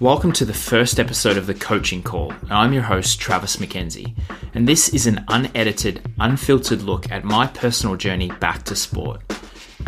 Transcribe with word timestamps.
Welcome 0.00 0.30
to 0.34 0.44
the 0.44 0.54
first 0.54 1.00
episode 1.00 1.36
of 1.36 1.48
the 1.48 1.54
Coaching 1.54 2.04
Call. 2.04 2.32
I'm 2.48 2.72
your 2.72 2.84
host, 2.84 3.18
Travis 3.18 3.56
McKenzie, 3.56 4.16
and 4.54 4.68
this 4.68 4.90
is 4.90 5.08
an 5.08 5.24
unedited, 5.26 6.08
unfiltered 6.20 6.82
look 6.82 7.10
at 7.10 7.24
my 7.24 7.48
personal 7.48 7.96
journey 7.96 8.30
back 8.38 8.62
to 8.66 8.76
sport. 8.76 9.22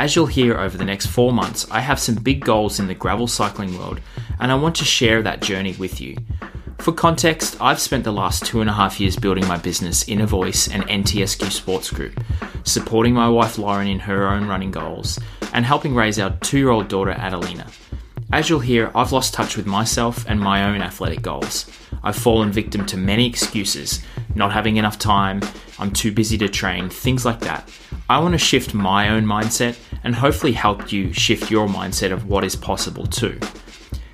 As 0.00 0.16
you'll 0.16 0.26
hear 0.26 0.58
over 0.58 0.76
the 0.76 0.84
next 0.84 1.06
four 1.06 1.32
months, 1.32 1.64
I 1.70 1.78
have 1.78 2.00
some 2.00 2.16
big 2.16 2.44
goals 2.44 2.80
in 2.80 2.88
the 2.88 2.94
gravel 2.94 3.28
cycling 3.28 3.78
world, 3.78 4.00
and 4.40 4.50
I 4.50 4.56
want 4.56 4.74
to 4.76 4.84
share 4.84 5.22
that 5.22 5.42
journey 5.42 5.76
with 5.78 6.00
you. 6.00 6.16
For 6.78 6.90
context, 6.90 7.56
I've 7.60 7.80
spent 7.80 8.02
the 8.02 8.12
last 8.12 8.44
two 8.44 8.60
and 8.60 8.68
a 8.68 8.72
half 8.72 8.98
years 8.98 9.14
building 9.14 9.46
my 9.46 9.58
business, 9.58 10.08
Inner 10.08 10.26
Voice 10.26 10.66
and 10.66 10.82
NTSQ 10.88 11.52
Sports 11.52 11.88
Group, 11.92 12.18
supporting 12.64 13.14
my 13.14 13.28
wife 13.28 13.58
Lauren 13.58 13.86
in 13.86 14.00
her 14.00 14.26
own 14.28 14.48
running 14.48 14.72
goals, 14.72 15.20
and 15.52 15.64
helping 15.64 15.94
raise 15.94 16.18
our 16.18 16.36
two 16.38 16.58
year 16.58 16.70
old 16.70 16.88
daughter 16.88 17.12
Adelina. 17.12 17.68
As 18.32 18.48
you'll 18.48 18.60
hear, 18.60 18.92
I've 18.94 19.10
lost 19.10 19.34
touch 19.34 19.56
with 19.56 19.66
myself 19.66 20.24
and 20.28 20.38
my 20.38 20.62
own 20.62 20.82
athletic 20.82 21.20
goals. 21.20 21.66
I've 22.04 22.14
fallen 22.14 22.52
victim 22.52 22.86
to 22.86 22.96
many 22.96 23.26
excuses, 23.26 24.04
not 24.36 24.52
having 24.52 24.76
enough 24.76 25.00
time, 25.00 25.40
I'm 25.80 25.90
too 25.90 26.12
busy 26.12 26.38
to 26.38 26.48
train, 26.48 26.88
things 26.88 27.24
like 27.24 27.40
that. 27.40 27.68
I 28.08 28.20
want 28.20 28.32
to 28.34 28.38
shift 28.38 28.72
my 28.72 29.08
own 29.08 29.24
mindset 29.24 29.76
and 30.04 30.14
hopefully 30.14 30.52
help 30.52 30.92
you 30.92 31.12
shift 31.12 31.50
your 31.50 31.66
mindset 31.66 32.12
of 32.12 32.28
what 32.28 32.44
is 32.44 32.54
possible 32.54 33.04
too. 33.04 33.40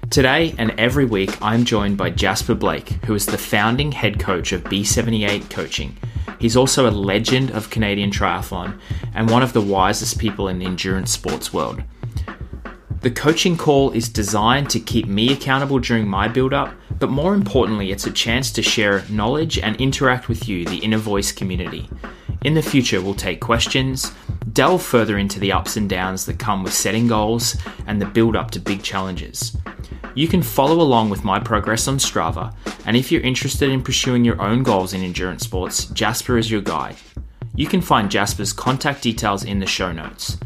Today 0.08 0.54
and 0.56 0.70
every 0.78 1.04
week, 1.04 1.36
I'm 1.42 1.64
joined 1.64 1.98
by 1.98 2.08
Jasper 2.08 2.54
Blake, 2.54 2.88
who 3.04 3.14
is 3.14 3.26
the 3.26 3.36
founding 3.36 3.92
head 3.92 4.18
coach 4.18 4.52
of 4.52 4.64
B78 4.64 5.50
Coaching. 5.50 5.94
He's 6.38 6.56
also 6.56 6.88
a 6.88 6.90
legend 6.90 7.50
of 7.50 7.68
Canadian 7.68 8.10
triathlon 8.10 8.80
and 9.14 9.28
one 9.28 9.42
of 9.42 9.52
the 9.52 9.60
wisest 9.60 10.18
people 10.18 10.48
in 10.48 10.58
the 10.58 10.66
endurance 10.66 11.10
sports 11.10 11.52
world. 11.52 11.82
The 13.00 13.10
coaching 13.10 13.56
call 13.56 13.92
is 13.92 14.08
designed 14.08 14.70
to 14.70 14.80
keep 14.80 15.06
me 15.06 15.32
accountable 15.32 15.78
during 15.78 16.08
my 16.08 16.28
build 16.28 16.52
up, 16.52 16.74
but 16.98 17.10
more 17.10 17.34
importantly, 17.34 17.92
it's 17.92 18.06
a 18.06 18.10
chance 18.10 18.50
to 18.52 18.62
share 18.62 19.04
knowledge 19.08 19.58
and 19.58 19.76
interact 19.76 20.28
with 20.28 20.48
you, 20.48 20.64
the 20.64 20.78
Inner 20.78 20.98
Voice 20.98 21.30
community. 21.30 21.88
In 22.42 22.54
the 22.54 22.62
future, 22.62 23.00
we'll 23.00 23.14
take 23.14 23.40
questions, 23.40 24.12
delve 24.52 24.82
further 24.82 25.18
into 25.18 25.38
the 25.38 25.52
ups 25.52 25.76
and 25.76 25.88
downs 25.88 26.26
that 26.26 26.38
come 26.38 26.64
with 26.64 26.72
setting 26.72 27.06
goals 27.06 27.56
and 27.86 28.00
the 28.00 28.06
build 28.06 28.34
up 28.34 28.50
to 28.52 28.60
big 28.60 28.82
challenges. 28.82 29.56
You 30.14 30.26
can 30.26 30.42
follow 30.42 30.80
along 30.80 31.10
with 31.10 31.24
my 31.24 31.38
progress 31.38 31.86
on 31.86 31.98
Strava, 31.98 32.54
and 32.86 32.96
if 32.96 33.12
you're 33.12 33.20
interested 33.20 33.70
in 33.70 33.82
pursuing 33.82 34.24
your 34.24 34.40
own 34.40 34.62
goals 34.62 34.94
in 34.94 35.02
endurance 35.02 35.44
sports, 35.44 35.84
Jasper 35.86 36.38
is 36.38 36.50
your 36.50 36.62
guide. 36.62 36.96
You 37.54 37.66
can 37.66 37.82
find 37.82 38.10
Jasper's 38.10 38.52
contact 38.52 39.02
details 39.02 39.44
in 39.44 39.58
the 39.58 39.66
show 39.66 39.92
notes. 39.92 40.38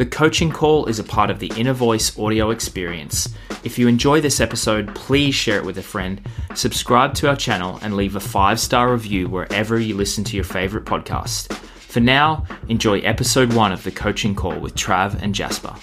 The 0.00 0.06
coaching 0.06 0.50
call 0.50 0.86
is 0.86 0.98
a 0.98 1.04
part 1.04 1.28
of 1.28 1.40
the 1.40 1.52
Inner 1.58 1.74
Voice 1.74 2.18
audio 2.18 2.48
experience. 2.48 3.28
If 3.64 3.78
you 3.78 3.86
enjoy 3.86 4.22
this 4.22 4.40
episode, 4.40 4.94
please 4.94 5.34
share 5.34 5.58
it 5.58 5.64
with 5.66 5.76
a 5.76 5.82
friend, 5.82 6.26
subscribe 6.54 7.12
to 7.16 7.28
our 7.28 7.36
channel, 7.36 7.78
and 7.82 7.94
leave 7.94 8.16
a 8.16 8.20
five 8.20 8.58
star 8.58 8.90
review 8.90 9.28
wherever 9.28 9.78
you 9.78 9.94
listen 9.94 10.24
to 10.24 10.36
your 10.36 10.44
favorite 10.46 10.86
podcast. 10.86 11.52
For 11.52 12.00
now, 12.00 12.46
enjoy 12.70 13.00
episode 13.00 13.52
one 13.52 13.72
of 13.72 13.84
the 13.84 13.90
coaching 13.90 14.34
call 14.34 14.58
with 14.58 14.74
Trav 14.74 15.20
and 15.20 15.34
Jasper. 15.34 15.74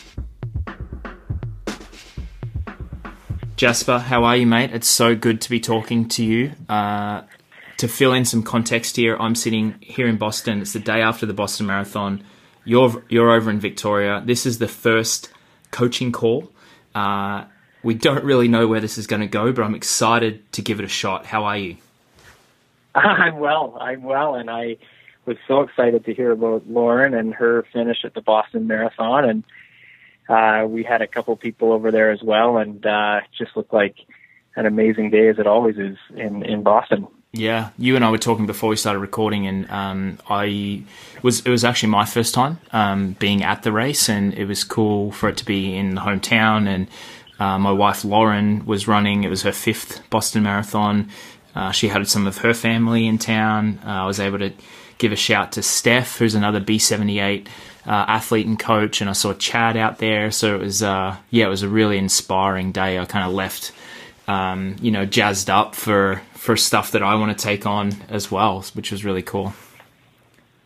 Jasper, 3.55 3.99
how 3.99 4.23
are 4.23 4.35
you, 4.35 4.47
mate? 4.47 4.73
It's 4.73 4.87
so 4.87 5.15
good 5.15 5.41
to 5.41 5.49
be 5.51 5.59
talking 5.59 6.07
to 6.07 6.23
you. 6.23 6.53
Uh, 6.67 7.21
to 7.77 7.87
fill 7.87 8.13
in 8.13 8.25
some 8.25 8.41
context 8.41 8.95
here, 8.95 9.15
I'm 9.19 9.35
sitting 9.35 9.75
here 9.79 10.07
in 10.07 10.17
Boston. 10.17 10.63
It's 10.63 10.73
the 10.73 10.79
day 10.79 11.03
after 11.03 11.27
the 11.27 11.35
Boston 11.35 11.67
Marathon. 11.67 12.23
You're 12.67 13.01
you're 13.07 13.31
over 13.31 13.49
in 13.49 13.61
Victoria. 13.61 14.21
This 14.25 14.45
is 14.45 14.59
the 14.59 14.67
first 14.67 15.31
coaching 15.71 16.11
call. 16.11 16.51
Uh, 16.93 17.45
we 17.81 17.93
don't 17.93 18.25
really 18.25 18.49
know 18.49 18.67
where 18.67 18.81
this 18.81 18.97
is 18.97 19.07
going 19.07 19.21
to 19.21 19.27
go, 19.27 19.53
but 19.53 19.63
I'm 19.63 19.73
excited 19.73 20.51
to 20.51 20.61
give 20.61 20.79
it 20.79 20.83
a 20.83 20.89
shot. 20.89 21.25
How 21.25 21.45
are 21.45 21.57
you? 21.57 21.77
I'm 22.95 23.39
well. 23.39 23.77
I'm 23.79 24.03
well, 24.03 24.35
and 24.35 24.49
I 24.49 24.75
was 25.25 25.37
so 25.47 25.61
excited 25.61 26.03
to 26.05 26.13
hear 26.13 26.31
about 26.31 26.67
Lauren 26.67 27.13
and 27.13 27.33
her 27.35 27.65
finish 27.71 27.99
at 28.03 28.13
the 28.13 28.21
Boston 28.21 28.67
Marathon, 28.67 29.23
and 29.23 29.43
uh, 30.27 30.67
we 30.67 30.83
had 30.83 31.01
a 31.01 31.07
couple 31.07 31.37
people 31.37 31.71
over 31.71 31.89
there 31.89 32.11
as 32.11 32.21
well, 32.21 32.57
and 32.57 32.85
uh, 32.85 33.21
just 33.37 33.55
looked 33.55 33.71
like 33.71 33.95
an 34.57 34.65
amazing 34.65 35.09
day 35.09 35.29
as 35.29 35.39
it 35.39 35.47
always 35.47 35.77
is 35.77 35.97
in 36.13 36.43
in 36.43 36.63
Boston. 36.63 37.07
Yeah, 37.37 37.69
you 37.77 37.95
and 37.95 38.03
I 38.03 38.09
were 38.09 38.17
talking 38.17 38.47
before 38.47 38.69
we 38.69 38.75
started 38.75 38.99
recording, 38.99 39.45
and 39.45 39.69
um, 39.69 40.19
I 40.27 40.83
was 41.21 41.41
it 41.41 41.49
was 41.49 41.63
actually 41.63 41.89
my 41.89 42.05
first 42.05 42.33
time 42.33 42.59
um, 42.71 43.13
being 43.19 43.43
at 43.43 43.63
the 43.63 43.71
race, 43.71 44.09
and 44.09 44.33
it 44.33 44.45
was 44.45 44.63
cool 44.63 45.11
for 45.11 45.29
it 45.29 45.37
to 45.37 45.45
be 45.45 45.75
in 45.75 45.95
the 45.95 46.01
hometown. 46.01 46.67
And 46.67 46.87
uh, 47.39 47.59
my 47.59 47.71
wife 47.71 48.03
Lauren 48.03 48.65
was 48.65 48.87
running; 48.87 49.23
it 49.23 49.29
was 49.29 49.43
her 49.43 49.51
fifth 49.51 50.01
Boston 50.09 50.43
Marathon. 50.43 51.09
Uh, 51.55 51.71
she 51.71 51.87
had 51.89 52.07
some 52.07 52.25
of 52.25 52.39
her 52.39 52.53
family 52.53 53.05
in 53.05 53.19
town. 53.19 53.79
Uh, 53.85 54.03
I 54.03 54.05
was 54.07 54.19
able 54.19 54.39
to 54.39 54.51
give 54.97 55.11
a 55.11 55.15
shout 55.15 55.51
to 55.53 55.63
Steph, 55.63 56.17
who's 56.17 56.33
another 56.33 56.59
B78 56.59 57.47
uh, 57.85 57.91
athlete 57.91 58.47
and 58.47 58.57
coach, 58.57 58.99
and 58.99 59.09
I 59.09 59.13
saw 59.13 59.33
Chad 59.33 59.77
out 59.77 59.99
there. 59.99 60.31
So 60.31 60.55
it 60.55 60.61
was, 60.61 60.81
uh, 60.81 61.15
yeah, 61.29 61.45
it 61.45 61.49
was 61.49 61.61
a 61.61 61.69
really 61.69 61.97
inspiring 61.97 62.71
day. 62.71 62.97
I 62.97 63.05
kind 63.05 63.27
of 63.27 63.33
left 63.33 63.73
um, 64.27 64.75
you 64.81 64.91
know, 64.91 65.05
jazzed 65.05 65.49
up 65.49 65.73
for 65.73 66.21
for 66.47 66.55
stuff 66.55 66.91
that 66.91 67.03
I 67.03 67.15
want 67.15 67.37
to 67.37 67.43
take 67.43 67.65
on 67.65 67.91
as 68.07 68.31
well, 68.31 68.61
which 68.71 68.89
was 68.89 69.03
really 69.03 69.21
cool. 69.21 69.51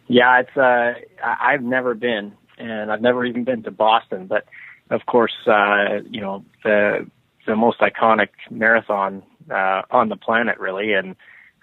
Yeah, 0.08 0.42
it's 0.42 0.56
uh, 0.56 0.94
I've 1.26 1.64
never 1.64 1.96
been, 1.96 2.34
and 2.60 2.92
I've 2.92 3.02
never 3.02 3.26
even 3.26 3.46
been 3.46 3.64
to 3.64 3.72
Boston, 3.72 4.28
but 4.28 4.46
of 4.92 5.08
course, 5.08 5.34
uh, 5.48 6.02
you 6.08 6.22
know, 6.22 6.46
the 6.64 7.10
the 7.48 7.56
most 7.56 7.80
iconic 7.80 8.30
marathon 8.52 9.24
uh, 9.50 9.82
on 9.90 10.10
the 10.10 10.18
planet, 10.18 10.60
really, 10.60 10.94
and 10.94 11.16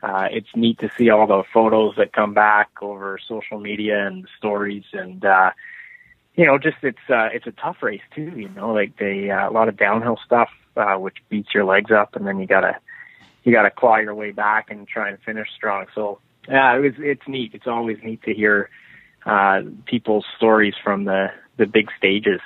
uh, 0.03 0.27
it's 0.33 0.49
neat 0.57 0.81
to 0.81 0.91
see 0.99 1.11
all 1.11 1.29
the 1.29 1.45
photos 1.55 1.95
that 1.97 2.13
come 2.13 2.35
back 2.35 2.71
over 2.83 3.21
social 3.29 3.61
media 3.61 4.05
and 4.05 4.27
stories, 4.37 4.83
and 4.95 5.25
uh, 5.25 5.53
you 6.35 6.45
know, 6.45 6.59
just 6.59 6.79
it's 6.83 7.09
uh, 7.09 7.29
it's 7.33 7.47
a 7.47 7.53
tough 7.53 7.77
race 7.83 8.03
too. 8.17 8.33
You 8.35 8.49
know, 8.49 8.73
like 8.73 8.95
uh, 9.01 9.07
a 9.07 9.53
lot 9.53 9.69
of 9.69 9.77
downhill 9.77 10.19
stuff 10.27 10.49
uh, 10.79 10.97
which 10.97 11.17
beats 11.29 11.51
your 11.55 11.65
legs 11.65 11.91
up, 11.91 12.17
and 12.17 12.27
then 12.27 12.39
you 12.39 12.47
gotta 12.47 12.79
you 13.49 13.55
gotta 13.55 13.71
claw 13.71 13.97
your 13.97 14.15
way 14.15 14.31
back 14.31 14.71
and 14.71 14.87
try 14.87 15.09
and 15.09 15.19
finish 15.25 15.49
strong. 15.57 15.87
So 15.95 16.21
yeah, 16.47 16.77
it 16.77 16.81
was 16.81 16.93
it's 16.99 17.27
neat. 17.27 17.53
It's 17.55 17.67
always 17.67 17.97
neat 18.05 18.23
to 18.25 18.35
hear 18.35 18.69
uh, 19.25 19.63
people's 19.87 20.27
stories 20.37 20.75
from 20.85 21.05
the 21.05 21.29
the 21.57 21.65
big 21.65 21.89
stages. 21.97 22.41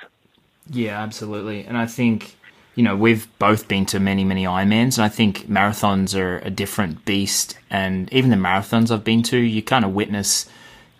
Yeah, 0.69 1.01
absolutely, 1.01 1.65
and 1.65 1.77
I 1.77 1.87
think 1.87 2.37
you 2.75 2.83
know 2.83 2.95
we've 2.95 3.27
both 3.37 3.67
been 3.67 3.85
to 3.87 3.99
many 3.99 4.23
many 4.23 4.45
Ironmans, 4.45 4.97
and 4.97 5.03
I 5.03 5.09
think 5.09 5.47
marathons 5.49 6.17
are 6.17 6.37
a 6.37 6.49
different 6.49 7.03
beast. 7.03 7.57
And 7.69 8.11
even 8.13 8.29
the 8.29 8.37
marathons 8.37 8.89
I've 8.89 9.03
been 9.03 9.23
to, 9.23 9.37
you 9.37 9.61
kind 9.61 9.83
of 9.83 9.93
witness, 9.93 10.49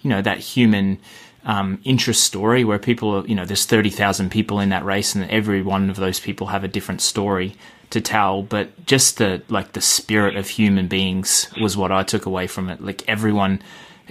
you 0.02 0.10
know, 0.10 0.22
that 0.22 0.40
human 0.40 1.00
um, 1.46 1.80
interest 1.86 2.26
story 2.26 2.66
where 2.66 2.78
people 2.80 3.10
are, 3.16 3.26
you 3.26 3.36
know, 3.36 3.46
there's 3.46 3.66
30,000 3.66 4.32
people 4.32 4.60
in 4.60 4.70
that 4.70 4.84
race 4.86 5.14
and 5.14 5.30
every 5.30 5.62
one 5.62 5.90
of 5.90 5.98
those 5.98 6.20
people 6.20 6.48
have 6.48 6.64
a 6.64 6.70
different 6.70 7.02
story 7.02 7.56
to 7.94 8.02
tell. 8.02 8.44
But 8.44 8.86
just 8.86 9.18
the, 9.18 9.42
like, 9.50 9.72
the 9.72 9.82
spirit 9.82 10.36
of 10.36 10.48
human 10.48 10.88
beings 10.88 11.50
was 11.60 11.76
what 11.76 11.92
I 11.92 12.04
took 12.04 12.26
away 12.26 12.48
from 12.48 12.70
it. 12.70 12.82
Like, 12.82 13.04
everyone, 13.08 13.62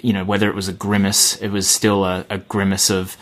you 0.00 0.12
know, 0.12 0.25
whether 0.25 0.48
it 0.48 0.56
was 0.56 0.69
a 0.69 0.72
grimace, 0.72 1.37
it 1.41 1.50
was 1.50 1.69
still 1.69 2.04
a, 2.04 2.25
a 2.31 2.38
grimace 2.38 2.91
of 2.91 3.16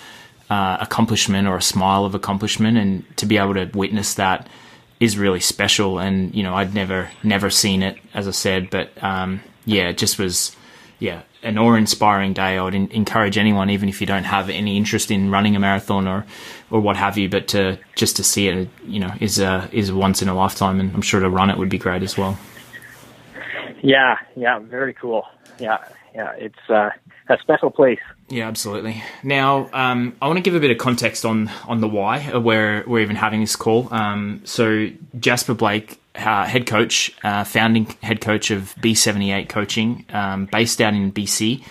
uh, 0.49 0.79
accomplishment 0.81 1.49
or 1.49 1.57
a 1.57 1.63
smile 1.63 2.05
of 2.05 2.15
accomplishment. 2.15 2.79
And 2.79 3.05
to 3.17 3.27
be 3.27 3.37
able 3.37 3.55
to 3.55 3.69
witness 3.75 4.15
that 4.15 4.49
is 5.01 5.19
really 5.19 5.41
special. 5.41 5.99
And, 5.99 6.35
you 6.35 6.43
know, 6.43 6.55
I'd 6.55 6.75
never, 6.75 7.11
never 7.23 7.51
seen 7.51 7.83
it, 7.83 7.99
as 8.15 8.29
I 8.29 8.33
said, 8.33 8.71
but, 8.71 8.91
um, 9.03 9.41
yeah, 9.65 9.89
it 9.89 9.99
just 9.99 10.19
was, 10.19 10.57
yeah, 11.01 11.23
an 11.43 11.59
awe-inspiring 11.59 12.35
day. 12.35 12.59
I 12.59 12.63
would 12.63 12.75
in- 12.75 12.91
encourage 12.91 13.37
anyone, 13.37 13.71
even 13.71 13.89
if 13.89 14.01
you 14.01 14.07
don't 14.07 14.25
have 14.25 14.49
any 14.51 14.77
interest 14.77 15.11
in 15.11 15.31
running 15.31 15.57
a 15.57 15.59
marathon 15.59 16.07
or, 16.07 16.27
or 16.71 16.81
what 16.81 16.97
have 16.97 17.19
you, 17.19 17.29
but 17.29 17.49
to 17.49 17.79
just 17.97 18.17
to 18.17 18.25
see 18.25 18.49
it, 18.49 18.69
you 18.87 19.01
know, 19.01 19.13
is 19.19 19.39
a 19.39 19.69
is 19.73 19.91
once 19.91 20.23
in 20.23 20.29
a 20.29 20.35
lifetime, 20.35 20.79
and 20.79 20.95
I'm 20.95 21.03
sure 21.03 21.21
to 21.21 21.29
run 21.29 21.51
it 21.51 21.59
would 21.59 21.71
be 21.71 21.79
great 21.79 22.03
as 22.03 22.17
well. 22.17 22.39
Yeah, 23.83 24.19
yeah, 24.37 24.59
very 24.59 24.93
cool. 24.93 25.25
Yeah, 25.59 25.79
yeah, 26.15 26.33
it's 26.37 26.69
uh, 26.69 26.91
a 27.29 27.39
special 27.39 27.71
place. 27.71 28.01
Yeah, 28.29 28.47
absolutely. 28.47 29.03
Now, 29.23 29.71
um, 29.73 30.17
I 30.21 30.27
want 30.27 30.37
to 30.37 30.43
give 30.43 30.55
a 30.55 30.61
bit 30.61 30.71
of 30.71 30.79
context 30.79 31.25
on 31.25 31.51
on 31.67 31.81
the 31.81 31.89
why 31.89 32.21
where 32.39 32.85
we're 32.87 33.01
even 33.01 33.17
having 33.17 33.41
this 33.41 33.57
call. 33.57 33.93
Um, 33.93 34.43
so 34.45 34.89
Jasper 35.19 35.55
Blake 35.55 36.00
uh, 36.15 36.45
head 36.45 36.67
coach, 36.67 37.13
uh, 37.23 37.45
founding 37.45 37.87
head 38.03 38.21
coach 38.21 38.51
of 38.51 38.75
B78 38.81 39.49
Coaching, 39.49 40.05
um, 40.13 40.47
based 40.47 40.81
out 40.81 40.95
in 40.95 41.13
BC. 41.13 41.63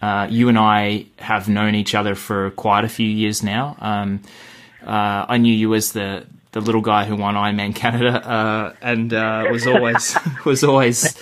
Uh, 0.00 0.26
you 0.30 0.48
and 0.48 0.58
I 0.58 1.06
have 1.18 1.48
known 1.48 1.74
each 1.74 1.94
other 1.94 2.14
for 2.14 2.50
quite 2.52 2.84
a 2.84 2.88
few 2.88 3.06
years 3.06 3.42
now. 3.42 3.76
Um, 3.80 4.20
uh, 4.84 5.26
I 5.28 5.38
knew 5.38 5.52
you 5.52 5.74
as 5.74 5.92
the 5.92 6.26
the 6.52 6.60
little 6.60 6.82
guy 6.82 7.04
who 7.04 7.16
won 7.16 7.34
Ironman 7.34 7.74
Canada, 7.74 8.24
uh, 8.26 8.74
and 8.80 9.12
uh, 9.12 9.46
was 9.50 9.66
always 9.66 10.16
was 10.44 10.62
always 10.62 11.18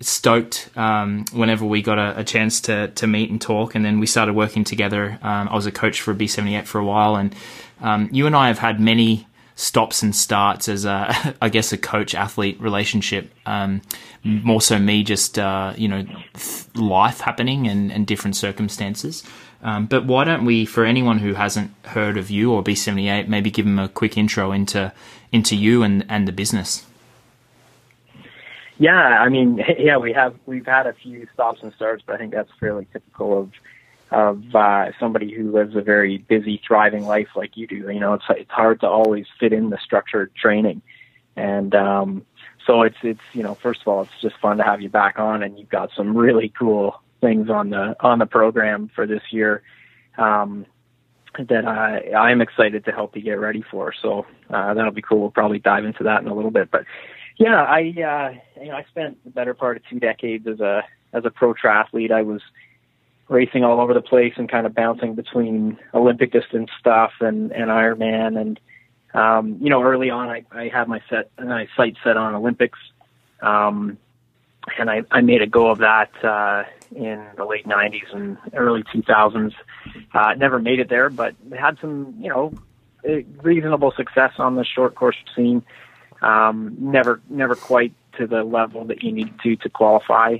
stoked 0.00 0.68
um, 0.76 1.24
whenever 1.32 1.64
we 1.64 1.80
got 1.80 1.98
a, 1.98 2.18
a, 2.18 2.24
chance 2.24 2.60
to 2.62 2.88
to 2.88 3.06
meet 3.06 3.30
and 3.30 3.40
talk. 3.40 3.74
And 3.74 3.84
then 3.84 4.00
we 4.00 4.06
started 4.06 4.34
working 4.34 4.64
together. 4.64 5.18
Um, 5.22 5.48
I 5.48 5.54
was 5.54 5.66
a 5.66 5.72
coach 5.72 6.00
for 6.00 6.14
B78 6.14 6.66
for 6.66 6.80
a 6.80 6.84
while, 6.84 7.16
and 7.16 7.34
um, 7.80 8.08
you 8.12 8.26
and 8.26 8.34
I 8.34 8.48
have 8.48 8.58
had 8.58 8.80
many 8.80 9.28
stops 9.58 10.04
and 10.04 10.14
starts 10.14 10.68
as 10.68 10.84
a, 10.84 11.34
I 11.42 11.48
guess, 11.48 11.72
a 11.72 11.78
coach 11.78 12.14
athlete 12.14 12.60
relationship. 12.60 13.32
Um, 13.44 13.82
more 14.22 14.60
so, 14.60 14.78
me 14.78 15.02
just 15.02 15.38
uh, 15.38 15.74
you 15.76 15.88
know, 15.88 16.06
life 16.74 17.20
happening 17.20 17.66
and, 17.66 17.90
and 17.90 18.06
different 18.06 18.36
circumstances. 18.36 19.24
Um, 19.60 19.86
but 19.86 20.06
why 20.06 20.22
don't 20.22 20.44
we, 20.44 20.64
for 20.64 20.84
anyone 20.84 21.18
who 21.18 21.34
hasn't 21.34 21.72
heard 21.86 22.16
of 22.16 22.30
you 22.30 22.52
or 22.52 22.62
B78, 22.62 23.26
maybe 23.26 23.50
give 23.50 23.64
them 23.64 23.80
a 23.80 23.88
quick 23.88 24.16
intro 24.16 24.52
into 24.52 24.92
into 25.32 25.56
you 25.56 25.82
and, 25.82 26.06
and 26.08 26.28
the 26.28 26.32
business? 26.32 26.86
Yeah, 28.78 28.92
I 28.92 29.28
mean, 29.28 29.60
yeah, 29.78 29.96
we 29.96 30.12
have 30.12 30.36
we've 30.46 30.66
had 30.66 30.86
a 30.86 30.92
few 30.92 31.26
stops 31.34 31.58
and 31.64 31.72
starts, 31.74 32.04
but 32.06 32.14
I 32.14 32.18
think 32.18 32.32
that's 32.32 32.50
fairly 32.60 32.86
typical 32.92 33.36
of 33.36 33.50
of 34.10 34.42
uh, 34.54 34.86
somebody 34.98 35.32
who 35.32 35.52
lives 35.52 35.76
a 35.76 35.82
very 35.82 36.18
busy, 36.18 36.60
thriving 36.66 37.04
life 37.04 37.28
like 37.36 37.56
you 37.56 37.66
do. 37.66 37.90
You 37.90 38.00
know, 38.00 38.14
it's 38.14 38.24
it's 38.30 38.50
hard 38.50 38.80
to 38.80 38.88
always 38.88 39.26
fit 39.38 39.52
in 39.52 39.70
the 39.70 39.78
structured 39.82 40.34
training, 40.34 40.82
and 41.36 41.74
um, 41.74 42.26
so 42.66 42.82
it's 42.82 42.96
it's 43.02 43.20
you 43.32 43.42
know, 43.42 43.54
first 43.54 43.82
of 43.82 43.88
all, 43.88 44.02
it's 44.02 44.20
just 44.20 44.36
fun 44.40 44.56
to 44.58 44.62
have 44.62 44.80
you 44.80 44.88
back 44.88 45.18
on, 45.18 45.42
and 45.42 45.58
you've 45.58 45.68
got 45.68 45.90
some 45.96 46.16
really 46.16 46.52
cool 46.58 47.00
things 47.20 47.50
on 47.50 47.70
the 47.70 47.96
on 48.00 48.18
the 48.18 48.26
program 48.26 48.90
for 48.94 49.06
this 49.06 49.22
year. 49.30 49.62
Um, 50.16 50.66
that 51.38 51.66
I 51.66 52.12
I'm 52.12 52.40
excited 52.40 52.84
to 52.86 52.92
help 52.92 53.14
you 53.14 53.22
get 53.22 53.38
ready 53.38 53.62
for. 53.70 53.92
So 54.00 54.26
uh, 54.50 54.74
that'll 54.74 54.92
be 54.92 55.02
cool. 55.02 55.20
We'll 55.20 55.30
probably 55.30 55.58
dive 55.58 55.84
into 55.84 56.04
that 56.04 56.22
in 56.22 56.28
a 56.28 56.34
little 56.34 56.50
bit. 56.50 56.70
But 56.70 56.84
yeah, 57.38 57.62
I 57.62 57.80
uh, 57.80 58.60
you 58.60 58.68
know 58.68 58.76
I 58.76 58.84
spent 58.90 59.22
the 59.24 59.30
better 59.30 59.54
part 59.54 59.76
of 59.76 59.82
two 59.88 60.00
decades 60.00 60.46
as 60.46 60.60
a 60.60 60.82
as 61.12 61.24
a 61.24 61.30
pro 61.30 61.54
triathlete. 61.54 62.10
I 62.10 62.22
was 62.22 62.40
racing 63.28 63.62
all 63.64 63.80
over 63.80 63.94
the 63.94 64.00
place 64.00 64.34
and 64.36 64.48
kind 64.48 64.66
of 64.66 64.74
bouncing 64.74 65.14
between 65.14 65.78
Olympic 65.94 66.32
distance 66.32 66.70
stuff 66.78 67.12
and 67.20 67.52
and 67.52 67.70
Ironman. 67.70 68.40
And 68.40 68.60
um, 69.14 69.58
you 69.60 69.70
know, 69.70 69.82
early 69.82 70.10
on, 70.10 70.28
I, 70.28 70.44
I 70.50 70.68
had 70.68 70.88
my 70.88 71.00
set 71.08 71.30
my 71.38 71.68
sight 71.76 71.96
set 72.02 72.16
on 72.16 72.34
Olympics, 72.34 72.78
um, 73.40 73.98
and 74.78 74.90
I, 74.90 75.02
I 75.10 75.20
made 75.20 75.42
a 75.42 75.46
go 75.46 75.70
of 75.70 75.78
that 75.78 76.10
uh, 76.24 76.64
in 76.94 77.24
the 77.36 77.44
late 77.44 77.66
'90s 77.66 78.14
and 78.14 78.38
early 78.54 78.82
2000s. 78.84 79.52
Uh, 80.14 80.34
never 80.34 80.58
made 80.58 80.80
it 80.80 80.88
there, 80.88 81.10
but 81.10 81.34
had 81.56 81.78
some 81.80 82.14
you 82.18 82.28
know 82.28 82.52
reasonable 83.42 83.92
success 83.96 84.32
on 84.38 84.56
the 84.56 84.64
short 84.64 84.94
course 84.94 85.16
scene. 85.36 85.62
Um, 86.20 86.76
never 86.80 87.20
never 87.28 87.54
quite 87.54 87.92
to 88.16 88.26
the 88.26 88.42
level 88.42 88.84
that 88.86 89.02
you 89.02 89.12
need 89.12 89.32
to 89.42 89.56
to 89.56 89.68
qualify 89.68 90.38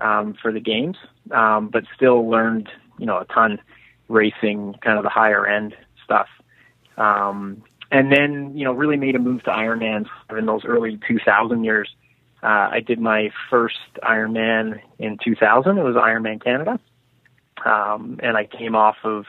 um, 0.00 0.34
for 0.40 0.52
the 0.52 0.60
games, 0.60 0.96
um, 1.30 1.68
but 1.68 1.84
still 1.94 2.28
learned 2.28 2.68
you 2.98 3.06
know 3.06 3.18
a 3.18 3.24
ton 3.26 3.58
racing, 4.08 4.74
kind 4.82 4.98
of 4.98 5.04
the 5.04 5.10
higher 5.10 5.46
end 5.46 5.74
stuff. 6.04 6.28
Um, 6.96 7.62
and 7.90 8.12
then 8.12 8.56
you 8.56 8.64
know 8.64 8.72
really 8.72 8.96
made 8.96 9.14
a 9.16 9.18
move 9.18 9.42
to 9.44 9.50
Ironman 9.50 10.06
in 10.36 10.46
those 10.46 10.64
early 10.64 10.98
2000 11.06 11.64
years. 11.64 11.88
Uh, 12.42 12.68
I 12.70 12.80
did 12.86 13.00
my 13.00 13.30
first 13.50 13.78
Ironman 14.02 14.80
in 14.98 15.18
2000. 15.24 15.76
It 15.76 15.82
was 15.82 15.96
Ironman 15.96 16.42
Canada, 16.42 16.78
um, 17.64 18.20
and 18.22 18.36
I 18.36 18.44
came 18.44 18.76
off 18.76 18.96
of 19.04 19.24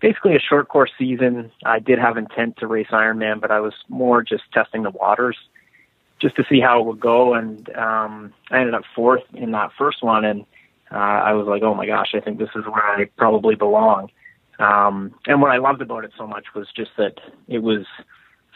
basically 0.00 0.36
a 0.36 0.40
short 0.40 0.68
course 0.68 0.90
season. 0.98 1.50
I 1.64 1.78
did 1.78 1.98
have 1.98 2.16
intent 2.16 2.56
to 2.58 2.66
race 2.66 2.88
Ironman, 2.90 3.40
but 3.40 3.50
I 3.50 3.60
was 3.60 3.74
more 3.88 4.22
just 4.22 4.44
testing 4.52 4.82
the 4.82 4.90
waters 4.90 5.36
just 6.20 6.36
to 6.36 6.44
see 6.48 6.60
how 6.60 6.80
it 6.80 6.86
would 6.86 7.00
go. 7.00 7.34
And 7.34 7.68
um, 7.76 8.32
I 8.50 8.58
ended 8.58 8.74
up 8.74 8.82
fourth 8.94 9.22
in 9.34 9.52
that 9.52 9.70
first 9.78 10.02
one, 10.02 10.24
and 10.24 10.42
uh, 10.92 10.96
I 10.96 11.32
was 11.32 11.46
like, 11.46 11.62
oh 11.62 11.74
my 11.74 11.86
gosh, 11.86 12.14
I 12.14 12.20
think 12.20 12.38
this 12.38 12.50
is 12.54 12.64
where 12.64 12.84
I 12.84 13.04
probably 13.16 13.54
belong. 13.54 14.10
Um, 14.58 15.14
and 15.26 15.40
what 15.40 15.50
I 15.50 15.56
loved 15.56 15.80
about 15.80 16.04
it 16.04 16.12
so 16.18 16.26
much 16.26 16.46
was 16.54 16.68
just 16.76 16.90
that 16.98 17.14
it 17.48 17.60
was 17.60 17.86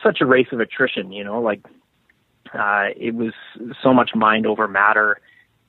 such 0.02 0.18
a 0.20 0.26
race 0.26 0.48
of 0.52 0.60
attrition, 0.60 1.12
you 1.12 1.24
know, 1.24 1.40
like 1.40 1.64
uh, 2.52 2.88
it 2.96 3.14
was 3.14 3.32
so 3.82 3.94
much 3.94 4.10
mind 4.14 4.46
over 4.46 4.68
matter, 4.68 5.18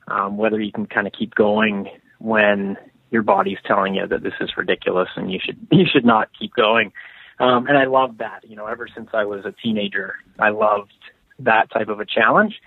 um, 0.08 0.36
whether 0.36 0.60
you 0.60 0.72
can 0.72 0.86
kind 0.86 1.06
of 1.06 1.12
keep 1.18 1.34
going 1.34 1.88
when 2.18 2.76
your 3.10 3.22
body's 3.22 3.58
telling 3.66 3.94
you 3.94 4.06
that 4.06 4.22
this 4.22 4.34
is 4.40 4.50
ridiculous 4.56 5.08
and 5.16 5.32
you 5.32 5.38
should 5.42 5.56
you 5.70 5.84
should 5.90 6.04
not 6.04 6.28
keep 6.38 6.54
going. 6.54 6.92
Um, 7.38 7.66
and 7.66 7.76
I 7.76 7.84
loved 7.84 8.18
that. 8.18 8.40
You 8.44 8.56
know, 8.56 8.66
ever 8.66 8.88
since 8.94 9.10
I 9.12 9.24
was 9.24 9.44
a 9.44 9.52
teenager, 9.52 10.14
I 10.38 10.50
loved 10.50 10.92
that 11.40 11.70
type 11.70 11.88
of 11.88 12.00
a 12.00 12.06
challenge. 12.06 12.60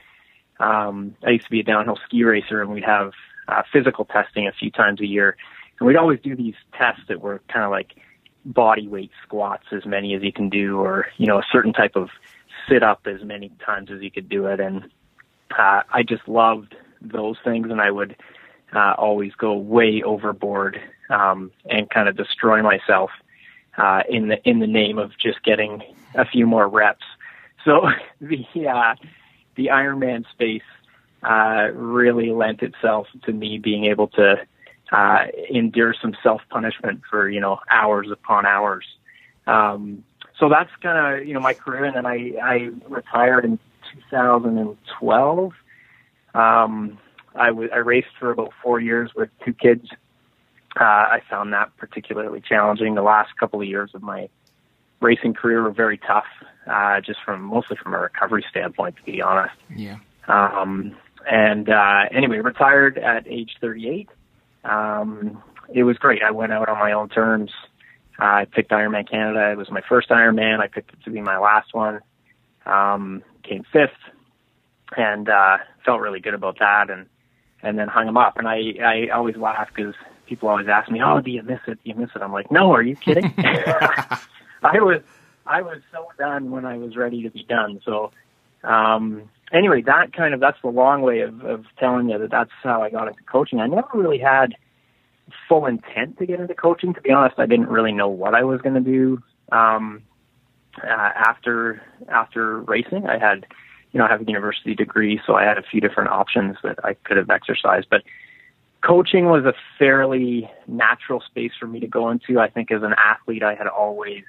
Um, 0.60 1.16
I 1.26 1.32
used 1.32 1.46
to 1.46 1.52
be 1.52 1.62
a 1.62 1.64
downhill 1.64 1.98
ski 2.06 2.24
racer, 2.24 2.62
and 2.62 2.72
we'd 2.72 2.84
have 2.84 3.14
uh, 3.48 3.64
physical 3.72 4.06
testing 4.06 4.48
a 4.48 4.52
few 4.52 4.72
times 4.72 5.00
a 5.02 5.06
year, 5.06 5.38
and 5.80 5.88
we'd 5.88 5.96
always 5.96 6.20
do 6.20 6.36
these 6.36 6.56
tests 6.78 7.04
that 7.08 7.22
were 7.22 7.42
kind 7.52 7.66
of 7.66 7.72
like 7.72 7.96
body 8.46 8.88
weight 8.88 9.12
squats, 9.24 9.66
as 9.72 9.86
many 9.86 10.16
as 10.16 10.24
you 10.24 10.34
can 10.34 10.50
do, 10.50 10.80
or 10.80 11.08
you 11.18 11.26
know, 11.26 11.40
a 11.40 11.46
certain 11.52 11.74
type 11.74 11.96
of 11.96 12.10
sit 12.68 12.84
up 12.84 13.08
as 13.08 13.24
many 13.24 13.52
times 13.66 13.90
as 13.92 14.02
you 14.02 14.12
could 14.12 14.30
do 14.30 14.48
it. 14.48 14.60
And 14.60 14.84
uh, 15.58 15.82
I 15.92 16.04
just 16.04 16.28
loved 16.28 16.76
those 17.02 17.38
things, 17.44 17.68
and 17.72 17.82
I 17.82 17.92
would 17.92 18.16
uh, 18.74 18.94
always 18.98 19.34
go 19.34 19.56
way 19.56 20.04
overboard 20.04 20.80
um, 21.10 21.52
and 21.70 21.90
kind 21.90 22.08
of 22.08 22.16
destroy 22.16 22.62
myself 22.62 23.12
uh, 23.78 24.04
in 24.10 24.28
the 24.28 24.38
in 24.48 24.60
the 24.60 24.68
name 24.68 24.98
of 24.98 25.12
just 25.18 25.44
getting 25.44 25.82
a 26.16 26.26
few 26.26 26.46
more 26.46 26.68
reps. 26.68 27.06
So 27.66 27.88
the 28.22 28.68
uh, 28.68 28.96
the 29.56 29.68
Ironman 29.68 30.26
space 30.32 30.62
uh, 31.24 31.70
really 31.74 32.32
lent 32.32 32.62
itself 32.62 33.08
to 33.26 33.34
me 33.34 33.58
being 33.58 33.86
able 33.86 34.08
to 34.10 34.36
uh, 34.92 35.26
endure 35.50 35.94
some 36.02 36.16
self 36.24 36.42
punishment 36.50 37.02
for 37.10 37.30
you 37.30 37.40
know 37.40 37.60
hours 37.70 38.10
upon 38.12 38.46
hours. 38.46 38.86
Um, 39.48 40.04
so 40.40 40.48
that's 40.50 40.70
kind 40.82 41.22
of 41.22 41.28
you 41.28 41.34
know 41.34 41.40
my 41.40 41.54
career, 41.54 41.86
and 41.86 41.96
then 41.96 42.06
I 42.06 42.34
I 42.42 42.70
retired 42.88 43.46
in 43.46 43.60
2012. 44.12 45.54
Um, 46.34 46.98
I, 47.36 47.48
w- 47.48 47.70
I 47.74 47.78
raced 47.78 48.10
for 48.20 48.32
about 48.32 48.52
four 48.62 48.80
years 48.80 49.12
with 49.16 49.30
two 49.46 49.54
kids. 49.54 49.90
Uh, 50.80 50.84
I 50.84 51.22
found 51.30 51.54
that 51.54 51.76
particularly 51.78 52.42
challenging. 52.42 52.96
The 52.96 53.02
last 53.02 53.32
couple 53.40 53.62
of 53.62 53.68
years 53.68 53.92
of 53.94 54.02
my 54.02 54.30
racing 55.02 55.34
career 55.34 55.64
were 55.64 55.72
very 55.72 55.98
tough, 55.98 56.26
uh, 56.68 57.02
just 57.02 57.20
from 57.24 57.42
mostly 57.42 57.78
from 57.78 57.94
a 57.94 58.00
recovery 58.00 58.46
standpoint, 58.50 58.98
to 58.98 59.04
be 59.04 59.22
honest. 59.22 59.56
Yeah. 59.76 59.98
Um, 60.28 60.96
and 61.30 61.70
uh, 61.70 62.06
anyway, 62.12 62.40
retired 62.40 62.98
at 62.98 63.28
age 63.28 63.58
38. 63.62 64.10
Um, 64.64 65.42
it 65.74 65.84
was 65.84 65.98
great. 65.98 66.22
I 66.24 66.32
went 66.32 66.52
out 66.52 66.70
on 66.70 66.78
my 66.80 66.92
own 66.92 67.10
terms. 67.10 67.52
Uh, 68.20 68.26
I 68.26 68.46
picked 68.46 68.72
Ironman 68.72 69.10
Canada. 69.10 69.52
It 69.52 69.58
was 69.58 69.72
my 69.72 69.82
first 69.88 70.10
Ironman. 70.10 70.60
I 70.60 70.68
picked 70.68 70.94
it 70.94 71.04
to 71.04 71.12
be 71.12 71.22
my 71.22 71.38
last 71.38 71.74
one. 71.74 72.00
Um, 72.66 73.24
came 73.44 73.64
fifth, 73.72 73.92
and 74.98 75.30
uh, 75.30 75.58
felt 75.86 76.02
really 76.02 76.20
good 76.20 76.34
about 76.34 76.60
that. 76.60 76.90
And 76.90 77.08
and 77.62 77.78
then 77.78 77.88
hung 77.88 78.06
them 78.06 78.18
up. 78.18 78.38
And 78.38 78.48
I, 78.48 78.74
I 78.84 79.10
always 79.14 79.36
laugh 79.36 79.70
because 79.74 79.94
people 80.26 80.50
always 80.50 80.68
ask 80.68 80.90
me, 80.90 81.02
"Oh, 81.04 81.22
do 81.22 81.32
you 81.32 81.44
miss 81.44 81.60
it? 81.68 81.80
Do 81.84 81.90
you 81.90 81.96
miss 81.96 82.10
it?" 82.16 82.22
I'm 82.22 82.32
like, 82.32 82.52
"No, 82.52 82.74
are 82.74 82.82
you 82.82 82.96
kidding?" 82.96 83.34
I 84.64 84.80
was, 84.80 85.02
I 85.46 85.62
was 85.62 85.80
so 85.92 86.08
done 86.18 86.52
when 86.52 86.66
I 86.66 86.78
was 86.78 86.96
ready 86.96 87.24
to 87.24 87.30
be 87.30 87.44
done. 87.44 87.82
So, 87.84 88.12
um, 88.64 89.30
anyway, 89.52 89.82
that 89.84 90.14
kind 90.14 90.34
of 90.34 90.40
that's 90.40 90.62
the 90.62 90.70
long 90.70 91.02
way 91.02 91.22
of, 91.22 91.42
of 91.42 91.66
telling 91.78 92.10
you 92.10 92.18
that 92.18 92.32
that's 92.32 92.52
how 92.64 92.82
I 92.82 92.90
got 92.90 93.08
into 93.08 93.24
coaching. 93.24 93.60
I 93.60 93.68
never 93.68 93.88
really 93.94 94.20
had 94.20 94.56
full 95.48 95.66
intent 95.66 96.18
to 96.20 96.26
get 96.26 96.40
into 96.40 96.56
coaching. 96.56 96.94
To 96.94 97.02
be 97.02 97.12
honest, 97.12 97.40
I 97.40 97.46
didn't 97.46 97.70
really 97.70 97.92
know 97.92 98.10
what 98.10 98.34
I 98.36 98.44
was 98.44 98.62
going 98.62 98.76
to 98.76 98.82
do 98.82 99.22
um, 99.52 100.04
uh, 100.84 100.88
after 100.88 101.82
after 102.08 102.60
racing. 102.62 103.08
I 103.08 103.18
had 103.18 103.46
you 103.92 103.98
know, 103.98 104.06
I 104.06 104.10
have 104.10 104.22
a 104.22 104.26
university 104.26 104.76
degree, 104.76 105.20
so 105.26 105.36
I 105.36 105.44
had 105.44 105.58
a 105.58 105.64
few 105.64 105.82
different 105.82 106.12
options 106.12 106.58
that 106.64 106.78
I 106.84 106.94
could 106.94 107.18
have 107.18 107.30
exercised. 107.30 107.88
But 107.90 108.04
coaching 108.82 109.26
was 109.26 109.46
a 109.46 109.54
fairly 109.78 110.50
natural 110.68 111.22
space 111.22 111.52
for 111.60 111.68
me 111.68 111.80
to 111.80 111.88
go 111.88 112.10
into. 112.10 112.40
I 112.40 112.50
think 112.50 112.72
as 112.72 112.84
an 112.84 112.94
athlete, 112.98 113.44
I 113.44 113.56
had 113.56 113.68
always 113.68 114.24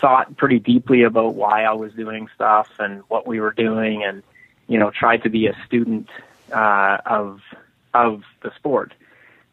thought 0.00 0.36
pretty 0.36 0.58
deeply 0.58 1.02
about 1.02 1.34
why 1.34 1.64
I 1.64 1.72
was 1.72 1.92
doing 1.94 2.28
stuff 2.34 2.68
and 2.78 3.02
what 3.08 3.26
we 3.26 3.40
were 3.40 3.52
doing, 3.52 4.02
and 4.04 4.22
you 4.66 4.78
know, 4.78 4.90
tried 4.90 5.22
to 5.22 5.30
be 5.30 5.46
a 5.46 5.56
student 5.66 6.08
uh, 6.52 6.98
of 7.06 7.40
of 7.92 8.22
the 8.42 8.52
sport. 8.56 8.92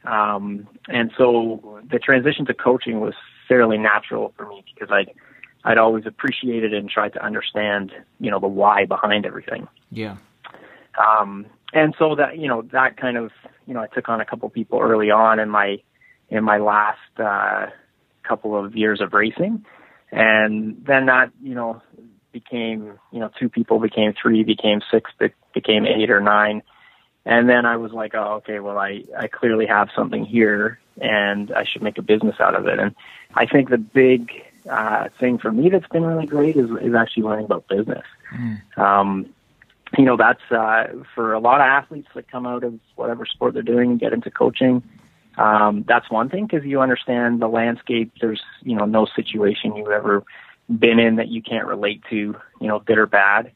Um, 0.03 0.67
and 0.87 1.11
so 1.17 1.81
the 1.89 1.99
transition 1.99 2.45
to 2.47 2.53
coaching 2.53 2.99
was 2.99 3.13
fairly 3.47 3.77
natural 3.77 4.33
for 4.35 4.47
me 4.47 4.63
because 4.73 4.91
I 4.91 5.05
I'd 5.63 5.77
always 5.77 6.05
appreciated 6.05 6.73
and 6.73 6.89
tried 6.89 7.13
to 7.13 7.23
understand, 7.23 7.91
you 8.19 8.31
know, 8.31 8.39
the 8.39 8.47
why 8.47 8.85
behind 8.85 9.25
everything. 9.25 9.67
Yeah. 9.91 10.17
Um, 10.97 11.45
and 11.73 11.93
so 11.97 12.15
that, 12.15 12.37
you 12.37 12.47
know, 12.47 12.63
that 12.73 12.97
kind 12.97 13.17
of, 13.17 13.31
you 13.67 13.73
know, 13.73 13.81
I 13.81 13.87
took 13.87 14.09
on 14.09 14.19
a 14.19 14.25
couple 14.25 14.49
people 14.49 14.79
early 14.79 15.11
on 15.11 15.39
in 15.39 15.49
my, 15.49 15.81
in 16.29 16.43
my 16.43 16.57
last, 16.57 17.19
uh, 17.19 17.67
couple 18.23 18.57
of 18.57 18.75
years 18.75 19.01
of 19.01 19.13
racing. 19.13 19.65
And 20.11 20.83
then 20.85 21.05
that, 21.05 21.31
you 21.41 21.55
know, 21.55 21.81
became, 22.31 22.99
you 23.11 23.19
know, 23.19 23.29
two 23.39 23.49
people 23.49 23.79
became 23.79 24.13
three, 24.13 24.43
became 24.43 24.81
six, 24.91 25.11
became 25.53 25.85
eight 25.85 26.09
or 26.09 26.21
nine. 26.21 26.63
And 27.25 27.47
then 27.47 27.65
I 27.65 27.77
was 27.77 27.91
like, 27.91 28.15
oh, 28.15 28.35
okay, 28.37 28.59
well, 28.59 28.77
I, 28.77 29.03
I 29.17 29.27
clearly 29.27 29.67
have 29.67 29.89
something 29.95 30.25
here 30.25 30.79
and 30.99 31.51
I 31.51 31.63
should 31.63 31.81
make 31.81 31.97
a 31.97 32.01
business 32.01 32.35
out 32.39 32.55
of 32.55 32.67
it. 32.67 32.79
And 32.79 32.95
I 33.35 33.45
think 33.45 33.69
the 33.69 33.77
big 33.77 34.31
uh, 34.69 35.09
thing 35.19 35.37
for 35.37 35.51
me 35.51 35.69
that's 35.69 35.87
been 35.87 36.03
really 36.03 36.25
great 36.25 36.55
is, 36.55 36.69
is 36.81 36.95
actually 36.95 37.23
learning 37.23 37.45
about 37.45 37.67
business. 37.67 38.05
Mm. 38.33 38.77
Um, 38.77 39.33
you 39.97 40.05
know, 40.05 40.17
that's 40.17 40.41
uh, 40.51 40.87
for 41.13 41.33
a 41.33 41.39
lot 41.39 41.59
of 41.61 41.65
athletes 41.65 42.07
that 42.15 42.29
come 42.31 42.45
out 42.45 42.63
of 42.63 42.79
whatever 42.95 43.25
sport 43.25 43.53
they're 43.53 43.63
doing 43.63 43.91
and 43.91 43.99
get 43.99 44.13
into 44.13 44.31
coaching. 44.31 44.83
Um, 45.37 45.85
that's 45.87 46.09
one 46.11 46.29
thing 46.29 46.45
because 46.45 46.65
you 46.65 46.81
understand 46.81 47.41
the 47.41 47.47
landscape. 47.47 48.11
There's, 48.19 48.41
you 48.61 48.75
know, 48.75 48.85
no 48.85 49.05
situation 49.15 49.75
you've 49.75 49.89
ever 49.89 50.23
been 50.69 50.99
in 50.99 51.15
that 51.17 51.29
you 51.29 51.41
can't 51.41 51.67
relate 51.67 52.01
to, 52.09 52.15
you 52.15 52.67
know, 52.67 52.79
good 52.79 52.97
or 52.97 53.07
bad. 53.07 53.51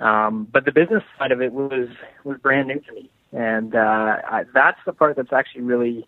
Um, 0.00 0.46
but 0.50 0.64
the 0.64 0.72
business 0.72 1.02
side 1.18 1.32
of 1.32 1.42
it 1.42 1.52
was 1.52 1.88
was 2.22 2.38
brand 2.38 2.68
new 2.68 2.78
to 2.78 2.92
me, 2.92 3.10
and 3.32 3.74
uh, 3.74 4.16
I, 4.24 4.44
that's 4.54 4.78
the 4.86 4.92
part 4.92 5.16
that's 5.16 5.32
actually 5.32 5.62
really 5.62 6.06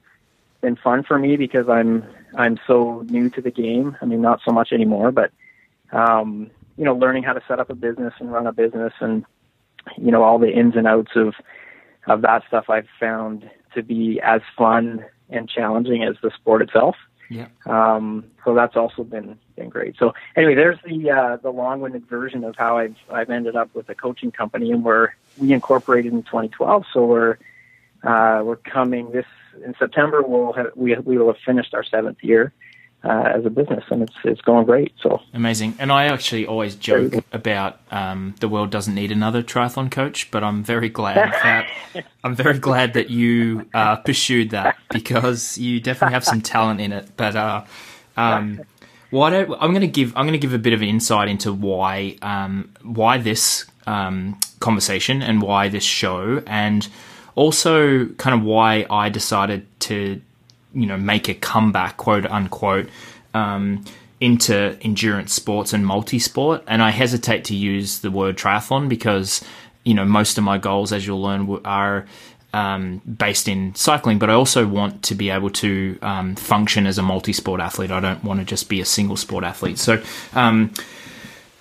been 0.60 0.76
fun 0.76 1.02
for 1.02 1.18
me 1.18 1.36
because 1.36 1.68
I'm 1.68 2.04
I'm 2.36 2.58
so 2.68 3.04
new 3.08 3.30
to 3.30 3.40
the 3.40 3.50
game. 3.50 3.96
I 4.00 4.04
mean, 4.04 4.20
not 4.20 4.40
so 4.44 4.52
much 4.52 4.72
anymore, 4.72 5.10
but 5.10 5.32
um, 5.90 6.50
you 6.76 6.84
know, 6.84 6.94
learning 6.94 7.24
how 7.24 7.32
to 7.32 7.42
set 7.48 7.58
up 7.58 7.68
a 7.68 7.74
business 7.74 8.14
and 8.20 8.32
run 8.32 8.46
a 8.46 8.52
business, 8.52 8.92
and 9.00 9.24
you 9.96 10.12
know, 10.12 10.22
all 10.22 10.38
the 10.38 10.52
ins 10.52 10.76
and 10.76 10.86
outs 10.86 11.12
of 11.16 11.34
of 12.06 12.22
that 12.22 12.44
stuff 12.46 12.70
I've 12.70 12.88
found 13.00 13.50
to 13.74 13.82
be 13.82 14.20
as 14.20 14.42
fun 14.56 15.04
and 15.28 15.48
challenging 15.48 16.02
as 16.02 16.16
the 16.22 16.30
sport 16.30 16.62
itself. 16.62 16.96
Yeah. 17.28 17.46
Um, 17.66 18.24
so 18.44 18.54
that's 18.54 18.76
also 18.76 19.04
been 19.04 19.38
been 19.54 19.68
great. 19.68 19.96
So 19.98 20.14
anyway, 20.36 20.56
there's 20.56 20.78
the 20.84 21.10
uh, 21.10 21.36
the 21.36 21.50
long-winded 21.50 22.06
version 22.08 22.42
of 22.42 22.56
how 22.56 22.78
I've 22.78 22.96
I've 23.08 23.30
ended 23.30 23.54
up 23.54 23.72
with 23.72 23.88
a 23.88 23.94
coaching 23.94 24.32
company, 24.32 24.72
and 24.72 24.82
we're 24.82 25.10
we 25.38 25.52
incorporated 25.52 26.12
in 26.12 26.24
2012. 26.24 26.86
So 26.92 27.06
we're 27.06 27.38
uh, 28.02 28.42
we're 28.44 28.56
coming 28.56 29.12
this 29.12 29.26
in 29.64 29.76
September. 29.78 30.22
We'll 30.22 30.52
have, 30.54 30.72
we 30.74 30.96
we 30.96 31.18
will 31.18 31.28
have 31.28 31.40
finished 31.46 31.72
our 31.72 31.84
seventh 31.84 32.18
year 32.24 32.52
uh, 33.02 33.32
as 33.34 33.46
a 33.46 33.50
business, 33.50 33.84
and 33.90 34.02
it's 34.02 34.14
it's 34.24 34.40
going 34.42 34.66
great. 34.66 34.92
So 35.02 35.20
amazing. 35.32 35.74
And 35.78 35.90
I 35.90 36.06
actually 36.06 36.46
always 36.46 36.74
joke 36.74 37.14
about 37.32 37.80
um, 37.90 38.34
the 38.40 38.48
world 38.48 38.70
doesn't 38.70 38.94
need 38.94 39.10
another 39.10 39.42
triathlon 39.42 39.90
coach, 39.90 40.30
but 40.30 40.44
I'm 40.44 40.62
very 40.62 40.88
glad 40.88 41.16
that 41.42 41.68
I'm 42.22 42.34
very 42.34 42.58
glad 42.58 42.94
that 42.94 43.10
you 43.10 43.66
uh, 43.72 43.96
pursued 43.96 44.50
that 44.50 44.76
because 44.90 45.56
you 45.56 45.80
definitely 45.80 46.14
have 46.14 46.24
some 46.24 46.42
talent 46.42 46.80
in 46.80 46.92
it. 46.92 47.08
But 47.16 47.36
uh, 47.36 47.64
um, 48.16 48.60
why 49.10 49.30
don't 49.30 49.50
I'm 49.60 49.70
going 49.70 49.80
to 49.80 49.86
give 49.86 50.12
I'm 50.16 50.26
going 50.26 50.38
to 50.38 50.46
give 50.46 50.54
a 50.54 50.58
bit 50.58 50.72
of 50.72 50.82
an 50.82 50.88
insight 50.88 51.28
into 51.28 51.52
why 51.52 52.16
um, 52.22 52.70
why 52.82 53.18
this 53.18 53.64
um, 53.86 54.38
conversation 54.60 55.22
and 55.22 55.40
why 55.40 55.68
this 55.68 55.84
show 55.84 56.42
and 56.46 56.86
also 57.34 58.06
kind 58.06 58.38
of 58.38 58.44
why 58.44 58.84
I 58.90 59.08
decided 59.08 59.66
to 59.80 60.20
you 60.74 60.86
know 60.86 60.96
make 60.96 61.28
a 61.28 61.34
comeback, 61.34 61.96
quote 61.96 62.26
unquote, 62.26 62.88
um, 63.34 63.84
into 64.20 64.76
endurance 64.82 65.32
sports 65.32 65.72
and 65.72 65.86
multi-sport. 65.86 66.62
And 66.66 66.82
I 66.82 66.90
hesitate 66.90 67.44
to 67.46 67.54
use 67.54 68.00
the 68.00 68.10
word 68.10 68.36
triathlon 68.36 68.88
because 68.88 69.42
you 69.84 69.94
know 69.94 70.04
most 70.04 70.38
of 70.38 70.44
my 70.44 70.58
goals, 70.58 70.92
as 70.92 71.06
you'll 71.06 71.22
learn, 71.22 71.60
are 71.64 72.06
um, 72.52 72.98
based 72.98 73.48
in 73.48 73.74
cycling, 73.74 74.18
but 74.18 74.30
I 74.30 74.34
also 74.34 74.66
want 74.66 75.02
to 75.04 75.14
be 75.14 75.30
able 75.30 75.50
to 75.50 75.98
um, 76.02 76.34
function 76.36 76.86
as 76.86 76.98
a 76.98 77.02
multi-sport 77.02 77.60
athlete. 77.60 77.90
I 77.90 78.00
don't 78.00 78.24
want 78.24 78.40
to 78.40 78.46
just 78.46 78.68
be 78.68 78.80
a 78.80 78.84
single 78.84 79.16
sport 79.16 79.44
athlete. 79.44 79.78
So, 79.78 80.02
um, 80.34 80.72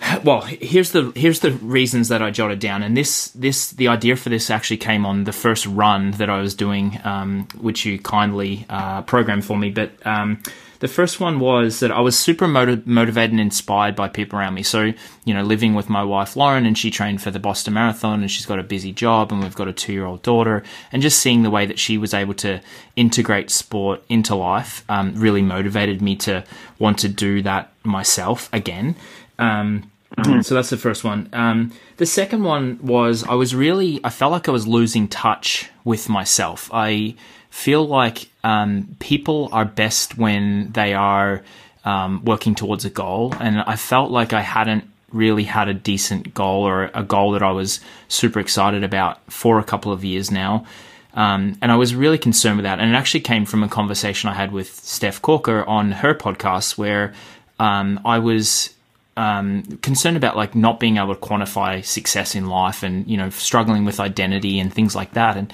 well, 0.23 0.41
here's 0.41 0.91
the 0.91 1.11
here's 1.15 1.41
the 1.41 1.51
reasons 1.51 2.07
that 2.07 2.21
I 2.21 2.31
jotted 2.31 2.59
down, 2.59 2.83
and 2.83 2.95
this 2.95 3.29
this 3.29 3.71
the 3.71 3.87
idea 3.87 4.15
for 4.15 4.29
this 4.29 4.49
actually 4.49 4.77
came 4.77 5.05
on 5.05 5.25
the 5.25 5.33
first 5.33 5.65
run 5.65 6.11
that 6.11 6.29
I 6.29 6.39
was 6.39 6.55
doing, 6.55 6.99
um, 7.03 7.47
which 7.59 7.85
you 7.85 7.99
kindly 7.99 8.65
uh, 8.69 9.01
programmed 9.01 9.45
for 9.45 9.57
me. 9.57 9.71
But 9.71 9.91
um, 10.05 10.41
the 10.79 10.87
first 10.87 11.19
one 11.19 11.39
was 11.41 11.81
that 11.81 11.91
I 11.91 11.99
was 11.99 12.17
super 12.17 12.47
motiv- 12.47 12.87
motivated 12.87 13.31
and 13.31 13.39
inspired 13.41 13.95
by 13.97 14.07
people 14.07 14.39
around 14.39 14.53
me. 14.53 14.63
So, 14.63 14.93
you 15.25 15.33
know, 15.33 15.43
living 15.43 15.75
with 15.75 15.89
my 15.89 16.03
wife 16.03 16.37
Lauren, 16.37 16.65
and 16.65 16.77
she 16.77 16.89
trained 16.89 17.21
for 17.21 17.31
the 17.31 17.39
Boston 17.39 17.73
Marathon, 17.73 18.21
and 18.21 18.31
she's 18.31 18.45
got 18.45 18.59
a 18.59 18.63
busy 18.63 18.93
job, 18.93 19.33
and 19.33 19.43
we've 19.43 19.55
got 19.55 19.67
a 19.67 19.73
two 19.73 19.91
year 19.91 20.05
old 20.05 20.21
daughter, 20.21 20.63
and 20.93 21.01
just 21.01 21.19
seeing 21.19 21.43
the 21.43 21.49
way 21.49 21.65
that 21.65 21.79
she 21.79 21.97
was 21.97 22.13
able 22.13 22.33
to 22.35 22.61
integrate 22.95 23.49
sport 23.49 24.01
into 24.07 24.35
life 24.35 24.85
um, 24.87 25.13
really 25.15 25.41
motivated 25.41 26.01
me 26.01 26.15
to 26.15 26.45
want 26.79 26.99
to 26.99 27.09
do 27.09 27.41
that 27.41 27.73
myself 27.83 28.49
again. 28.53 28.95
Um, 29.39 29.91
mm-hmm. 30.17 30.41
So 30.41 30.55
that's 30.55 30.69
the 30.69 30.77
first 30.77 31.03
one. 31.03 31.29
Um, 31.33 31.71
the 31.97 32.05
second 32.05 32.43
one 32.43 32.79
was 32.81 33.23
I 33.23 33.33
was 33.33 33.55
really 33.55 33.99
I 34.03 34.09
felt 34.09 34.31
like 34.31 34.47
I 34.47 34.51
was 34.51 34.67
losing 34.67 35.07
touch 35.07 35.69
with 35.83 36.09
myself. 36.09 36.69
I 36.73 37.15
feel 37.49 37.85
like 37.85 38.29
um, 38.43 38.95
people 38.99 39.49
are 39.51 39.65
best 39.65 40.17
when 40.17 40.71
they 40.73 40.93
are 40.93 41.43
um, 41.85 42.23
working 42.25 42.55
towards 42.55 42.85
a 42.85 42.89
goal, 42.89 43.33
and 43.39 43.61
I 43.61 43.75
felt 43.75 44.11
like 44.11 44.33
I 44.33 44.41
hadn't 44.41 44.89
really 45.11 45.43
had 45.43 45.67
a 45.67 45.73
decent 45.73 46.33
goal 46.33 46.63
or 46.63 46.91
a 46.93 47.03
goal 47.03 47.31
that 47.31 47.43
I 47.43 47.51
was 47.51 47.79
super 48.07 48.39
excited 48.39 48.83
about 48.83 49.19
for 49.31 49.59
a 49.59 49.63
couple 49.63 49.91
of 49.91 50.03
years 50.03 50.29
now. 50.29 50.65
Um, 51.13 51.57
and 51.61 51.71
I 51.71 51.75
was 51.75 51.95
really 51.95 52.17
concerned 52.17 52.57
with 52.57 52.65
that. 52.65 52.79
And 52.79 52.93
it 52.93 52.95
actually 52.95 53.21
came 53.21 53.45
from 53.45 53.63
a 53.63 53.67
conversation 53.67 54.29
I 54.29 54.33
had 54.33 54.51
with 54.51 54.73
Steph 54.75 55.21
Corker 55.21 55.63
on 55.65 55.91
her 55.91 56.13
podcast, 56.13 56.77
where 56.77 57.13
um, 57.57 57.99
I 58.05 58.19
was 58.19 58.73
um, 59.17 59.63
concerned 59.81 60.17
about 60.17 60.37
like 60.37 60.55
not 60.55 60.79
being 60.79 60.97
able 60.97 61.13
to 61.13 61.19
quantify 61.19 61.83
success 61.83 62.35
in 62.35 62.47
life 62.47 62.83
and 62.83 63.07
you 63.07 63.17
know 63.17 63.29
struggling 63.29 63.85
with 63.85 63.99
identity 63.99 64.59
and 64.59 64.73
things 64.73 64.95
like 64.95 65.13
that. 65.13 65.37
And 65.37 65.53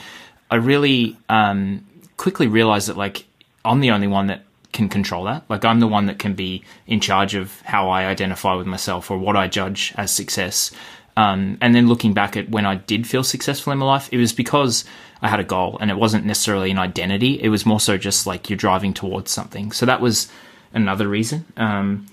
i 0.51 0.55
really 0.55 1.17
um, 1.29 1.85
quickly 2.17 2.47
realized 2.47 2.87
that 2.87 2.97
like 2.97 3.25
i'm 3.63 3.79
the 3.79 3.91
only 3.91 4.07
one 4.07 4.27
that 4.27 4.43
can 4.71 4.89
control 4.89 5.23
that. 5.25 5.43
Like 5.49 5.65
i'm 5.65 5.79
the 5.79 5.87
one 5.87 6.05
that 6.05 6.19
can 6.19 6.33
be 6.33 6.63
in 6.85 6.99
charge 6.99 7.33
of 7.33 7.61
how 7.61 7.89
i 7.89 8.05
identify 8.05 8.53
with 8.53 8.67
myself 8.67 9.09
or 9.09 9.17
what 9.17 9.35
i 9.35 9.47
judge 9.47 9.93
as 9.97 10.11
success. 10.11 10.71
Um, 11.17 11.57
and 11.61 11.73
then 11.73 11.87
looking 11.87 12.13
back 12.13 12.35
at 12.35 12.49
when 12.49 12.65
i 12.65 12.75
did 12.75 13.07
feel 13.07 13.23
successful 13.23 13.71
in 13.71 13.79
my 13.79 13.85
life 13.85 14.09
it 14.11 14.17
was 14.17 14.33
because 14.33 14.83
i 15.21 15.29
had 15.29 15.39
a 15.39 15.45
goal 15.45 15.77
and 15.79 15.89
it 15.89 15.97
wasn't 15.97 16.25
necessarily 16.25 16.71
an 16.71 16.77
identity. 16.77 17.41
It 17.41 17.49
was 17.49 17.65
more 17.65 17.79
so 17.79 17.97
just 17.97 18.27
like 18.27 18.49
you're 18.49 18.57
driving 18.57 18.93
towards 18.93 19.31
something. 19.31 19.71
So 19.71 19.85
that 19.85 20.01
was 20.01 20.29
another 20.73 21.07
reason. 21.07 21.45
Um, 21.57 22.05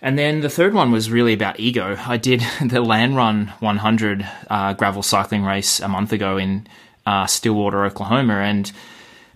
and 0.00 0.18
then 0.18 0.40
the 0.40 0.50
third 0.50 0.74
one 0.74 0.92
was 0.92 1.10
really 1.10 1.32
about 1.32 1.58
ego. 1.58 1.96
I 2.06 2.16
did 2.16 2.42
the 2.64 2.80
Land 2.80 3.16
Run 3.16 3.48
100 3.60 4.28
uh, 4.48 4.72
gravel 4.74 5.02
cycling 5.02 5.44
race 5.44 5.80
a 5.80 5.88
month 5.88 6.12
ago 6.12 6.36
in 6.36 6.66
uh, 7.06 7.26
Stillwater, 7.26 7.84
Oklahoma, 7.84 8.34
and 8.34 8.70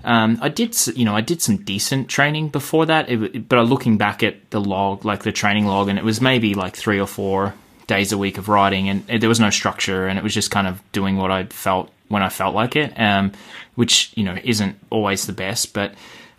um, 0.05 0.39
I 0.43 0.49
did, 0.49 0.77
you 0.97 1.05
know, 1.05 1.15
I 1.15 1.21
did 1.21 1.41
some 1.41 1.59
decent 1.59 2.09
training 2.09 2.49
before 2.49 2.87
that. 2.87 3.09
It, 3.09 3.49
but 3.49 3.63
looking 3.65 3.99
back 3.99 4.23
at 4.23 4.51
the 4.51 4.61
log, 4.61 5.05
like 5.05 5.23
the 5.23 5.33
training 5.33 5.67
log, 5.67 5.89
and 5.89 5.99
it 5.99 6.05
was 6.05 6.21
maybe 6.21 6.55
like 6.55 6.77
three 6.77 7.01
or 7.01 7.07
four 7.07 7.55
days 7.87 8.13
a 8.13 8.19
week 8.19 8.39
of 8.39 8.49
riding, 8.49 8.89
and 8.89 9.07
there 9.07 9.29
was 9.29 9.41
no 9.41 9.51
structure, 9.51 10.07
and 10.07 10.19
it 10.19 10.23
was 10.23 10.35
just 10.35 10.51
kind 10.51 10.67
of 10.67 10.83
doing 10.93 11.17
what 11.17 11.31
I 11.31 11.45
felt 11.45 11.91
when 12.09 12.23
I 12.23 12.29
felt 12.29 12.55
like 12.55 12.77
it, 12.77 12.93
um, 12.99 13.33
which 13.75 14.13
you 14.17 14.25
know 14.25 14.37
isn't 14.43 14.77
always 14.91 15.27
the 15.27 15.33
best. 15.33 15.73
But 15.73 15.95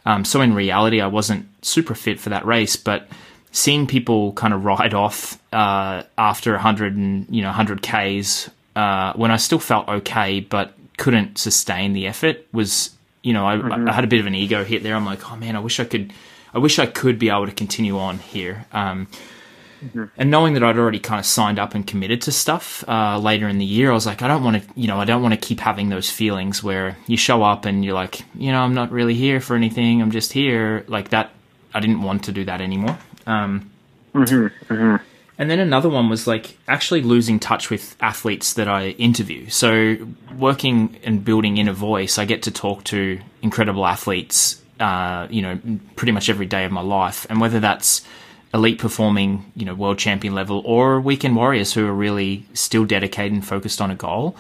um, 0.05 0.25
so 0.25 0.41
in 0.41 0.53
reality, 0.53 0.99
I 0.99 1.07
wasn't 1.07 1.47
super 1.65 1.95
fit 1.95 2.19
for 2.19 2.29
that 2.29 2.45
race, 2.45 2.75
but 2.75 3.07
seeing 3.53 3.85
people 3.85 4.33
kind 4.33 4.53
of 4.53 4.65
ride 4.65 4.93
off 4.93 5.39
uh, 5.53 6.03
after 6.17 6.51
100 6.51 6.97
and 6.97 7.27
you 7.29 7.41
know 7.41 7.47
100 7.47 7.81
k's 7.81 8.49
uh, 8.75 9.13
when 9.13 9.31
I 9.31 9.37
still 9.37 9.59
felt 9.59 9.87
okay 9.87 10.41
but 10.41 10.73
couldn't 10.97 11.37
sustain 11.37 11.93
the 11.93 12.07
effort 12.07 12.45
was 12.51 12.95
you 13.21 13.31
know 13.31 13.47
I, 13.47 13.55
mm-hmm. 13.55 13.87
I, 13.87 13.93
had 13.93 14.03
a 14.03 14.07
bit 14.07 14.19
of 14.19 14.25
an 14.25 14.35
ego 14.35 14.63
hit 14.63 14.83
there. 14.83 14.95
I'm 14.95 15.05
like, 15.05 15.31
oh 15.31 15.35
man, 15.35 15.55
I 15.55 15.59
wish 15.59 15.79
I 15.79 15.85
could, 15.85 16.11
I 16.53 16.57
wish 16.57 16.79
I 16.79 16.87
could 16.87 17.19
be 17.19 17.29
able 17.29 17.45
to 17.45 17.51
continue 17.51 17.97
on 17.99 18.17
here. 18.17 18.65
Um, 18.71 19.07
mm-hmm. 19.85 20.05
And 20.17 20.31
knowing 20.31 20.55
that 20.55 20.63
I'd 20.63 20.77
already 20.77 20.99
kind 20.99 21.19
of 21.19 21.25
signed 21.25 21.59
up 21.59 21.75
and 21.75 21.85
committed 21.85 22.23
to 22.23 22.31
stuff 22.31 22.83
uh, 22.87 23.19
later 23.19 23.47
in 23.47 23.59
the 23.59 23.65
year, 23.65 23.91
I 23.91 23.93
was 23.93 24.07
like, 24.07 24.23
I 24.23 24.27
don't 24.27 24.43
want 24.43 24.63
to, 24.63 24.69
you 24.75 24.87
know, 24.87 24.99
I 24.99 25.05
don't 25.05 25.21
want 25.21 25.35
to 25.35 25.39
keep 25.39 25.59
having 25.59 25.89
those 25.89 26.09
feelings 26.09 26.63
where 26.63 26.97
you 27.05 27.17
show 27.17 27.43
up 27.43 27.65
and 27.65 27.85
you're 27.85 27.93
like, 27.93 28.21
you 28.35 28.51
know, 28.51 28.61
I'm 28.61 28.73
not 28.73 28.91
really 28.91 29.13
here 29.13 29.39
for 29.39 29.55
anything. 29.55 30.01
I'm 30.01 30.11
just 30.11 30.33
here. 30.33 30.83
Like 30.87 31.09
that, 31.09 31.31
I 31.73 31.79
didn't 31.79 32.01
want 32.01 32.25
to 32.25 32.31
do 32.31 32.45
that 32.45 32.61
anymore. 32.61 32.97
Um, 33.25 33.71
mm-hmm, 34.13 34.73
mm-hmm. 34.73 35.03
And 35.37 35.49
then 35.49 35.59
another 35.59 35.89
one 35.89 36.09
was 36.09 36.27
like 36.27 36.57
actually 36.67 37.01
losing 37.01 37.39
touch 37.39 37.69
with 37.69 37.95
athletes 37.99 38.53
that 38.53 38.67
I 38.67 38.89
interview. 38.89 39.49
So 39.49 39.97
working 40.37 40.99
and 41.03 41.25
building 41.25 41.57
Inner 41.57 41.73
Voice, 41.73 42.19
I 42.19 42.25
get 42.25 42.43
to 42.43 42.51
talk 42.51 42.83
to 42.85 43.19
incredible 43.41 43.85
athletes, 43.85 44.61
uh, 44.79 45.27
you 45.29 45.41
know, 45.41 45.59
pretty 45.95 46.11
much 46.11 46.29
every 46.29 46.45
day 46.45 46.65
of 46.65 46.71
my 46.71 46.81
life. 46.81 47.25
And 47.29 47.41
whether 47.41 47.59
that's 47.59 48.05
elite 48.53 48.77
performing, 48.77 49.51
you 49.55 49.65
know, 49.65 49.73
world 49.73 49.97
champion 49.97 50.35
level 50.35 50.61
or 50.65 51.01
weekend 51.01 51.35
warriors 51.35 51.73
who 51.73 51.87
are 51.87 51.93
really 51.93 52.45
still 52.53 52.85
dedicated 52.85 53.33
and 53.33 53.45
focused 53.45 53.81
on 53.81 53.89
a 53.89 53.95
goal, 53.95 54.35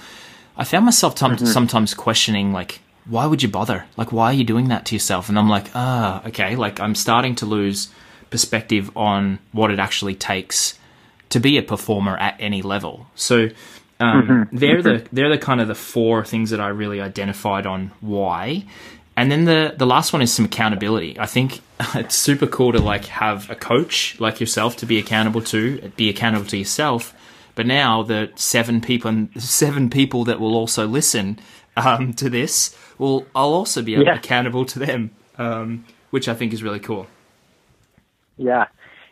I 0.55 0.63
found 0.63 0.85
myself 0.85 1.15
t- 1.15 1.25
mm-hmm. 1.25 1.45
sometimes 1.45 1.95
questioning 1.95 2.53
like, 2.53 2.81
why 3.05 3.25
would 3.25 3.41
you 3.41 3.49
bother? 3.49 3.85
Like, 3.97 4.11
why 4.11 4.27
are 4.27 4.33
you 4.33 4.43
doing 4.43 4.67
that 4.67 4.85
to 4.85 4.95
yourself? 4.95 5.27
And 5.27 5.39
I'm 5.39 5.49
like, 5.49 5.71
ah, 5.73 6.23
okay, 6.27 6.55
like 6.55 6.79
I'm 6.79 6.93
starting 6.93 7.33
to 7.35 7.47
lose– 7.47 7.89
perspective 8.33 8.89
on 8.97 9.37
what 9.51 9.69
it 9.69 9.77
actually 9.77 10.15
takes 10.15 10.79
to 11.29 11.39
be 11.39 11.55
a 11.59 11.61
performer 11.61 12.17
at 12.17 12.35
any 12.39 12.63
level. 12.63 13.05
So 13.13 13.49
um, 13.99 14.23
mm-hmm. 14.23 14.57
they're 14.57 14.81
the 14.81 14.89
mm-hmm. 14.89 15.15
they're 15.15 15.29
the 15.29 15.37
kind 15.37 15.61
of 15.61 15.67
the 15.67 15.75
four 15.75 16.25
things 16.25 16.49
that 16.49 16.59
I 16.59 16.69
really 16.69 16.99
identified 16.99 17.67
on 17.67 17.91
why. 18.01 18.65
and 19.15 19.31
then 19.31 19.45
the 19.45 19.75
the 19.77 19.85
last 19.85 20.13
one 20.13 20.23
is 20.23 20.33
some 20.33 20.45
accountability. 20.45 21.19
I 21.19 21.27
think 21.27 21.61
it's 21.93 22.15
super 22.15 22.47
cool 22.47 22.71
to 22.71 22.81
like 22.81 23.05
have 23.05 23.51
a 23.51 23.55
coach 23.55 24.19
like 24.19 24.39
yourself 24.39 24.75
to 24.77 24.87
be 24.87 24.97
accountable 24.97 25.43
to, 25.53 25.91
be 25.95 26.09
accountable 26.09 26.47
to 26.47 26.57
yourself. 26.57 27.13
But 27.53 27.67
now 27.67 28.01
the 28.01 28.31
seven 28.35 28.81
people, 28.81 29.27
seven 29.37 29.91
people 29.91 30.23
that 30.25 30.39
will 30.39 30.55
also 30.55 30.87
listen 30.87 31.37
um, 31.77 32.13
to 32.13 32.31
this, 32.31 32.75
will 32.97 33.27
I'll 33.35 33.53
also 33.53 33.83
be 33.83 33.91
yeah. 33.91 34.15
accountable 34.15 34.65
to 34.73 34.79
them, 34.79 35.11
um, 35.37 35.85
which 36.09 36.27
I 36.27 36.33
think 36.33 36.51
is 36.51 36.63
really 36.63 36.79
cool. 36.79 37.05
Yeah, 38.43 38.65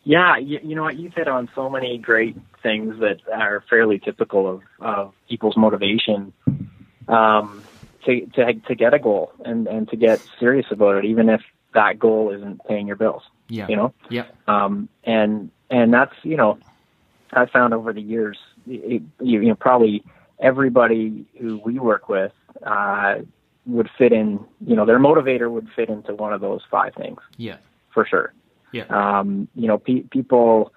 yeah. 0.04 0.38
You, 0.38 0.60
you 0.64 0.76
know 0.76 0.84
what? 0.84 0.98
You've 0.98 1.14
hit 1.14 1.28
on 1.28 1.50
so 1.56 1.70
many 1.70 1.98
great 1.98 2.36
things 2.62 3.00
that 3.00 3.22
are 3.34 3.64
fairly 3.70 4.00
typical 4.00 4.48
of, 4.48 4.62
of 4.80 5.14
people's 5.30 5.58
motivation. 5.58 6.34
Um, 7.08 7.64
to 8.06 8.26
to 8.28 8.54
to 8.54 8.76
get 8.76 8.94
a 8.94 9.00
goal 9.00 9.32
and 9.46 9.68
and 9.68 9.90
to 9.90 9.96
get 9.96 10.22
serious 10.40 10.66
about 10.72 10.98
it, 10.98 11.06
even 11.06 11.30
if 11.30 11.42
that 11.74 12.00
goal 12.00 12.32
isn't 12.32 12.62
paying 12.68 12.88
your 12.88 12.96
bills. 12.96 13.24
Yeah. 13.48 13.68
You 13.68 13.76
know. 13.76 13.94
Yeah. 14.10 14.26
Um. 14.48 14.90
And 15.04 15.52
and 15.70 15.94
that's 15.94 16.14
you 16.24 16.38
know, 16.38 16.58
I 17.32 17.46
found 17.46 17.74
over 17.74 17.94
the 17.94 18.02
years, 18.02 18.38
it, 18.68 19.04
you, 19.20 19.42
you 19.42 19.50
know, 19.50 19.56
probably 19.56 20.04
everybody 20.40 21.26
who 21.40 21.62
we 21.64 21.80
work 21.80 22.10
with 22.10 22.34
uh, 22.66 23.16
would 23.66 23.90
fit 23.98 24.12
in. 24.12 24.44
You 24.66 24.76
know, 24.76 24.86
their 24.86 25.00
motivator 25.00 25.50
would 25.50 25.70
fit 25.76 25.90
into 25.90 26.16
one 26.16 26.34
of 26.34 26.42
those 26.42 26.62
five 26.70 26.94
things. 26.96 27.20
Yeah. 27.38 27.58
For 27.94 28.06
sure. 28.06 28.34
Yeah. 28.72 28.86
Um. 28.90 29.48
You 29.56 29.68
know, 29.68 29.78
pe- 29.78 30.04
people 30.04 30.74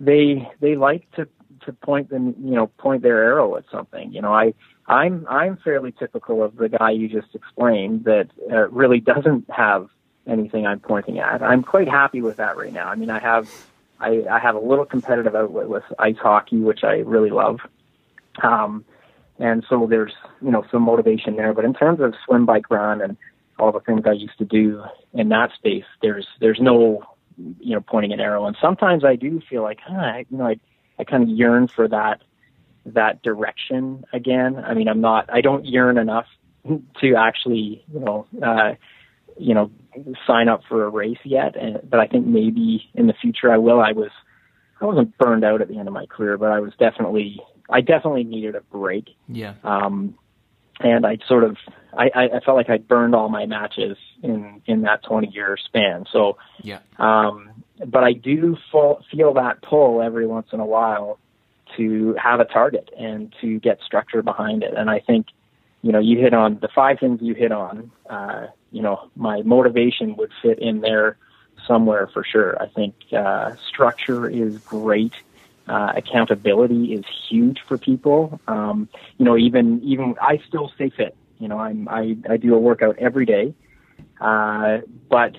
they 0.00 0.48
they 0.60 0.76
like 0.76 1.10
to 1.12 1.28
to 1.64 1.72
point 1.72 2.10
them 2.10 2.34
you 2.38 2.52
know 2.52 2.68
point 2.78 3.02
their 3.02 3.22
arrow 3.22 3.56
at 3.56 3.64
something 3.70 4.12
you 4.12 4.20
know 4.20 4.32
i 4.32 4.52
i'm 4.86 5.26
i'm 5.28 5.56
fairly 5.58 5.92
typical 5.92 6.42
of 6.42 6.56
the 6.56 6.68
guy 6.68 6.90
you 6.90 7.08
just 7.08 7.34
explained 7.34 8.04
that 8.04 8.28
uh, 8.50 8.68
really 8.68 9.00
doesn't 9.00 9.48
have 9.50 9.88
anything 10.26 10.66
i'm 10.66 10.80
pointing 10.80 11.18
at 11.18 11.42
i'm 11.42 11.62
quite 11.62 11.88
happy 11.88 12.20
with 12.20 12.36
that 12.36 12.56
right 12.56 12.72
now 12.72 12.88
i 12.88 12.94
mean 12.94 13.10
i 13.10 13.18
have 13.18 13.48
i 14.00 14.22
i 14.30 14.38
have 14.38 14.54
a 14.54 14.60
little 14.60 14.84
competitive 14.84 15.34
outlet 15.34 15.68
with 15.68 15.84
ice 15.98 16.16
hockey 16.18 16.58
which 16.58 16.84
i 16.84 16.96
really 16.98 17.30
love 17.30 17.58
um 18.42 18.84
and 19.38 19.64
so 19.68 19.86
there's 19.88 20.14
you 20.42 20.50
know 20.50 20.64
some 20.70 20.82
motivation 20.82 21.36
there 21.36 21.52
but 21.52 21.64
in 21.64 21.74
terms 21.74 22.00
of 22.00 22.14
swim 22.24 22.44
bike 22.44 22.70
run 22.70 23.00
and 23.00 23.16
all 23.58 23.72
the 23.72 23.80
things 23.80 24.02
i 24.06 24.12
used 24.12 24.36
to 24.38 24.44
do 24.44 24.82
in 25.14 25.28
that 25.30 25.50
space 25.54 25.84
there's 26.02 26.26
there's 26.40 26.60
no 26.60 27.02
you 27.36 27.74
know 27.74 27.80
pointing 27.80 28.12
an 28.12 28.20
arrow 28.20 28.46
and 28.46 28.56
sometimes 28.60 29.04
i 29.04 29.14
do 29.14 29.40
feel 29.48 29.62
like 29.62 29.78
huh, 29.86 30.18
you 30.30 30.38
know 30.38 30.46
i 30.46 30.56
I 30.98 31.04
kind 31.04 31.22
of 31.22 31.28
yearn 31.28 31.68
for 31.68 31.88
that 31.88 32.22
that 32.86 33.22
direction 33.22 34.04
again. 34.12 34.56
I 34.56 34.74
mean, 34.74 34.88
I'm 34.88 35.00
not 35.00 35.28
I 35.32 35.40
don't 35.40 35.64
yearn 35.64 35.98
enough 35.98 36.26
to 37.00 37.14
actually, 37.16 37.84
you 37.92 38.00
know, 38.00 38.26
uh, 38.42 38.74
you 39.38 39.54
know, 39.54 39.70
sign 40.26 40.48
up 40.48 40.62
for 40.68 40.84
a 40.84 40.88
race 40.88 41.18
yet, 41.24 41.56
and, 41.56 41.78
but 41.88 42.00
I 42.00 42.06
think 42.06 42.26
maybe 42.26 42.88
in 42.94 43.06
the 43.06 43.14
future 43.20 43.52
I 43.52 43.58
will. 43.58 43.80
I 43.80 43.92
was 43.92 44.10
I 44.80 44.84
wasn't 44.84 45.16
burned 45.18 45.44
out 45.44 45.60
at 45.60 45.68
the 45.68 45.78
end 45.78 45.88
of 45.88 45.94
my 45.94 46.06
career, 46.06 46.38
but 46.38 46.50
I 46.50 46.60
was 46.60 46.72
definitely 46.78 47.40
I 47.68 47.80
definitely 47.80 48.24
needed 48.24 48.54
a 48.54 48.60
break. 48.60 49.08
Yeah. 49.28 49.54
Um, 49.64 50.16
and 50.80 51.06
I 51.06 51.18
sort 51.26 51.44
of 51.44 51.56
I, 51.96 52.10
I 52.14 52.40
felt 52.40 52.56
like 52.56 52.68
I 52.68 52.78
burned 52.78 53.14
all 53.14 53.28
my 53.28 53.46
matches 53.46 53.96
in 54.22 54.62
in 54.66 54.82
that 54.82 55.02
20 55.04 55.28
year 55.28 55.56
span. 55.56 56.04
So 56.12 56.36
yeah. 56.62 56.80
Um, 56.98 57.50
but 57.84 58.04
I 58.04 58.12
do 58.12 58.56
feel, 58.70 59.02
feel 59.10 59.34
that 59.34 59.62
pull 59.62 60.02
every 60.02 60.26
once 60.26 60.48
in 60.52 60.60
a 60.60 60.66
while 60.66 61.18
to 61.76 62.14
have 62.22 62.40
a 62.40 62.44
target 62.44 62.90
and 62.98 63.34
to 63.40 63.58
get 63.60 63.80
structure 63.84 64.22
behind 64.22 64.62
it. 64.62 64.74
And 64.74 64.88
I 64.88 65.00
think, 65.00 65.26
you 65.82 65.92
know, 65.92 65.98
you 65.98 66.18
hit 66.18 66.32
on 66.32 66.58
the 66.60 66.68
five 66.68 66.98
things 67.00 67.20
you 67.20 67.34
hit 67.34 67.52
on. 67.52 67.90
Uh, 68.08 68.46
you 68.72 68.82
know, 68.82 69.10
my 69.14 69.42
motivation 69.42 70.16
would 70.16 70.30
fit 70.42 70.58
in 70.58 70.80
there 70.80 71.16
somewhere 71.66 72.08
for 72.12 72.24
sure. 72.24 72.60
I 72.60 72.68
think 72.68 72.94
uh, 73.12 73.56
structure 73.68 74.28
is 74.28 74.58
great. 74.58 75.12
Uh, 75.68 75.92
accountability 75.96 76.92
is 76.92 77.04
huge 77.28 77.58
for 77.66 77.76
people. 77.76 78.40
Um, 78.46 78.88
you 79.18 79.24
know, 79.24 79.36
even 79.36 79.82
even 79.82 80.14
I 80.20 80.40
still 80.46 80.70
stay 80.74 80.90
fit. 80.90 81.16
You 81.38 81.48
know, 81.48 81.58
I'm 81.58 81.88
I, 81.88 82.16
I 82.30 82.36
do 82.36 82.54
a 82.54 82.58
workout 82.58 82.96
every 82.98 83.26
day, 83.26 83.52
uh, 84.20 84.78
but 85.08 85.34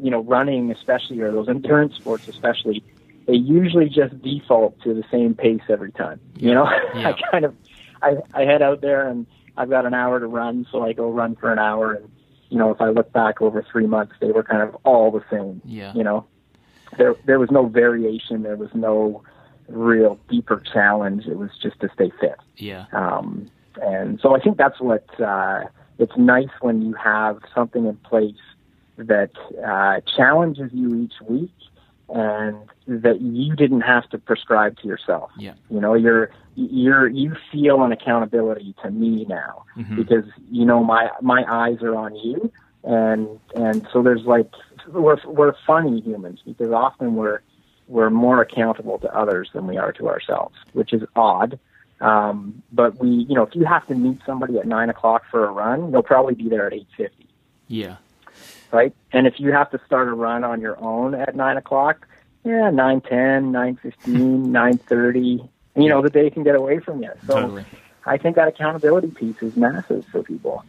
you 0.00 0.10
know, 0.10 0.20
running 0.22 0.70
especially 0.70 1.20
or 1.20 1.32
those 1.32 1.48
endurance 1.48 1.94
sports 1.96 2.28
especially, 2.28 2.82
they 3.26 3.34
usually 3.34 3.88
just 3.88 4.20
default 4.22 4.80
to 4.82 4.94
the 4.94 5.04
same 5.10 5.34
pace 5.34 5.62
every 5.68 5.92
time. 5.92 6.20
You 6.36 6.54
know, 6.54 6.64
yeah. 6.94 7.08
I 7.08 7.30
kind 7.30 7.44
of, 7.44 7.54
I, 8.02 8.16
I 8.34 8.42
head 8.42 8.62
out 8.62 8.80
there 8.80 9.08
and 9.08 9.26
I've 9.56 9.70
got 9.70 9.86
an 9.86 9.94
hour 9.94 10.20
to 10.20 10.26
run, 10.26 10.66
so 10.70 10.82
I 10.82 10.92
go 10.92 11.10
run 11.10 11.36
for 11.36 11.52
an 11.52 11.58
hour. 11.58 11.94
And, 11.94 12.10
you 12.50 12.58
know, 12.58 12.70
if 12.70 12.80
I 12.80 12.90
look 12.90 13.12
back 13.12 13.40
over 13.40 13.64
three 13.70 13.86
months, 13.86 14.14
they 14.20 14.32
were 14.32 14.42
kind 14.42 14.62
of 14.62 14.76
all 14.84 15.10
the 15.10 15.24
same. 15.30 15.62
Yeah. 15.64 15.92
You 15.94 16.04
know, 16.04 16.26
there, 16.98 17.14
there 17.24 17.38
was 17.38 17.50
no 17.50 17.66
variation. 17.66 18.42
There 18.42 18.56
was 18.56 18.70
no 18.74 19.22
real 19.68 20.18
deeper 20.28 20.62
challenge. 20.72 21.26
It 21.26 21.38
was 21.38 21.50
just 21.62 21.80
to 21.80 21.88
stay 21.94 22.10
fit. 22.20 22.36
Yeah. 22.56 22.86
Um, 22.92 23.50
and 23.82 24.20
so 24.20 24.36
I 24.36 24.40
think 24.40 24.56
that's 24.56 24.80
what, 24.80 25.04
uh, 25.20 25.64
it's 25.98 26.16
nice 26.16 26.50
when 26.60 26.82
you 26.82 26.94
have 26.94 27.40
something 27.54 27.86
in 27.86 27.96
place 27.96 28.34
that 28.96 29.30
uh, 29.66 30.00
challenges 30.16 30.70
you 30.72 30.94
each 30.94 31.14
week 31.28 31.52
and 32.08 32.56
that 32.86 33.20
you 33.20 33.56
didn't 33.56 33.80
have 33.80 34.08
to 34.10 34.18
prescribe 34.18 34.78
to 34.78 34.86
yourself. 34.86 35.30
Yeah. 35.38 35.54
You 35.70 35.80
know, 35.80 35.94
you're 35.94 36.30
you're 36.56 37.08
you 37.08 37.34
feel 37.50 37.82
an 37.82 37.92
accountability 37.92 38.74
to 38.82 38.90
me 38.90 39.24
now 39.28 39.64
mm-hmm. 39.76 39.96
because 39.96 40.24
you 40.50 40.64
know 40.64 40.84
my 40.84 41.10
my 41.20 41.44
eyes 41.48 41.82
are 41.82 41.96
on 41.96 42.14
you 42.14 42.52
and 42.84 43.40
and 43.56 43.86
so 43.92 44.02
there's 44.02 44.24
like 44.24 44.50
we're 44.88 45.16
we're 45.26 45.54
funny 45.66 46.00
humans 46.00 46.40
because 46.46 46.70
often 46.70 47.16
we're 47.16 47.40
we're 47.88 48.10
more 48.10 48.40
accountable 48.40 48.98
to 49.00 49.14
others 49.14 49.50
than 49.52 49.66
we 49.66 49.76
are 49.76 49.92
to 49.92 50.08
ourselves, 50.08 50.56
which 50.72 50.92
is 50.92 51.02
odd. 51.14 51.58
Um, 52.00 52.62
but 52.72 52.98
we, 52.98 53.08
you 53.08 53.34
know, 53.34 53.42
if 53.42 53.54
you 53.54 53.64
have 53.64 53.86
to 53.86 53.94
meet 53.94 54.20
somebody 54.26 54.58
at 54.58 54.66
nine 54.66 54.90
o'clock 54.90 55.24
for 55.30 55.46
a 55.46 55.50
run, 55.50 55.92
they'll 55.92 56.02
probably 56.02 56.34
be 56.34 56.48
there 56.48 56.66
at 56.66 56.72
eight 56.72 56.88
fifty. 56.96 57.28
Yeah 57.68 57.96
right? 58.74 58.92
And 59.12 59.26
if 59.26 59.38
you 59.38 59.52
have 59.52 59.70
to 59.70 59.80
start 59.86 60.08
a 60.08 60.12
run 60.12 60.44
on 60.44 60.60
your 60.60 60.78
own 60.82 61.14
at 61.14 61.34
nine 61.34 61.56
o'clock, 61.56 62.06
yeah, 62.44 62.70
nine 62.70 63.00
ten, 63.00 63.52
nine 63.52 63.76
fifteen, 63.76 64.52
nine 64.60 64.76
thirty, 64.76 65.48
you 65.76 65.88
know, 65.88 66.02
the 66.02 66.10
day 66.10 66.28
can 66.28 66.42
get 66.42 66.56
away 66.56 66.80
from 66.80 67.02
you. 67.02 67.10
So 67.26 67.34
totally. 67.34 67.64
I 68.04 68.18
think 68.18 68.36
that 68.36 68.48
accountability 68.48 69.08
piece 69.08 69.42
is 69.42 69.56
massive 69.56 70.04
for 70.06 70.22
people. 70.22 70.64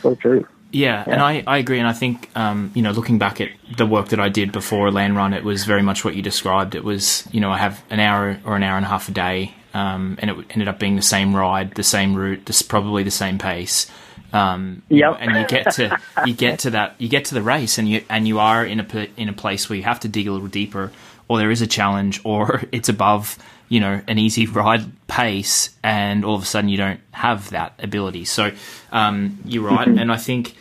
So 0.00 0.14
true. 0.14 0.46
Yeah, 0.70 1.04
yeah, 1.06 1.12
and 1.14 1.22
I, 1.22 1.42
I 1.46 1.58
agree. 1.58 1.78
And 1.78 1.88
I 1.88 1.92
think, 1.92 2.30
um, 2.36 2.70
you 2.74 2.82
know, 2.82 2.90
looking 2.90 3.18
back 3.18 3.40
at 3.40 3.50
the 3.76 3.86
work 3.86 4.08
that 4.08 4.20
I 4.20 4.28
did 4.28 4.52
before 4.52 4.88
a 4.88 4.90
Land 4.90 5.16
Run, 5.16 5.32
it 5.32 5.44
was 5.44 5.64
very 5.64 5.82
much 5.82 6.04
what 6.04 6.14
you 6.14 6.22
described. 6.22 6.74
It 6.74 6.84
was, 6.84 7.26
you 7.32 7.40
know, 7.40 7.50
I 7.50 7.58
have 7.58 7.82
an 7.90 8.00
hour 8.00 8.38
or 8.44 8.56
an 8.56 8.62
hour 8.62 8.76
and 8.76 8.84
a 8.84 8.88
half 8.88 9.08
a 9.08 9.12
day, 9.12 9.54
um, 9.72 10.18
and 10.20 10.30
it 10.30 10.36
ended 10.50 10.68
up 10.68 10.78
being 10.78 10.96
the 10.96 11.02
same 11.02 11.34
ride, 11.34 11.74
the 11.74 11.82
same 11.82 12.14
route, 12.14 12.44
this 12.46 12.62
probably 12.62 13.02
the 13.02 13.10
same 13.10 13.38
pace. 13.38 13.90
Um, 14.30 14.82
yep. 14.90 15.16
and 15.20 15.36
you 15.36 15.46
get 15.46 15.72
to 15.76 15.98
you 16.26 16.34
get 16.34 16.58
to 16.60 16.70
that 16.70 16.96
you 16.98 17.08
get 17.08 17.24
to 17.26 17.34
the 17.34 17.40
race 17.40 17.78
and 17.78 17.88
you 17.88 18.04
and 18.10 18.28
you 18.28 18.38
are 18.40 18.62
in 18.62 18.78
a 18.78 19.08
in 19.16 19.30
a 19.30 19.32
place 19.32 19.70
where 19.70 19.76
you 19.78 19.84
have 19.84 20.00
to 20.00 20.08
dig 20.08 20.26
a 20.26 20.32
little 20.32 20.48
deeper 20.48 20.92
or 21.28 21.38
there 21.38 21.50
is 21.50 21.62
a 21.62 21.66
challenge 21.66 22.20
or 22.24 22.62
it's 22.72 22.90
above 22.90 23.38
you 23.68 23.80
know 23.80 24.00
an 24.06 24.18
easy 24.18 24.46
ride 24.46 24.84
pace 25.06 25.70
and 25.82 26.24
all 26.24 26.34
of 26.34 26.42
a 26.42 26.46
sudden 26.46 26.68
you 26.68 26.76
don't 26.76 27.00
have 27.12 27.50
that 27.50 27.74
ability. 27.78 28.24
So 28.24 28.52
um, 28.92 29.38
you're 29.44 29.64
right. 29.64 29.88
And 29.88 30.12
I 30.12 30.16
think 30.16 30.54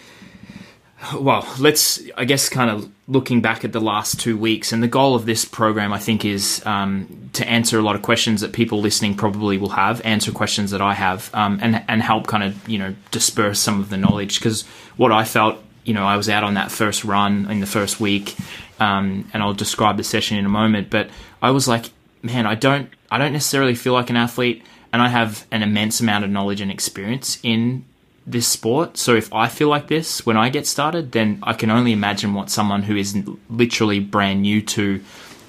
well, 1.13 1.47
let's, 1.59 2.01
I 2.17 2.25
guess, 2.25 2.49
kind 2.49 2.71
of 2.71 2.89
looking 3.07 3.39
back 3.39 3.63
at 3.63 3.71
the 3.71 3.79
last 3.79 4.19
two 4.19 4.35
weeks, 4.35 4.71
and 4.71 4.81
the 4.81 4.87
goal 4.87 5.15
of 5.15 5.25
this 5.25 5.45
program, 5.45 5.93
I 5.93 5.99
think, 5.99 6.25
is 6.25 6.65
um, 6.65 7.29
to 7.33 7.47
answer 7.47 7.77
a 7.77 7.83
lot 7.83 7.95
of 7.95 8.01
questions 8.01 8.41
that 8.41 8.51
people 8.51 8.81
listening 8.81 9.15
probably 9.15 9.57
will 9.57 9.69
have, 9.69 10.01
answer 10.03 10.31
questions 10.31 10.71
that 10.71 10.81
I 10.81 10.93
have, 10.95 11.29
um, 11.35 11.59
and 11.61 11.83
and 11.87 12.01
help 12.01 12.25
kind 12.25 12.43
of 12.43 12.67
you 12.67 12.79
know 12.79 12.95
disperse 13.11 13.59
some 13.59 13.79
of 13.79 13.89
the 13.89 13.97
knowledge. 13.97 14.39
Because 14.39 14.63
what 14.97 15.11
I 15.11 15.23
felt, 15.23 15.63
you 15.83 15.93
know, 15.93 16.05
I 16.05 16.17
was 16.17 16.29
out 16.29 16.43
on 16.43 16.55
that 16.55 16.71
first 16.71 17.05
run 17.05 17.49
in 17.51 17.59
the 17.59 17.67
first 17.67 17.99
week, 17.99 18.35
um, 18.79 19.29
and 19.33 19.43
I'll 19.43 19.53
describe 19.53 19.97
the 19.97 20.03
session 20.03 20.37
in 20.37 20.45
a 20.45 20.49
moment, 20.49 20.89
but 20.89 21.09
I 21.43 21.51
was 21.51 21.67
like, 21.67 21.91
man, 22.23 22.47
I 22.47 22.55
don't, 22.55 22.89
I 23.09 23.17
don't 23.17 23.33
necessarily 23.33 23.75
feel 23.75 23.93
like 23.93 24.09
an 24.09 24.17
athlete, 24.17 24.63
and 24.91 25.01
I 25.01 25.09
have 25.09 25.45
an 25.51 25.63
immense 25.63 25.99
amount 25.99 26.23
of 26.23 26.29
knowledge 26.29 26.61
and 26.61 26.71
experience 26.71 27.39
in 27.43 27.85
this 28.25 28.47
sport. 28.47 28.97
So 28.97 29.15
if 29.15 29.33
I 29.33 29.47
feel 29.47 29.69
like 29.69 29.87
this 29.87 30.25
when 30.25 30.35
I 30.35 30.49
get 30.49 30.67
started, 30.67 31.13
then 31.13 31.39
I 31.43 31.53
can 31.53 31.71
only 31.71 31.93
imagine 31.93 32.33
what 32.33 32.49
someone 32.49 32.83
who 32.83 32.95
is 32.95 33.17
literally 33.49 34.01
brand 34.01 34.41
new 34.41 34.61
to 34.63 35.01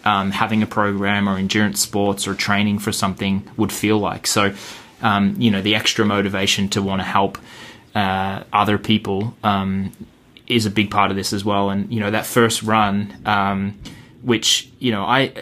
um, 0.05 0.31
having 0.31 0.63
a 0.63 0.67
program 0.67 1.29
or 1.29 1.37
endurance 1.37 1.81
sports 1.81 2.29
or 2.29 2.35
training 2.35 2.79
for 2.79 2.93
something 2.93 3.49
would 3.57 3.73
feel 3.73 3.99
like. 3.99 4.29
So, 4.29 4.55
um, 5.03 5.35
you 5.39 5.51
know, 5.51 5.61
the 5.61 5.75
extra 5.75 6.05
motivation 6.05 6.69
to 6.71 6.83
want 6.83 7.01
to 7.01 7.05
help 7.05 7.37
uh, 7.97 8.45
other 8.53 8.79
people 8.79 9.35
um, 9.43 9.93
is 10.47 10.65
a 10.65 10.71
big 10.71 10.91
part 10.91 11.11
of 11.11 11.17
this 11.17 11.33
as 11.33 11.45
well. 11.45 11.71
And 11.71 11.93
you 11.93 11.99
know, 11.99 12.13
that 12.13 12.27
first 12.27 12.63
run, 12.63 13.13
um, 13.27 13.79
which 14.23 14.71
you 14.79 14.93
know, 14.93 15.03
I. 15.03 15.33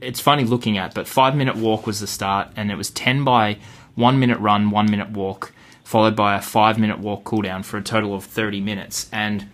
It, 0.00 0.06
it's 0.06 0.20
funny 0.20 0.44
looking 0.44 0.78
at, 0.78 0.94
but 0.94 1.06
five 1.06 1.36
minute 1.36 1.56
walk 1.56 1.86
was 1.86 2.00
the 2.00 2.06
start, 2.06 2.48
and 2.56 2.70
it 2.70 2.76
was 2.76 2.90
ten 2.90 3.24
by 3.24 3.58
one 3.94 4.18
minute 4.18 4.38
run, 4.38 4.70
one 4.70 4.90
minute 4.90 5.10
walk 5.10 5.52
followed 5.90 6.14
by 6.14 6.36
a 6.36 6.40
five 6.40 6.78
minute 6.78 7.00
walk 7.00 7.24
cooldown 7.24 7.64
for 7.64 7.76
a 7.76 7.82
total 7.82 8.14
of 8.14 8.24
30 8.24 8.60
minutes. 8.60 9.08
And, 9.12 9.48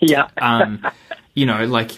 yeah. 0.00 0.30
um, 0.40 0.86
you 1.34 1.44
know, 1.44 1.66
like 1.66 1.90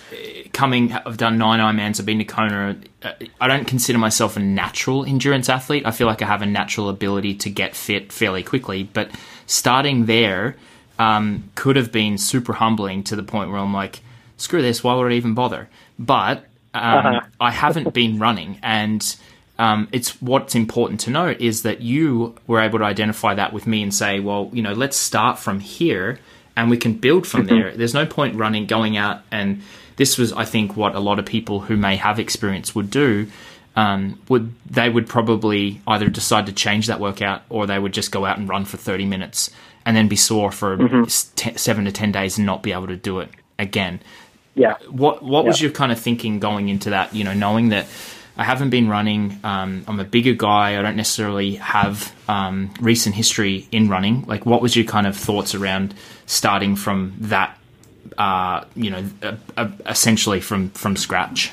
coming, 0.53 0.93
I've 0.93 1.17
done 1.17 1.39
nine 1.39 1.61
Ironmans, 1.61 2.01
I've 2.01 2.07
been 2.07 2.19
to 2.19 2.25
Kona. 2.25 2.77
Uh, 3.05 3.13
I 3.41 3.47
don't 3.47 3.69
consider 3.69 3.99
myself 4.01 4.37
a 4.37 4.41
natural 4.41 5.05
endurance 5.05 5.49
athlete. 5.49 5.87
I 5.87 5.93
feel 5.93 6.09
like 6.09 6.23
I 6.23 6.27
have 6.27 6.43
a 6.43 6.47
natural 6.47 6.89
ability 6.89 7.37
to 7.37 7.51
get 7.51 7.77
fit 7.77 8.11
fairly 8.11 8.43
quickly. 8.43 8.83
But 8.83 9.13
starting 9.47 10.07
there 10.07 10.57
um, 10.99 11.49
could 11.55 11.77
have 11.77 11.93
been 11.93 12.19
super 12.19 12.55
humbling 12.55 13.05
to 13.05 13.15
the 13.15 13.23
point 13.23 13.51
where 13.51 13.61
I'm 13.61 13.73
like, 13.73 14.01
screw 14.39 14.61
this, 14.61 14.83
why 14.83 14.97
would 14.97 15.13
I 15.13 15.15
even 15.15 15.35
bother? 15.35 15.69
But 16.01 16.47
um, 16.75 17.07
uh-huh. 17.07 17.21
I 17.41 17.51
haven't 17.51 17.95
been 17.95 18.19
running. 18.19 18.59
And 18.63 19.17
um, 19.59 19.89
it's 19.93 20.21
what's 20.21 20.55
important 20.55 21.01
to 21.01 21.11
note 21.11 21.41
is 21.41 21.63
that 21.63 21.81
you 21.81 22.35
were 22.47 22.61
able 22.61 22.81
to 22.81 22.85
identify 22.85 23.35
that 23.35 23.53
with 23.53 23.67
me 23.67 23.83
and 23.83 23.95
say, 23.95 24.21
well, 24.21 24.51
you 24.53 24.63
know, 24.63 24.73
let's 24.73 24.97
start 24.97 25.39
from 25.39 25.61
here 25.61 26.19
and 26.57 26.71
we 26.71 26.77
can 26.77 26.95
build 26.95 27.27
from 27.27 27.47
mm-hmm. 27.47 27.57
there. 27.57 27.77
There's 27.77 27.95
no 27.95 28.07
point 28.07 28.37
running, 28.37 28.67
going 28.67 28.97
out, 28.97 29.23
and 29.31 29.63
this 29.97 30.19
was, 30.19 30.33
I 30.33 30.45
think, 30.45 30.77
what 30.77 30.95
a 30.95 31.01
lot 31.01 31.19
of 31.19 31.27
people 31.27 31.61
who 31.61 31.77
may 31.77 31.97
have 31.97 32.19
experience 32.19 32.75
would 32.75 32.91
do. 32.91 33.29
Um, 33.77 34.21
would 34.29 34.53
they 34.71 34.89
would 34.89 35.09
probably 35.09 35.81
either 35.89 36.09
decide 36.09 36.47
to 36.47 36.53
change 36.53 36.87
that 36.87 37.01
workout 37.01 37.43
or 37.49 37.67
they 37.67 37.77
would 37.77 37.93
just 37.93 38.13
go 38.13 38.25
out 38.25 38.39
and 38.39 38.49
run 38.49 38.65
for 38.65 38.77
30 38.77 39.05
minutes 39.05 39.51
and 39.85 39.97
then 39.97 40.07
be 40.07 40.15
sore 40.15 40.53
for 40.53 40.77
mm-hmm. 40.77 41.03
t- 41.35 41.59
seven 41.59 41.85
to 41.85 41.91
10 41.91 42.13
days 42.13 42.39
and 42.39 42.47
not 42.47 42.63
be 42.63 42.71
able 42.71 42.87
to 42.87 42.97
do 42.97 43.19
it 43.19 43.31
again. 43.59 43.99
Yeah. 44.55 44.77
What 44.89 45.23
What 45.23 45.43
yeah. 45.43 45.49
was 45.49 45.61
your 45.61 45.71
kind 45.71 45.93
of 45.93 45.99
thinking 45.99 46.39
going 46.39 46.69
into 46.69 46.91
that? 46.91 47.15
You 47.15 47.25
know, 47.25 47.35
knowing 47.35 47.71
that 47.71 47.87
I 48.37 48.45
haven't 48.45 48.71
been 48.71 48.89
running. 48.89 49.39
Um, 49.45 49.85
I'm 49.87 50.01
a 50.01 50.05
bigger 50.05 50.35
guy. 50.35 50.79
I 50.79 50.83
don't 50.83 50.97
necessarily 50.97 51.55
have 51.57 52.13
um, 52.29 52.75
recent 52.81 53.15
history 53.15 53.69
in 53.71 53.89
running. 53.89 54.25
Like, 54.27 54.45
what 54.45 54.61
was 54.61 54.75
your 54.75 54.85
kind 54.85 55.07
of 55.07 55.17
thoughts 55.17 55.55
around 55.55 55.95
starting 56.27 56.75
from 56.75 57.15
that? 57.21 57.59
Uh, 58.19 58.65
you 58.75 58.91
know, 58.91 59.05
uh, 59.23 59.37
uh, 59.57 59.71
essentially 59.87 60.41
from 60.41 60.71
from 60.71 60.97
scratch. 60.97 61.53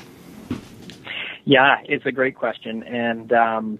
Yeah, 1.44 1.78
it's 1.84 2.06
a 2.06 2.12
great 2.12 2.36
question, 2.36 2.82
and 2.84 3.32
um, 3.32 3.78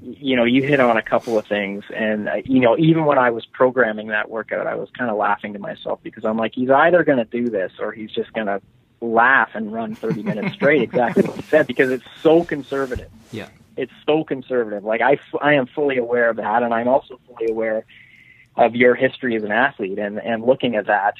you 0.00 0.36
know, 0.36 0.44
you 0.44 0.62
hit 0.62 0.80
on 0.80 0.96
a 0.96 1.02
couple 1.02 1.38
of 1.38 1.46
things, 1.46 1.84
and 1.94 2.28
uh, 2.28 2.34
you 2.44 2.60
know, 2.60 2.76
even 2.78 3.04
when 3.04 3.18
I 3.18 3.30
was 3.30 3.44
programming 3.46 4.08
that 4.08 4.30
workout, 4.30 4.66
I 4.66 4.74
was 4.76 4.88
kind 4.96 5.10
of 5.10 5.16
laughing 5.16 5.52
to 5.54 5.58
myself 5.58 6.00
because 6.02 6.24
I'm 6.24 6.36
like, 6.36 6.52
he's 6.54 6.70
either 6.70 7.02
going 7.04 7.18
to 7.18 7.24
do 7.24 7.50
this 7.50 7.72
or 7.80 7.92
he's 7.92 8.10
just 8.10 8.32
going 8.32 8.46
to 8.46 8.60
laugh 9.00 9.50
and 9.54 9.72
run 9.72 9.94
30 9.94 10.22
minutes 10.22 10.54
straight. 10.54 10.82
Exactly 10.82 11.24
what 11.24 11.36
you 11.36 11.42
said 11.42 11.66
because 11.66 11.90
it's 11.90 12.04
so 12.22 12.44
conservative. 12.44 13.10
Yeah, 13.32 13.48
it's 13.76 13.92
so 14.06 14.22
conservative. 14.24 14.84
Like 14.84 15.00
I, 15.00 15.18
I 15.40 15.54
am 15.54 15.66
fully 15.66 15.98
aware 15.98 16.30
of 16.30 16.36
that, 16.36 16.62
and 16.62 16.72
I'm 16.72 16.88
also 16.88 17.18
fully 17.26 17.50
aware 17.50 17.84
of 18.56 18.76
your 18.76 18.94
history 18.94 19.36
as 19.36 19.42
an 19.42 19.52
athlete, 19.52 19.98
and 19.98 20.20
and 20.20 20.44
looking 20.44 20.76
at 20.76 20.86
that. 20.86 21.14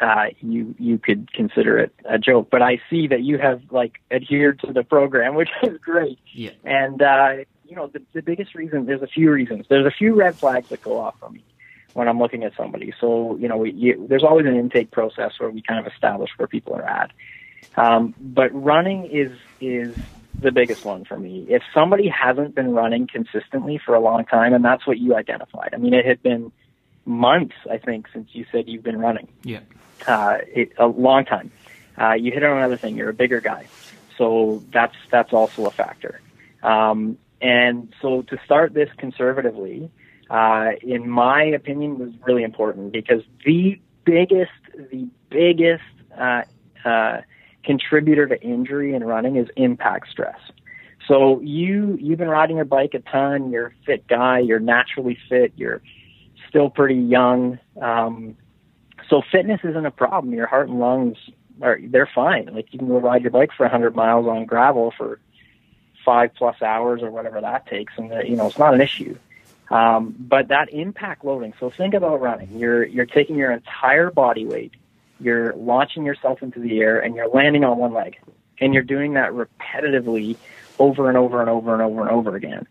Uh, 0.00 0.26
you 0.40 0.76
you 0.78 0.96
could 0.96 1.32
consider 1.32 1.76
it 1.78 1.92
a 2.04 2.18
joke, 2.18 2.48
but 2.50 2.62
I 2.62 2.80
see 2.88 3.08
that 3.08 3.22
you 3.22 3.36
have 3.38 3.62
like 3.70 4.00
adhered 4.12 4.60
to 4.60 4.72
the 4.72 4.84
program, 4.84 5.34
which 5.34 5.48
is 5.64 5.78
great. 5.78 6.20
Yeah. 6.32 6.50
And 6.62 7.02
uh, 7.02 7.36
you 7.68 7.76
know, 7.76 7.86
the, 7.86 8.02
the 8.14 8.22
biggest 8.22 8.54
reason, 8.54 8.86
there's 8.86 9.02
a 9.02 9.06
few 9.06 9.30
reasons. 9.30 9.66
There's 9.68 9.86
a 9.86 9.90
few 9.90 10.14
red 10.14 10.34
flags 10.34 10.68
that 10.70 10.82
go 10.82 10.98
off 10.98 11.18
for 11.20 11.28
me 11.28 11.44
when 11.92 12.08
I'm 12.08 12.18
looking 12.18 12.44
at 12.44 12.54
somebody. 12.56 12.92
So, 13.00 13.36
you 13.36 13.48
know, 13.48 13.58
we, 13.58 13.72
you, 13.72 14.06
there's 14.08 14.24
always 14.24 14.46
an 14.46 14.56
intake 14.56 14.90
process 14.90 15.32
where 15.38 15.50
we 15.50 15.62
kind 15.62 15.84
of 15.84 15.92
establish 15.92 16.30
where 16.36 16.48
people 16.48 16.74
are 16.74 16.84
at. 16.84 17.10
Um, 17.76 18.14
but 18.18 18.50
running 18.54 19.06
is, 19.06 19.32
is 19.60 19.94
the 20.38 20.50
biggest 20.50 20.84
one 20.84 21.04
for 21.04 21.18
me. 21.18 21.46
If 21.48 21.62
somebody 21.74 22.08
hasn't 22.08 22.54
been 22.54 22.72
running 22.72 23.06
consistently 23.06 23.80
for 23.84 23.94
a 23.94 24.00
long 24.00 24.24
time, 24.24 24.54
and 24.54 24.64
that's 24.64 24.86
what 24.86 24.98
you 24.98 25.14
identified. 25.14 25.70
I 25.74 25.76
mean, 25.76 25.94
it 25.94 26.06
had 26.06 26.22
been 26.22 26.52
months, 27.04 27.56
I 27.70 27.78
think, 27.78 28.06
since 28.12 28.28
you 28.32 28.46
said 28.50 28.68
you've 28.68 28.82
been 28.82 28.98
running. 28.98 29.28
Yeah. 29.42 29.60
Uh, 30.06 30.38
it, 30.46 30.72
a 30.78 30.86
long 30.86 31.24
time. 31.24 31.50
Uh, 32.00 32.12
you 32.12 32.32
hit 32.32 32.44
on 32.44 32.56
another 32.56 32.76
thing. 32.76 32.96
You're 32.96 33.10
a 33.10 33.14
bigger 33.14 33.40
guy. 33.40 33.66
So 34.16 34.62
that's, 34.72 34.96
that's 35.10 35.32
also 35.32 35.66
a 35.66 35.70
factor. 35.70 36.20
Um, 36.62 37.18
and 37.40 37.92
so 38.02 38.22
to 38.22 38.38
start 38.44 38.74
this 38.74 38.88
conservatively, 38.98 39.90
uh, 40.30 40.70
in 40.82 41.08
my 41.08 41.44
opinion, 41.44 41.98
was 41.98 42.10
really 42.26 42.42
important 42.42 42.92
because 42.92 43.22
the 43.44 43.80
biggest, 44.04 44.50
the 44.90 45.08
biggest 45.30 45.82
uh, 46.18 46.42
uh, 46.84 47.20
contributor 47.64 48.26
to 48.26 48.40
injury 48.40 48.94
in 48.94 49.04
running 49.04 49.36
is 49.36 49.48
impact 49.56 50.08
stress. 50.10 50.38
So 51.06 51.40
you 51.40 51.96
you've 52.00 52.18
been 52.18 52.28
riding 52.28 52.56
your 52.56 52.66
bike 52.66 52.92
a 52.94 52.98
ton. 52.98 53.50
You're 53.50 53.68
a 53.68 53.72
fit 53.86 54.06
guy. 54.06 54.40
You're 54.40 54.60
naturally 54.60 55.16
fit. 55.28 55.52
You're 55.56 55.80
still 56.48 56.68
pretty 56.68 56.96
young. 56.96 57.58
Um, 57.80 58.36
so 59.08 59.22
fitness 59.32 59.60
isn't 59.64 59.86
a 59.86 59.90
problem. 59.90 60.34
Your 60.34 60.46
heart 60.46 60.68
and 60.68 60.78
lungs 60.78 61.16
are 61.62 61.78
they're 61.82 62.10
fine. 62.14 62.50
Like 62.52 62.72
you 62.72 62.78
can 62.78 62.88
go 62.88 63.00
ride 63.00 63.22
your 63.22 63.30
bike 63.30 63.50
for 63.56 63.64
100 63.64 63.96
miles 63.96 64.26
on 64.26 64.44
gravel 64.44 64.92
for 64.96 65.18
five 66.08 66.32
plus 66.34 66.62
hours 66.62 67.02
or 67.02 67.10
whatever 67.10 67.38
that 67.38 67.66
takes, 67.66 67.92
and 67.98 68.10
the, 68.10 68.26
you 68.26 68.34
know 68.34 68.46
it's 68.46 68.58
not 68.58 68.72
an 68.72 68.80
issue. 68.80 69.14
Um, 69.68 70.14
but 70.18 70.48
that 70.48 70.72
impact 70.72 71.22
loading. 71.22 71.52
So 71.60 71.68
think 71.68 71.92
about 71.92 72.22
running. 72.22 72.58
You're 72.58 72.82
you're 72.82 73.04
taking 73.04 73.36
your 73.36 73.52
entire 73.52 74.10
body 74.10 74.46
weight, 74.46 74.72
you're 75.20 75.52
launching 75.54 76.06
yourself 76.06 76.42
into 76.42 76.60
the 76.60 76.80
air, 76.80 76.98
and 76.98 77.14
you're 77.14 77.28
landing 77.28 77.62
on 77.62 77.76
one 77.76 77.92
leg, 77.92 78.16
and 78.58 78.72
you're 78.72 78.82
doing 78.82 79.14
that 79.14 79.32
repetitively 79.32 80.38
over 80.78 81.10
and 81.10 81.18
over 81.18 81.42
and 81.42 81.50
over 81.50 81.74
and 81.74 81.82
over 81.82 82.00
and 82.00 82.10
over 82.10 82.36
again. 82.36 82.66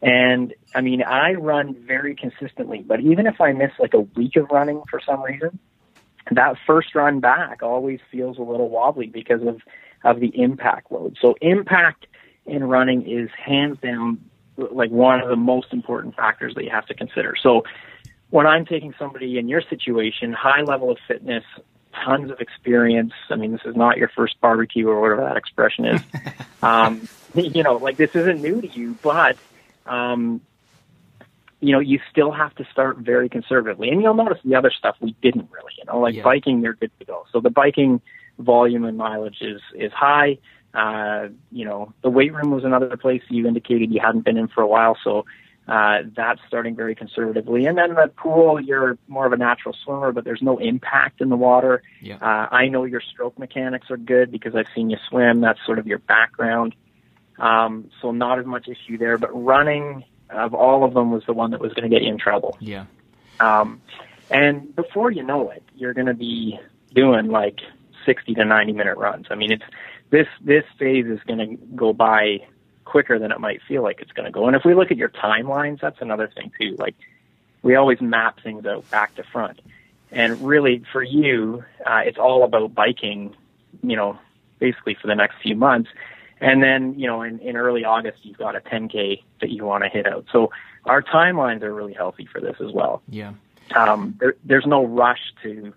And 0.00 0.54
I 0.74 0.80
mean, 0.80 1.02
I 1.02 1.34
run 1.34 1.74
very 1.74 2.14
consistently, 2.14 2.78
but 2.78 3.00
even 3.00 3.26
if 3.26 3.38
I 3.38 3.52
miss 3.52 3.72
like 3.78 3.92
a 3.92 4.00
week 4.00 4.36
of 4.36 4.50
running 4.50 4.80
for 4.88 4.98
some 5.04 5.22
reason, 5.22 5.58
that 6.30 6.56
first 6.66 6.94
run 6.94 7.20
back 7.20 7.62
always 7.62 8.00
feels 8.10 8.38
a 8.38 8.42
little 8.42 8.70
wobbly 8.70 9.08
because 9.08 9.42
of 9.42 9.60
of 10.04 10.20
the 10.20 10.32
impact 10.40 10.90
load. 10.90 11.18
So 11.20 11.34
impact 11.42 12.06
in 12.48 12.64
running 12.64 13.08
is 13.08 13.30
hands 13.30 13.78
down 13.80 14.20
like 14.56 14.90
one 14.90 15.20
of 15.20 15.28
the 15.28 15.36
most 15.36 15.72
important 15.72 16.16
factors 16.16 16.54
that 16.54 16.64
you 16.64 16.70
have 16.70 16.86
to 16.86 16.94
consider. 16.94 17.34
So 17.40 17.64
when 18.30 18.46
I'm 18.46 18.66
taking 18.66 18.94
somebody 18.98 19.38
in 19.38 19.48
your 19.48 19.62
situation, 19.62 20.32
high 20.32 20.62
level 20.62 20.90
of 20.90 20.98
fitness, 21.06 21.44
tons 22.04 22.30
of 22.30 22.40
experience. 22.40 23.12
I 23.30 23.36
mean, 23.36 23.52
this 23.52 23.62
is 23.64 23.76
not 23.76 23.96
your 23.96 24.08
first 24.08 24.40
barbecue 24.40 24.88
or 24.88 25.00
whatever 25.00 25.22
that 25.22 25.36
expression 25.36 25.84
is. 25.84 26.02
um, 26.62 27.08
you 27.34 27.62
know, 27.62 27.76
like 27.76 27.96
this 27.96 28.14
isn't 28.14 28.42
new 28.42 28.60
to 28.60 28.68
you, 28.68 28.96
but 29.02 29.36
um, 29.86 30.40
you 31.60 31.72
know, 31.72 31.80
you 31.80 32.00
still 32.10 32.30
have 32.30 32.54
to 32.56 32.64
start 32.70 32.98
very 32.98 33.28
conservatively. 33.28 33.90
And 33.90 34.02
you'll 34.02 34.14
notice 34.14 34.38
the 34.44 34.54
other 34.54 34.70
stuff 34.70 34.96
we 35.00 35.14
didn't 35.22 35.50
really, 35.50 35.72
you 35.78 35.84
know, 35.86 35.98
like 36.00 36.14
yeah. 36.14 36.22
biking, 36.22 36.60
they're 36.60 36.74
good 36.74 36.92
to 36.98 37.04
go. 37.04 37.24
So 37.32 37.40
the 37.40 37.50
biking 37.50 38.00
volume 38.38 38.84
and 38.84 38.96
mileage 38.96 39.38
is 39.40 39.60
is 39.74 39.92
high. 39.92 40.38
Uh, 40.74 41.28
you 41.50 41.64
know, 41.64 41.92
the 42.02 42.10
weight 42.10 42.32
room 42.32 42.50
was 42.50 42.64
another 42.64 42.96
place 42.96 43.22
you 43.28 43.46
indicated 43.46 43.92
you 43.92 44.00
hadn't 44.00 44.24
been 44.24 44.36
in 44.36 44.48
for 44.48 44.62
a 44.62 44.66
while, 44.66 44.96
so 45.02 45.24
uh, 45.68 45.98
that's 46.16 46.40
starting 46.46 46.74
very 46.74 46.94
conservatively. 46.94 47.66
And 47.66 47.76
then 47.76 47.94
the 47.94 48.10
pool, 48.16 48.58
you're 48.60 48.96
more 49.06 49.26
of 49.26 49.32
a 49.32 49.36
natural 49.36 49.76
swimmer, 49.84 50.12
but 50.12 50.24
there's 50.24 50.40
no 50.40 50.58
impact 50.58 51.20
in 51.20 51.28
the 51.28 51.36
water. 51.36 51.82
Yeah. 52.00 52.16
Uh, 52.16 52.48
I 52.50 52.68
know 52.68 52.84
your 52.84 53.02
stroke 53.02 53.38
mechanics 53.38 53.90
are 53.90 53.98
good 53.98 54.30
because 54.30 54.54
I've 54.54 54.68
seen 54.74 54.88
you 54.88 54.96
swim. 55.08 55.42
That's 55.42 55.58
sort 55.66 55.78
of 55.78 55.86
your 55.86 55.98
background. 55.98 56.74
Um, 57.38 57.90
so 58.00 58.12
not 58.12 58.38
as 58.38 58.46
much 58.46 58.66
issue 58.66 58.96
there, 58.96 59.18
but 59.18 59.30
running 59.32 60.04
of 60.30 60.54
all 60.54 60.84
of 60.84 60.94
them 60.94 61.10
was 61.10 61.22
the 61.26 61.32
one 61.32 61.50
that 61.50 61.60
was 61.60 61.72
going 61.74 61.88
to 61.88 61.94
get 61.94 62.02
you 62.02 62.12
in 62.12 62.18
trouble. 62.18 62.56
Yeah. 62.60 62.86
Um, 63.40 63.82
and 64.30 64.74
before 64.74 65.10
you 65.10 65.22
know 65.22 65.50
it, 65.50 65.62
you're 65.74 65.94
going 65.94 66.06
to 66.06 66.14
be 66.14 66.58
doing 66.94 67.28
like 67.28 67.60
60 68.06 68.34
to 68.34 68.44
90 68.44 68.72
minute 68.72 68.96
runs. 68.96 69.26
I 69.30 69.34
mean, 69.34 69.52
it's 69.52 69.64
this 70.10 70.26
this 70.40 70.64
phase 70.78 71.06
is 71.06 71.20
going 71.26 71.38
to 71.38 71.56
go 71.74 71.92
by 71.92 72.46
quicker 72.84 73.18
than 73.18 73.30
it 73.32 73.40
might 73.40 73.60
feel 73.68 73.82
like 73.82 74.00
it's 74.00 74.12
going 74.12 74.26
to 74.26 74.32
go. 74.32 74.46
And 74.46 74.56
if 74.56 74.64
we 74.64 74.74
look 74.74 74.90
at 74.90 74.96
your 74.96 75.10
timelines, 75.10 75.80
that's 75.80 76.00
another 76.00 76.30
thing 76.34 76.50
too. 76.58 76.76
Like 76.78 76.94
we 77.62 77.74
always 77.74 78.00
map 78.00 78.40
things 78.42 78.64
out 78.66 78.88
back 78.90 79.14
to 79.16 79.22
front. 79.22 79.60
And 80.10 80.40
really, 80.40 80.82
for 80.90 81.02
you, 81.02 81.64
uh, 81.84 82.02
it's 82.04 82.18
all 82.18 82.44
about 82.44 82.74
biking. 82.74 83.34
You 83.82 83.96
know, 83.96 84.18
basically 84.58 84.94
for 84.94 85.06
the 85.06 85.14
next 85.14 85.36
few 85.42 85.56
months. 85.56 85.90
And 86.40 86.62
then, 86.62 86.98
you 86.98 87.06
know, 87.06 87.22
in, 87.22 87.40
in 87.40 87.56
early 87.56 87.84
August, 87.84 88.24
you've 88.24 88.38
got 88.38 88.54
a 88.54 88.60
10K 88.60 89.22
that 89.40 89.50
you 89.50 89.64
want 89.64 89.84
to 89.84 89.90
hit 89.90 90.06
out. 90.06 90.26
So 90.30 90.50
our 90.84 91.02
timelines 91.02 91.62
are 91.62 91.74
really 91.74 91.94
healthy 91.94 92.28
for 92.30 92.40
this 92.40 92.56
as 92.60 92.72
well. 92.72 93.02
Yeah. 93.08 93.32
Um, 93.74 94.16
there, 94.20 94.34
there's 94.44 94.66
no 94.66 94.84
rush 94.84 95.20
to 95.42 95.72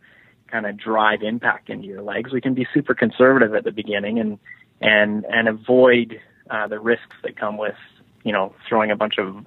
kind 0.51 0.65
of 0.65 0.77
drive 0.77 1.23
impact 1.23 1.69
into 1.69 1.87
your 1.87 2.01
legs. 2.01 2.31
We 2.31 2.41
can 2.41 2.53
be 2.53 2.67
super 2.73 2.93
conservative 2.93 3.55
at 3.55 3.63
the 3.63 3.71
beginning 3.71 4.19
and 4.19 4.39
and 4.81 5.25
and 5.25 5.47
avoid 5.47 6.19
uh, 6.49 6.67
the 6.67 6.79
risks 6.79 7.15
that 7.23 7.37
come 7.37 7.57
with 7.57 7.75
you 8.23 8.31
know 8.31 8.53
throwing 8.67 8.91
a 8.91 8.95
bunch 8.95 9.17
of 9.17 9.45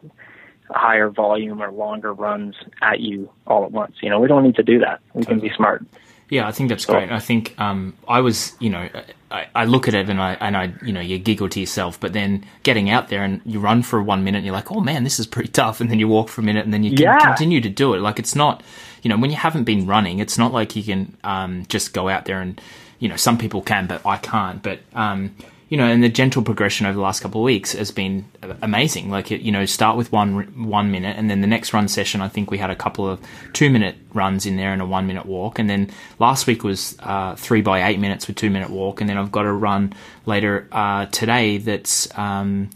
higher 0.71 1.11
volume 1.11 1.63
or 1.63 1.71
longer 1.71 2.13
runs 2.13 2.57
at 2.81 3.01
you 3.01 3.31
all 3.47 3.65
at 3.65 3.73
once. 3.73 3.97
You 4.03 4.11
know, 4.11 4.21
we 4.21 4.29
don't 4.29 4.43
need 4.43 4.57
to 4.57 4.63
do 4.63 4.79
that. 4.81 5.01
We 5.13 5.25
can 5.25 5.41
be 5.41 5.51
smart. 5.55 5.85
Yeah, 6.31 6.49
I 6.49 6.53
think 6.53 6.69
that's 6.71 6.87
great. 6.87 7.11
I 7.11 7.21
think 7.21 7.59
um, 7.61 7.95
I 8.09 8.21
was, 8.21 8.55
you 8.59 8.71
know, 8.71 8.89
I, 9.31 9.47
I, 9.55 9.65
look 9.67 9.89
at 9.89 9.95
it 9.95 10.09
and 10.09 10.21
I 10.21 10.35
and 10.41 10.57
I, 10.57 10.73
you 10.83 10.93
know, 10.93 11.01
you 11.01 11.19
giggle 11.19 11.49
to 11.51 11.61
yourself. 11.61 12.01
But 12.01 12.13
then 12.13 12.45
getting 12.63 12.89
out 12.89 13.09
there 13.09 13.23
and 13.23 13.43
you 13.45 13.61
run 13.61 13.83
for 13.83 14.03
one 14.03 14.25
minute, 14.25 14.39
and 14.39 14.47
you're 14.47 14.55
like, 14.55 14.73
oh 14.73 14.81
man, 14.81 15.05
this 15.05 15.21
is 15.21 15.27
pretty 15.27 15.51
tough. 15.51 15.81
And 15.81 15.91
then 15.91 15.99
you 15.99 16.09
walk 16.09 16.29
for 16.29 16.41
a 16.41 16.45
minute, 16.45 16.65
and 16.65 16.73
then 16.73 16.83
you 16.83 16.91
can 16.91 17.03
yeah. 17.03 17.19
continue 17.19 17.61
to 17.61 17.69
do 17.69 17.95
it. 17.95 18.01
Like 18.01 18.19
it's 18.19 18.35
not, 18.35 18.63
you 19.03 19.11
know, 19.11 19.19
when 19.19 19.31
you 19.31 19.37
haven't 19.37 19.65
been 19.65 19.87
running, 19.87 20.19
it's 20.19 20.39
not 20.39 20.53
like 20.53 20.75
you 20.75 20.83
can 20.83 21.17
um, 21.25 21.67
just 21.69 21.93
go 21.93 22.09
out 22.09 22.25
there 22.25 22.41
and, 22.41 22.61
you 22.99 23.09
know, 23.09 23.17
some 23.17 23.37
people 23.37 23.61
can, 23.61 23.87
but 23.87 24.05
I 24.07 24.17
can't. 24.17 24.63
But 24.63 24.81
um, 24.95 25.37
you 25.69 25.79
know, 25.79 25.87
and 25.87 26.03
the 26.03 26.09
gentle 26.09 26.43
progression 26.43 26.87
over 26.87 26.95
the 26.95 27.01
last 27.01 27.21
couple 27.21 27.41
of 27.41 27.45
weeks 27.45 27.73
has 27.73 27.91
been 27.91 28.25
amazing. 28.63 29.11
Like, 29.11 29.31
you 29.31 29.51
know, 29.51 29.65
start 29.65 29.97
with 29.97 30.13
one 30.13 30.67
one 30.69 30.91
minute, 30.91 31.17
and 31.17 31.31
then 31.31 31.41
the 31.41 31.47
next 31.47 31.73
run 31.73 31.89
session, 31.89 32.21
I 32.21 32.29
think 32.29 32.51
we 32.51 32.59
had 32.59 32.71
a 32.71 32.77
couple 32.77 33.09
of 33.09 33.21
two 33.53 33.71
minute 33.71 33.97
runs 34.13 34.47
in 34.47 34.57
there 34.57 34.73
and 34.73 34.83
a 34.83 34.87
one 34.87 35.07
minute 35.07 35.27
walk, 35.27 35.59
and 35.59 35.69
then 35.69 35.91
last 36.19 36.47
week 36.47 36.65
was 36.65 36.97
uh, 37.01 37.35
three 37.37 37.63
by 37.63 37.89
eight 37.89 37.99
minutes 37.99 38.27
with 38.27 38.37
two 38.37 38.51
minute 38.51 38.71
walk, 38.71 39.01
and 39.01 39.09
then 39.09 39.17
I've 39.17 39.33
got 39.33 39.47
a 39.47 39.53
run 39.53 39.95
later 40.27 40.69
uh, 40.71 41.07
today 41.07 41.59
that's 41.59 42.17
um, 42.19 42.71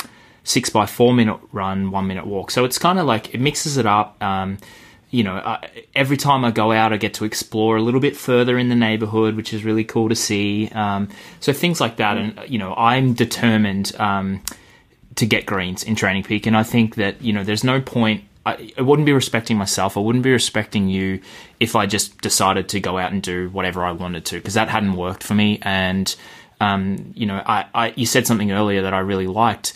six 0.45 0.71
by 0.71 0.87
four 0.87 1.13
minute 1.13 1.39
run, 1.53 1.91
one 1.91 2.07
minute 2.07 2.27
walk. 2.27 2.51
So 2.51 2.65
it's 2.65 2.79
kind 2.79 2.99
of 2.99 3.07
like 3.07 3.35
it 3.35 3.41
mixes 3.41 3.77
it 3.77 3.87
up. 3.87 4.23
Um, 4.23 4.59
you 5.11 5.25
know, 5.25 5.37
I, 5.37 5.69
every 5.95 6.17
time 6.17 6.45
I 6.45 6.51
go 6.51 6.73
out, 6.73 6.93
I 6.93 6.97
get 6.99 7.15
to 7.15 7.25
explore 7.25 7.77
a 7.77 7.83
little 7.83 8.01
bit 8.01 8.17
further 8.17 8.59
in 8.59 8.69
the 8.69 8.75
neighborhood, 8.75 9.37
which 9.37 9.55
is 9.55 9.65
really 9.65 9.85
cool 9.85 10.09
to 10.09 10.15
see. 10.15 10.69
Um, 10.69 11.09
so 11.41 11.53
things 11.53 11.81
like 11.81 11.97
that, 11.97 12.19
and 12.19 12.39
you 12.47 12.59
know, 12.59 12.75
I'm 12.75 13.15
determined 13.15 13.95
um, 13.99 14.43
to 15.17 15.27
get 15.27 15.47
greens 15.47 15.83
in 15.83 15.95
Training 15.95 16.25
Peak, 16.25 16.47
and 16.47 16.57
I 16.57 16.63
think 16.63 16.97
that 16.97 17.23
you 17.23 17.33
know, 17.33 17.43
there's 17.43 17.65
no 17.65 17.81
point. 17.81 18.25
I, 18.45 18.73
I 18.77 18.83
wouldn't 18.83 19.07
be 19.07 19.13
respecting 19.13 19.57
myself. 19.57 19.97
I 19.97 20.01
wouldn't 20.01 20.25
be 20.25 20.33
respecting 20.33 20.89
you 20.89 21.21
if 21.59 21.75
I 21.75 21.87
just 21.87 22.21
decided 22.21 22.69
to 22.71 22.81
go 22.81 22.99
out 22.99 23.13
and 23.13 23.23
do 23.23 23.49
whatever 23.51 23.85
I 23.85 23.93
wanted 23.93 24.27
to, 24.27 24.37
because 24.37 24.55
that 24.55 24.69
hadn't 24.69 24.95
worked 24.95 25.23
for 25.23 25.35
me. 25.35 25.59
And 25.63 26.15
um, 26.61 27.13
you 27.15 27.25
know, 27.25 27.43
I, 27.47 27.67
I 27.75 27.93
you 27.97 28.05
said 28.05 28.27
something 28.27 28.53
earlier 28.53 28.83
that 28.83 28.93
I 28.93 28.99
really 28.99 29.27
liked 29.27 29.73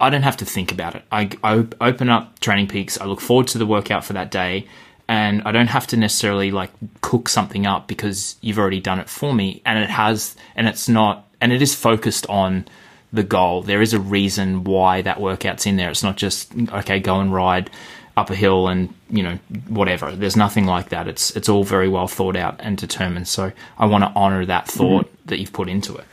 I 0.00 0.10
don't 0.10 0.22
have 0.22 0.36
to 0.38 0.44
think 0.44 0.72
about 0.72 0.94
it. 0.94 1.02
I, 1.10 1.30
I 1.42 1.66
open 1.80 2.08
up 2.08 2.38
Training 2.40 2.68
Peaks. 2.68 3.00
I 3.00 3.06
look 3.06 3.20
forward 3.20 3.48
to 3.48 3.58
the 3.58 3.66
workout 3.66 4.04
for 4.04 4.12
that 4.14 4.30
day, 4.30 4.66
and 5.08 5.42
I 5.42 5.52
don't 5.52 5.68
have 5.68 5.86
to 5.88 5.96
necessarily 5.96 6.50
like 6.50 6.70
cook 7.00 7.28
something 7.28 7.66
up 7.66 7.86
because 7.86 8.36
you've 8.40 8.58
already 8.58 8.80
done 8.80 8.98
it 8.98 9.08
for 9.08 9.34
me. 9.34 9.62
And 9.64 9.78
it 9.78 9.90
has, 9.90 10.36
and 10.54 10.68
it's 10.68 10.88
not, 10.88 11.26
and 11.40 11.52
it 11.52 11.62
is 11.62 11.74
focused 11.74 12.26
on 12.28 12.66
the 13.12 13.22
goal. 13.22 13.62
There 13.62 13.82
is 13.82 13.94
a 13.94 14.00
reason 14.00 14.64
why 14.64 15.02
that 15.02 15.20
workout's 15.20 15.66
in 15.66 15.76
there. 15.76 15.90
It's 15.90 16.02
not 16.02 16.16
just 16.16 16.52
okay, 16.72 17.00
go 17.00 17.20
and 17.20 17.32
ride 17.32 17.70
up 18.16 18.30
a 18.30 18.34
hill 18.34 18.68
and 18.68 18.92
you 19.08 19.22
know 19.22 19.38
whatever. 19.68 20.10
There's 20.12 20.36
nothing 20.36 20.66
like 20.66 20.90
that. 20.90 21.08
It's 21.08 21.34
it's 21.36 21.48
all 21.48 21.64
very 21.64 21.88
well 21.88 22.08
thought 22.08 22.36
out 22.36 22.56
and 22.58 22.76
determined. 22.76 23.28
So 23.28 23.52
I 23.78 23.86
want 23.86 24.04
to 24.04 24.12
honor 24.14 24.44
that 24.44 24.66
thought 24.66 25.06
mm-hmm. 25.06 25.26
that 25.26 25.38
you've 25.38 25.52
put 25.52 25.68
into 25.68 25.96
it. 25.96 26.04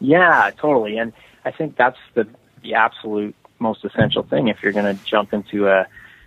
Yeah, 0.00 0.50
totally. 0.58 0.98
And 0.98 1.12
I 1.44 1.50
think 1.50 1.76
that's 1.76 1.98
the 2.14 2.26
the 2.66 2.74
absolute 2.74 3.34
most 3.58 3.84
essential 3.84 4.22
thing 4.22 4.48
if 4.48 4.62
you're 4.62 4.72
going 4.72 4.96
to 4.96 5.04
jump 5.04 5.32
into 5.32 5.68
a, 5.68 5.86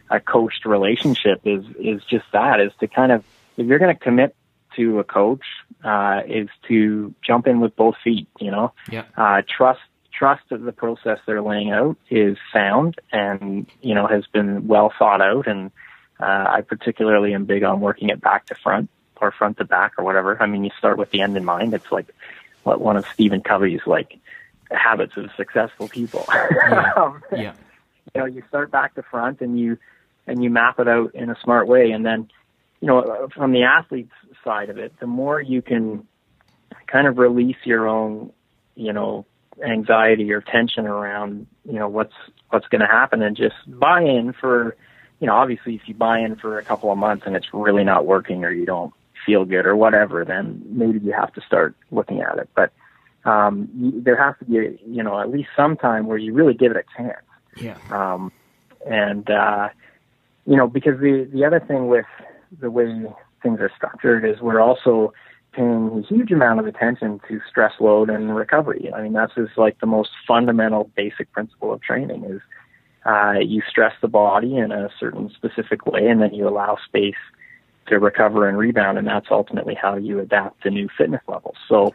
a 0.09 0.19
coached 0.19 0.65
relationship 0.65 1.41
is 1.45 1.63
is 1.79 2.03
just 2.09 2.25
that 2.33 2.59
is 2.59 2.71
to 2.79 2.87
kind 2.87 3.11
of 3.11 3.23
if 3.57 3.67
you're 3.67 3.79
going 3.79 3.95
to 3.95 3.99
commit 3.99 4.35
to 4.75 4.99
a 4.99 5.03
coach 5.03 5.43
uh, 5.83 6.21
is 6.27 6.49
to 6.67 7.13
jump 7.21 7.47
in 7.47 7.59
with 7.59 7.75
both 7.75 7.95
feet. 8.03 8.27
You 8.39 8.51
know, 8.51 8.73
yeah. 8.91 9.03
uh, 9.17 9.41
trust 9.47 9.81
trust 10.11 10.43
that 10.49 10.63
the 10.63 10.71
process 10.71 11.19
they're 11.25 11.41
laying 11.41 11.71
out 11.71 11.97
is 12.09 12.37
sound 12.51 12.95
and 13.11 13.67
you 13.81 13.95
know 13.95 14.07
has 14.07 14.25
been 14.27 14.67
well 14.67 14.91
thought 14.97 15.21
out. 15.21 15.47
And 15.47 15.71
uh, 16.19 16.45
I 16.49 16.61
particularly 16.61 17.33
am 17.33 17.45
big 17.45 17.63
on 17.63 17.81
working 17.81 18.09
it 18.09 18.21
back 18.21 18.47
to 18.47 18.55
front 18.55 18.89
or 19.21 19.31
front 19.31 19.57
to 19.57 19.65
back 19.65 19.93
or 19.97 20.03
whatever. 20.03 20.41
I 20.41 20.45
mean, 20.45 20.63
you 20.63 20.71
start 20.77 20.97
with 20.97 21.11
the 21.11 21.21
end 21.21 21.37
in 21.37 21.45
mind. 21.45 21.73
It's 21.73 21.91
like 21.91 22.07
what 22.63 22.81
one 22.81 22.97
of 22.97 23.05
Stephen 23.07 23.41
Covey's 23.41 23.85
like 23.85 24.17
habits 24.71 25.13
of 25.17 25.29
successful 25.35 25.87
people. 25.87 26.25
Yeah. 26.29 26.93
um, 26.97 27.21
yeah. 27.31 27.53
You 28.13 28.21
know, 28.21 28.25
you 28.25 28.43
start 28.47 28.71
back 28.71 28.95
to 28.95 29.03
front 29.03 29.41
and 29.41 29.59
you 29.59 29.77
and 30.27 30.43
you 30.43 30.49
map 30.49 30.79
it 30.79 30.87
out 30.87 31.13
in 31.15 31.29
a 31.29 31.35
smart 31.43 31.67
way, 31.67 31.91
and 31.91 32.05
then 32.05 32.29
you 32.81 32.87
know 32.87 33.29
from 33.35 33.51
the 33.51 33.63
athlete's 33.63 34.13
side 34.43 34.69
of 34.69 34.77
it, 34.77 34.93
the 34.99 35.07
more 35.07 35.41
you 35.41 35.61
can 35.61 36.07
kind 36.87 37.07
of 37.07 37.17
release 37.17 37.57
your 37.63 37.87
own, 37.87 38.31
you 38.75 38.93
know, 38.93 39.25
anxiety 39.65 40.31
or 40.31 40.41
tension 40.41 40.85
around, 40.85 41.47
you 41.65 41.73
know, 41.73 41.87
what's 41.87 42.13
what's 42.49 42.67
going 42.67 42.81
to 42.81 42.87
happen, 42.87 43.21
and 43.21 43.35
just 43.35 43.55
buy 43.67 44.01
in 44.01 44.33
for, 44.33 44.75
you 45.19 45.27
know, 45.27 45.35
obviously 45.35 45.75
if 45.75 45.81
you 45.85 45.93
buy 45.93 46.19
in 46.19 46.35
for 46.35 46.57
a 46.57 46.63
couple 46.63 46.91
of 46.91 46.97
months 46.97 47.23
and 47.25 47.35
it's 47.35 47.47
really 47.53 47.83
not 47.83 48.05
working 48.05 48.43
or 48.43 48.51
you 48.51 48.65
don't 48.65 48.93
feel 49.25 49.45
good 49.45 49.65
or 49.65 49.75
whatever, 49.75 50.25
then 50.25 50.61
maybe 50.65 50.99
you 50.99 51.11
have 51.11 51.33
to 51.33 51.41
start 51.41 51.75
looking 51.91 52.21
at 52.21 52.37
it, 52.37 52.49
but 52.55 52.71
um, 53.25 53.69
you, 53.75 54.01
there 54.01 54.17
has 54.21 54.35
to 54.39 54.45
be, 54.45 54.57
a, 54.57 54.77
you 54.87 55.03
know, 55.03 55.19
at 55.19 55.29
least 55.29 55.49
some 55.55 55.75
time 55.75 56.07
where 56.07 56.17
you 56.17 56.33
really 56.33 56.53
give 56.53 56.71
it 56.71 56.77
a 56.77 56.83
chance. 56.97 57.25
Yeah. 57.57 57.77
Um, 57.91 58.31
and 58.85 59.29
uh, 59.29 59.69
you 60.45 60.55
know, 60.55 60.67
because 60.67 60.99
the 60.99 61.29
the 61.31 61.45
other 61.45 61.59
thing 61.59 61.87
with 61.87 62.05
the 62.59 62.71
way 62.71 63.05
things 63.43 63.59
are 63.59 63.71
structured 63.75 64.25
is 64.25 64.41
we're 64.41 64.61
also 64.61 65.13
paying 65.53 66.03
a 66.03 66.07
huge 66.07 66.31
amount 66.31 66.59
of 66.59 66.67
attention 66.67 67.19
to 67.27 67.39
stress 67.49 67.73
load 67.79 68.09
and 68.09 68.35
recovery. 68.35 68.91
I 68.95 69.01
mean, 69.01 69.13
that's 69.13 69.33
just 69.35 69.57
like 69.57 69.79
the 69.79 69.87
most 69.87 70.09
fundamental 70.27 70.91
basic 70.95 71.31
principle 71.31 71.73
of 71.73 71.81
training 71.81 72.23
is 72.25 72.41
uh, 73.05 73.35
you 73.39 73.61
stress 73.67 73.93
the 74.01 74.07
body 74.07 74.57
in 74.57 74.71
a 74.71 74.89
certain 74.99 75.29
specific 75.35 75.85
way 75.85 76.07
and 76.07 76.21
then 76.21 76.33
you 76.33 76.47
allow 76.47 76.77
space 76.85 77.15
to 77.87 77.97
recover 77.97 78.47
and 78.47 78.57
rebound 78.57 78.97
and 78.97 79.07
that's 79.07 79.27
ultimately 79.31 79.73
how 79.73 79.95
you 79.95 80.19
adapt 80.19 80.61
to 80.63 80.69
new 80.69 80.87
fitness 80.95 81.21
levels. 81.27 81.55
So 81.67 81.93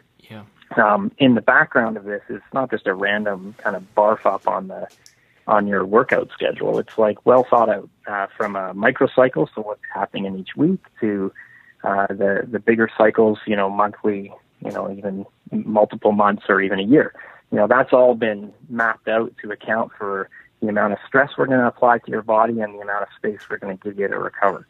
um, 0.77 1.11
in 1.17 1.35
the 1.35 1.41
background 1.41 1.97
of 1.97 2.05
this 2.05 2.21
is 2.29 2.41
not 2.53 2.71
just 2.71 2.87
a 2.87 2.93
random 2.93 3.55
kind 3.57 3.75
of 3.75 3.83
barf 3.95 4.25
up 4.25 4.47
on 4.47 4.67
the 4.67 4.87
on 5.47 5.67
your 5.67 5.85
workout 5.85 6.29
schedule. 6.33 6.79
It's 6.79 6.97
like 6.97 7.25
well 7.25 7.45
thought 7.49 7.69
out 7.69 7.89
uh, 8.07 8.27
from 8.35 8.55
a 8.55 8.73
microcycle, 8.73 9.47
so 9.53 9.61
what's 9.61 9.81
happening 9.93 10.25
in 10.25 10.39
each 10.39 10.55
week, 10.55 10.79
to 11.01 11.31
uh, 11.83 12.07
the 12.07 12.47
the 12.49 12.59
bigger 12.59 12.89
cycles, 12.97 13.39
you 13.45 13.55
know, 13.55 13.69
monthly, 13.69 14.33
you 14.63 14.71
know, 14.71 14.91
even 14.91 15.25
multiple 15.51 16.11
months 16.11 16.43
or 16.49 16.61
even 16.61 16.79
a 16.79 16.83
year. 16.83 17.13
You 17.51 17.57
know, 17.57 17.67
that's 17.67 17.93
all 17.93 18.15
been 18.15 18.53
mapped 18.69 19.07
out 19.07 19.33
to 19.43 19.51
account 19.51 19.91
for 19.97 20.29
the 20.61 20.67
amount 20.67 20.93
of 20.93 20.99
stress 21.07 21.31
we're 21.37 21.45
going 21.45 21.59
to 21.59 21.67
apply 21.67 21.99
to 21.99 22.11
your 22.11 22.23
body 22.23 22.59
and 22.59 22.73
the 22.73 22.79
amount 22.79 23.03
of 23.03 23.09
space 23.15 23.39
we're 23.49 23.57
going 23.57 23.77
to 23.77 23.83
give 23.83 23.99
you 23.99 24.07
to 24.07 24.17
recover. 24.17 24.67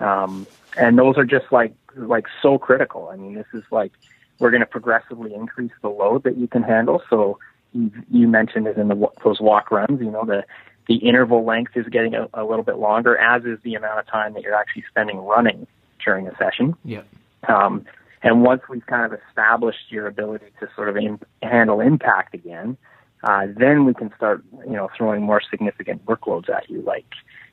Um, 0.00 0.46
and 0.76 0.98
those 0.98 1.16
are 1.16 1.24
just 1.24 1.50
like 1.50 1.74
like 1.96 2.26
so 2.42 2.58
critical. 2.58 3.08
I 3.12 3.16
mean, 3.16 3.34
this 3.34 3.46
is 3.52 3.64
like 3.70 3.92
we're 4.40 4.50
going 4.50 4.60
to 4.60 4.66
progressively 4.66 5.32
increase 5.34 5.70
the 5.82 5.88
load 5.88 6.24
that 6.24 6.36
you 6.36 6.48
can 6.48 6.62
handle. 6.62 7.02
So 7.08 7.38
you, 7.72 7.92
you 8.10 8.26
mentioned 8.26 8.66
it 8.66 8.76
in 8.76 8.88
the, 8.88 9.08
those 9.22 9.40
walk 9.40 9.70
runs. 9.70 10.00
You 10.00 10.10
know, 10.10 10.24
the 10.24 10.44
the 10.88 10.96
interval 10.96 11.44
length 11.44 11.76
is 11.76 11.86
getting 11.86 12.14
a, 12.16 12.28
a 12.34 12.44
little 12.44 12.64
bit 12.64 12.78
longer, 12.78 13.16
as 13.16 13.44
is 13.44 13.58
the 13.62 13.74
amount 13.74 14.00
of 14.00 14.06
time 14.08 14.34
that 14.34 14.42
you're 14.42 14.56
actually 14.56 14.84
spending 14.90 15.18
running 15.18 15.68
during 16.04 16.26
a 16.26 16.36
session. 16.36 16.74
Yeah. 16.84 17.02
Um, 17.46 17.84
and 18.22 18.42
once 18.42 18.62
we've 18.68 18.84
kind 18.86 19.10
of 19.10 19.18
established 19.28 19.90
your 19.90 20.08
ability 20.08 20.46
to 20.58 20.68
sort 20.74 20.88
of 20.88 20.96
in, 20.96 21.20
handle 21.42 21.80
impact 21.80 22.34
again, 22.34 22.76
uh, 23.22 23.46
then 23.56 23.84
we 23.84 23.94
can 23.94 24.10
start, 24.16 24.42
you 24.66 24.72
know, 24.72 24.90
throwing 24.96 25.22
more 25.22 25.40
significant 25.48 26.04
workloads 26.06 26.50
at 26.50 26.68
you, 26.68 26.82
like 26.82 27.06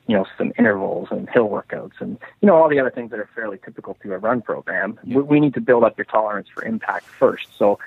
you 0.08 0.16
know, 0.16 0.26
some 0.36 0.52
intervals 0.58 1.08
and 1.10 1.28
hill 1.28 1.48
workouts 1.48 2.00
and, 2.00 2.18
you 2.40 2.46
know, 2.46 2.56
all 2.56 2.68
the 2.68 2.80
other 2.80 2.90
things 2.90 3.10
that 3.10 3.20
are 3.20 3.28
fairly 3.34 3.58
typical 3.62 3.96
to 4.02 4.14
a 4.14 4.18
run 4.18 4.40
program. 4.40 4.98
Yeah. 5.04 5.18
We, 5.18 5.22
we 5.22 5.40
need 5.40 5.54
to 5.54 5.60
build 5.60 5.84
up 5.84 5.96
your 5.98 6.06
tolerance 6.06 6.48
for 6.52 6.64
impact 6.64 7.04
first. 7.06 7.46
So 7.56 7.78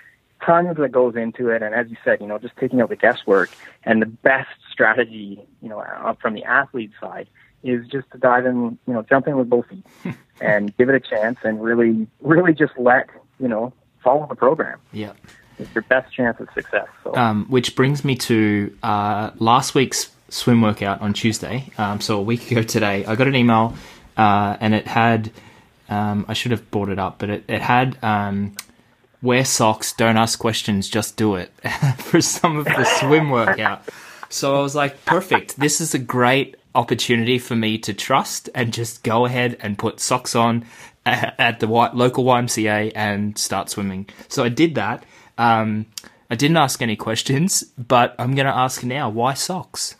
tons 0.45 0.69
of 0.69 0.77
that 0.77 0.91
goes 0.91 1.15
into 1.15 1.49
it. 1.49 1.63
And 1.63 1.73
as 1.73 1.89
you 1.89 1.97
said, 2.05 2.21
you 2.21 2.27
know, 2.27 2.37
just 2.37 2.55
taking 2.57 2.79
out 2.79 2.89
the 2.89 2.95
guesswork 2.95 3.49
and 3.83 4.01
the 4.01 4.05
best 4.05 4.49
strategy, 4.71 5.41
you 5.61 5.69
know, 5.69 6.15
from 6.21 6.35
the 6.35 6.43
athlete 6.43 6.91
side 7.01 7.27
is 7.63 7.87
just 7.87 8.09
to 8.11 8.19
dive 8.19 8.45
in, 8.45 8.77
you 8.87 8.93
know, 8.93 9.01
jump 9.01 9.27
in 9.27 9.35
with 9.35 9.49
both 9.49 9.65
feet 9.67 9.85
and 10.41 10.75
give 10.77 10.89
it 10.89 10.95
a 10.95 10.99
chance 10.99 11.39
and 11.43 11.61
really, 11.61 12.07
really 12.21 12.53
just 12.53 12.73
let, 12.77 13.09
you 13.39 13.47
know, 13.47 13.73
follow 14.03 14.27
the 14.27 14.35
program. 14.35 14.79
Yeah. 14.91 15.13
It's 15.57 15.73
your 15.75 15.83
best 15.83 16.13
chance 16.13 16.39
of 16.39 16.47
success. 16.53 16.87
So. 17.03 17.15
Um, 17.15 17.45
which 17.47 17.75
brings 17.75 18.03
me 18.03 18.15
to 18.15 18.75
uh, 18.81 19.31
last 19.37 19.75
week's 19.75 20.11
swim 20.31 20.61
workout 20.61 21.01
on 21.01 21.13
Tuesday. 21.13 21.71
Um, 21.77 22.01
so 22.01 22.17
a 22.17 22.21
week 22.21 22.49
ago 22.49 22.63
today, 22.63 23.05
I 23.05 23.15
got 23.15 23.27
an 23.27 23.35
email 23.35 23.75
uh, 24.17 24.57
and 24.59 24.73
it 24.73 24.87
had, 24.87 25.31
um, 25.89 26.25
I 26.27 26.33
should 26.33 26.51
have 26.51 26.71
brought 26.71 26.89
it 26.89 26.97
up, 26.97 27.19
but 27.19 27.29
it, 27.29 27.43
it 27.47 27.61
had 27.61 27.97
um, 28.03 28.55
wear 29.21 29.45
socks, 29.45 29.93
don't 29.93 30.17
ask 30.17 30.39
questions, 30.39 30.89
just 30.89 31.17
do 31.17 31.35
it 31.35 31.51
for 31.97 32.21
some 32.21 32.57
of 32.57 32.65
the 32.65 32.83
swim 32.99 33.29
workout. 33.29 33.83
So 34.29 34.57
I 34.57 34.61
was 34.61 34.75
like, 34.75 35.05
perfect. 35.05 35.59
This 35.59 35.81
is 35.81 35.93
a 35.93 35.99
great 35.99 36.55
opportunity 36.73 37.37
for 37.37 37.55
me 37.55 37.77
to 37.79 37.93
trust 37.93 38.49
and 38.55 38.73
just 38.73 39.03
go 39.03 39.25
ahead 39.25 39.57
and 39.59 39.77
put 39.77 39.99
socks 39.99 40.35
on 40.35 40.65
at 41.05 41.59
the 41.59 41.67
local 41.67 42.23
YMCA 42.23 42.93
and 42.95 43.37
start 43.37 43.69
swimming. 43.69 44.07
So 44.29 44.43
I 44.43 44.49
did 44.49 44.75
that. 44.75 45.03
Um, 45.37 45.87
I 46.29 46.35
didn't 46.35 46.57
ask 46.57 46.81
any 46.81 46.95
questions, 46.95 47.63
but 47.77 48.15
I'm 48.17 48.35
going 48.35 48.45
to 48.45 48.55
ask 48.55 48.83
now 48.83 49.09
why 49.09 49.33
socks? 49.33 49.95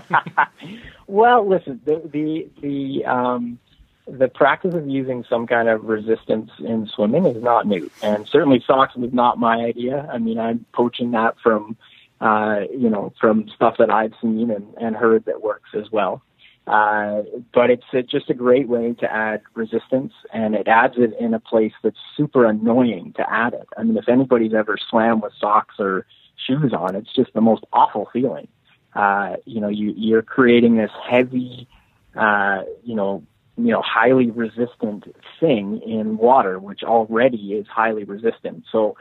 well, 1.06 1.48
listen, 1.48 1.80
the 1.84 2.02
the 2.12 2.48
the 2.60 3.04
um, 3.04 3.58
the 4.06 4.28
practice 4.28 4.74
of 4.74 4.88
using 4.88 5.24
some 5.28 5.46
kind 5.46 5.68
of 5.68 5.84
resistance 5.84 6.50
in 6.58 6.86
swimming 6.94 7.26
is 7.26 7.42
not 7.42 7.66
new, 7.66 7.90
and 8.02 8.26
certainly 8.28 8.62
socks 8.66 8.94
was 8.96 9.12
not 9.12 9.38
my 9.38 9.56
idea. 9.56 10.08
I 10.12 10.18
mean, 10.18 10.38
I'm 10.38 10.66
poaching 10.72 11.12
that 11.12 11.36
from, 11.42 11.76
uh, 12.20 12.62
you 12.70 12.90
know, 12.90 13.12
from 13.20 13.48
stuff 13.54 13.76
that 13.78 13.90
I've 13.90 14.12
seen 14.20 14.50
and, 14.50 14.66
and 14.80 14.96
heard 14.96 15.24
that 15.26 15.42
works 15.42 15.70
as 15.74 15.90
well. 15.92 16.22
Uh, 16.66 17.22
but 17.52 17.70
it's 17.70 17.84
a, 17.92 18.02
just 18.02 18.30
a 18.30 18.34
great 18.34 18.68
way 18.68 18.94
to 18.94 19.12
add 19.12 19.42
resistance, 19.54 20.12
and 20.32 20.54
it 20.54 20.68
adds 20.68 20.94
it 20.96 21.12
in 21.18 21.34
a 21.34 21.40
place 21.40 21.72
that's 21.82 21.98
super 22.16 22.46
annoying 22.46 23.12
to 23.16 23.32
add 23.32 23.52
it. 23.52 23.68
I 23.76 23.82
mean, 23.82 23.96
if 23.96 24.08
anybody's 24.08 24.54
ever 24.54 24.76
swam 24.88 25.20
with 25.20 25.32
socks 25.40 25.76
or 25.78 26.06
shoes 26.46 26.72
on, 26.72 26.94
it's 26.94 27.12
just 27.14 27.32
the 27.34 27.40
most 27.40 27.64
awful 27.72 28.08
feeling. 28.12 28.46
Uh, 28.94 29.36
you 29.44 29.60
know, 29.60 29.68
you, 29.68 29.94
you're 29.96 30.22
creating 30.22 30.76
this 30.76 30.90
heavy, 31.08 31.66
uh, 32.14 32.62
you 32.84 32.94
know, 32.94 33.22
you 33.56 33.68
know, 33.68 33.82
highly 33.82 34.30
resistant 34.30 35.14
thing 35.38 35.80
in 35.82 36.16
water, 36.16 36.58
which 36.58 36.82
already 36.82 37.54
is 37.54 37.66
highly 37.66 38.04
resistant. 38.04 38.64
So 38.72 38.96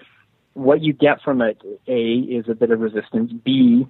what 0.54 0.82
you 0.82 0.94
get 0.94 1.22
from 1.22 1.42
it, 1.42 1.62
A, 1.88 2.14
is 2.20 2.50
a 2.50 2.56
bit 2.56 2.72
of 2.72 2.80
resistance. 2.80 3.32
B, 3.32 3.88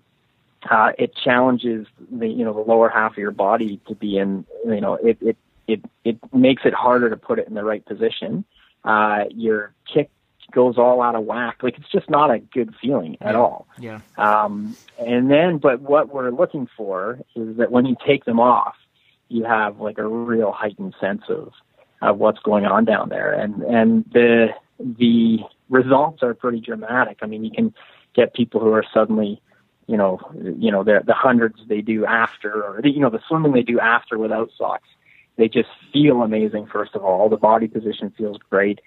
uh, 0.70 0.92
it 0.98 1.16
challenges 1.16 1.88
the, 2.12 2.28
you 2.28 2.46
know, 2.46 2.54
the 2.54 2.62
lower 2.62 2.90
half 2.90 3.14
of 3.14 3.18
your 3.18 3.32
body 3.32 3.80
to 3.88 3.96
be 3.96 4.18
in, 4.18 4.46
you 4.66 4.82
know, 4.82 4.96
it, 4.96 5.18
it, 5.22 5.38
it, 5.68 5.82
it 6.04 6.18
makes 6.34 6.64
it 6.66 6.74
harder 6.74 7.10
to 7.10 7.18
put 7.18 7.40
it 7.40 7.48
in 7.48 7.56
the 7.56 7.64
right 7.64 7.84
position. 7.86 8.46
Uh, 8.84 9.26
your 9.32 9.74
kick 9.92 10.10
goes 10.52 10.78
all 10.78 11.02
out 11.02 11.16
of 11.16 11.24
whack. 11.24 11.58
Like 11.62 11.78
it's 11.78 11.90
just 11.90 12.10
not 12.10 12.32
a 12.32 12.40
good 12.40 12.74
feeling 12.82 13.18
at 13.22 13.36
all. 13.36 13.68
Yeah. 13.80 14.02
Um, 14.18 14.76
and 15.00 15.30
then, 15.30 15.58
but 15.58 15.82
what 15.82 16.14
we're 16.14 16.32
looking 16.32 16.68
for 16.78 17.20
is 17.36 17.58
that 17.58 17.72
when 17.72 17.86
you 17.86 17.96
take 18.06 18.26
them 18.26 18.40
off, 18.40 18.76
you 19.30 19.44
have 19.46 19.80
like 19.80 19.98
a 19.98 20.08
real 20.08 20.52
heightened 20.52 20.96
sense 21.00 21.24
of 21.30 21.54
of 22.02 22.18
what's 22.18 22.40
going 22.40 22.66
on 22.66 22.86
down 22.86 23.10
there, 23.10 23.32
and 23.32 23.62
and 23.64 24.06
the 24.12 24.50
the 24.80 25.40
results 25.70 26.24
are 26.24 26.34
pretty 26.34 26.60
dramatic. 26.60 27.20
I 27.22 27.28
mean, 27.28 27.44
you 27.44 27.52
can 27.52 27.74
get 28.14 28.34
people 28.34 28.60
who 28.60 28.74
are 28.74 28.84
suddenly, 28.94 29.42
you 29.88 29.98
know, 29.98 30.20
you 30.34 30.72
know 30.72 30.84
the 30.84 31.02
the 31.06 31.14
hundreds 31.14 31.60
they 31.68 31.82
do 31.82 32.06
after, 32.06 32.64
or 32.64 32.82
the, 32.82 32.90
you 32.90 33.00
know 33.00 33.10
the 33.10 33.22
swimming 33.28 33.54
they 33.54 33.62
do 33.62 33.80
after 33.80 34.18
without 34.18 34.52
socks. 34.58 34.88
They 35.38 35.48
just 35.48 35.70
feel 35.94 36.22
amazing. 36.22 36.68
First 36.68 36.96
of 36.96 37.04
all, 37.04 37.30
the 37.30 37.38
body 37.38 37.68
position 37.68 38.14
feels 38.18 38.38
great. 38.50 38.82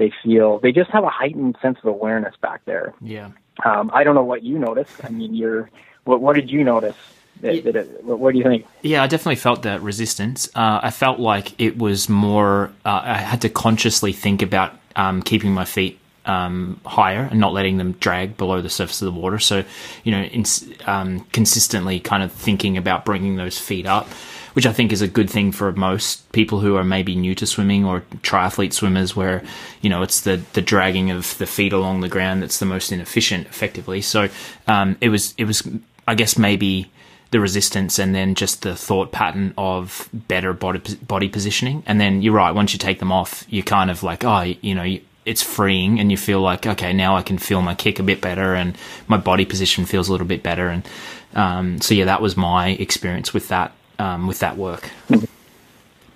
They 0.00 0.12
feel 0.22 0.58
they 0.58 0.72
just 0.72 0.90
have 0.90 1.04
a 1.04 1.10
heightened 1.10 1.56
sense 1.60 1.78
of 1.78 1.84
awareness 1.84 2.34
back 2.40 2.64
there. 2.64 2.94
Yeah. 3.00 3.30
Um, 3.64 3.90
I 3.92 4.02
don't 4.02 4.14
know 4.14 4.24
what 4.24 4.42
you 4.42 4.58
noticed. 4.58 5.04
I 5.04 5.10
mean, 5.10 5.34
you're 5.34 5.70
what 6.04 6.22
what 6.22 6.34
did 6.34 6.50
you 6.50 6.64
notice 6.64 6.96
did, 7.42 7.64
did 7.64 7.76
it, 7.76 8.04
what 8.04 8.32
do 8.32 8.38
you 8.38 8.44
think? 8.44 8.66
Yeah, 8.82 9.02
I 9.02 9.06
definitely 9.06 9.36
felt 9.36 9.62
that 9.62 9.82
resistance. 9.82 10.48
Uh, 10.54 10.80
I 10.82 10.90
felt 10.90 11.18
like 11.20 11.58
it 11.60 11.78
was 11.78 12.08
more. 12.08 12.72
Uh, 12.84 13.00
I 13.04 13.18
had 13.18 13.42
to 13.42 13.48
consciously 13.48 14.12
think 14.12 14.42
about 14.42 14.74
um, 14.96 15.22
keeping 15.22 15.52
my 15.52 15.64
feet 15.64 15.98
um, 16.26 16.80
higher 16.84 17.28
and 17.30 17.40
not 17.40 17.52
letting 17.52 17.78
them 17.78 17.92
drag 17.92 18.36
below 18.36 18.60
the 18.60 18.68
surface 18.68 19.00
of 19.02 19.12
the 19.12 19.18
water. 19.20 19.38
So, 19.38 19.64
you 20.04 20.12
know, 20.12 20.22
in, 20.22 20.44
um, 20.86 21.20
consistently 21.32 22.00
kind 22.00 22.22
of 22.22 22.32
thinking 22.32 22.76
about 22.76 23.04
bringing 23.04 23.36
those 23.36 23.58
feet 23.58 23.86
up, 23.86 24.06
which 24.54 24.66
I 24.66 24.72
think 24.72 24.92
is 24.92 25.02
a 25.02 25.08
good 25.08 25.30
thing 25.30 25.52
for 25.52 25.72
most 25.72 26.30
people 26.32 26.60
who 26.60 26.76
are 26.76 26.84
maybe 26.84 27.14
new 27.14 27.34
to 27.36 27.46
swimming 27.46 27.84
or 27.84 28.02
triathlete 28.22 28.72
swimmers, 28.72 29.14
where 29.14 29.42
you 29.80 29.90
know 29.90 30.02
it's 30.02 30.20
the 30.22 30.40
the 30.52 30.62
dragging 30.62 31.10
of 31.10 31.36
the 31.38 31.46
feet 31.46 31.72
along 31.72 32.00
the 32.00 32.08
ground 32.08 32.42
that's 32.42 32.58
the 32.58 32.66
most 32.66 32.92
inefficient, 32.92 33.46
effectively. 33.46 34.00
So, 34.00 34.28
um, 34.66 34.96
it 35.00 35.08
was 35.08 35.34
it 35.38 35.44
was 35.44 35.62
I 36.06 36.14
guess 36.14 36.36
maybe 36.38 36.90
the 37.30 37.40
resistance 37.40 37.98
and 37.98 38.14
then 38.14 38.34
just 38.34 38.62
the 38.62 38.74
thought 38.74 39.12
pattern 39.12 39.54
of 39.56 40.08
better 40.12 40.52
body 40.52 40.80
body 41.06 41.28
positioning. 41.28 41.82
And 41.86 42.00
then 42.00 42.22
you're 42.22 42.34
right. 42.34 42.50
Once 42.50 42.72
you 42.72 42.78
take 42.78 42.98
them 42.98 43.12
off, 43.12 43.44
you're 43.48 43.64
kind 43.64 43.90
of 43.90 44.02
like, 44.02 44.24
oh, 44.24 44.42
you 44.60 44.74
know, 44.74 44.98
it's 45.24 45.42
freeing, 45.42 46.00
and 46.00 46.10
you 46.10 46.16
feel 46.16 46.40
like, 46.40 46.66
okay, 46.66 46.92
now 46.92 47.16
I 47.16 47.22
can 47.22 47.38
feel 47.38 47.62
my 47.62 47.74
kick 47.74 47.98
a 47.98 48.02
bit 48.02 48.20
better, 48.20 48.54
and 48.54 48.76
my 49.06 49.16
body 49.16 49.44
position 49.44 49.84
feels 49.84 50.08
a 50.08 50.12
little 50.12 50.26
bit 50.26 50.42
better. 50.42 50.68
And 50.68 50.88
um, 51.34 51.80
so, 51.80 51.94
yeah, 51.94 52.06
that 52.06 52.22
was 52.22 52.36
my 52.36 52.70
experience 52.70 53.32
with 53.32 53.48
that 53.48 53.72
um, 54.00 54.26
with 54.26 54.38
that 54.40 54.56
work. 54.56 54.90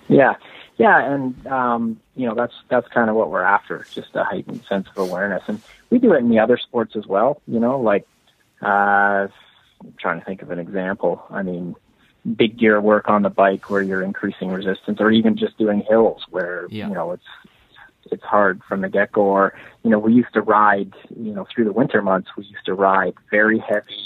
Yeah, 0.07 0.35
yeah, 0.77 1.13
and 1.13 1.47
um, 1.47 1.99
you 2.15 2.27
know, 2.27 2.35
that's 2.35 2.53
that's 2.69 2.87
kind 2.89 3.09
of 3.09 3.15
what 3.15 3.29
we're 3.31 3.43
after, 3.43 3.85
just 3.91 4.15
a 4.15 4.23
heightened 4.23 4.63
sense 4.69 4.87
of 4.87 4.97
awareness, 4.97 5.43
and 5.47 5.61
we 5.89 5.99
do 5.99 6.13
it 6.13 6.17
in 6.17 6.29
the 6.29 6.39
other 6.39 6.57
sports 6.57 6.95
as 6.95 7.05
well. 7.07 7.41
You 7.47 7.59
know, 7.59 7.79
like. 7.79 8.07
Uh, 8.61 9.27
I'm 9.81 9.93
trying 9.99 10.19
to 10.19 10.25
think 10.25 10.41
of 10.41 10.51
an 10.51 10.59
example. 10.59 11.23
I 11.29 11.43
mean, 11.43 11.75
big 12.35 12.57
gear 12.57 12.79
work 12.81 13.07
on 13.07 13.21
the 13.21 13.29
bike 13.29 13.69
where 13.69 13.81
you're 13.81 14.01
increasing 14.01 14.49
resistance, 14.49 14.99
or 14.99 15.11
even 15.11 15.37
just 15.37 15.57
doing 15.57 15.81
hills 15.81 16.23
where 16.29 16.67
yeah. 16.69 16.87
you 16.87 16.93
know 16.93 17.11
it's 17.11 17.23
it's 18.11 18.23
hard 18.23 18.61
from 18.67 18.81
the 18.81 18.89
get 18.89 19.11
go. 19.11 19.21
Or 19.21 19.53
you 19.83 19.89
know, 19.89 19.99
we 19.99 20.13
used 20.13 20.33
to 20.33 20.41
ride, 20.41 20.93
you 21.15 21.33
know, 21.33 21.45
through 21.53 21.65
the 21.65 21.71
winter 21.71 22.01
months, 22.01 22.29
we 22.37 22.45
used 22.45 22.65
to 22.65 22.73
ride 22.73 23.13
very 23.29 23.59
heavy 23.59 24.04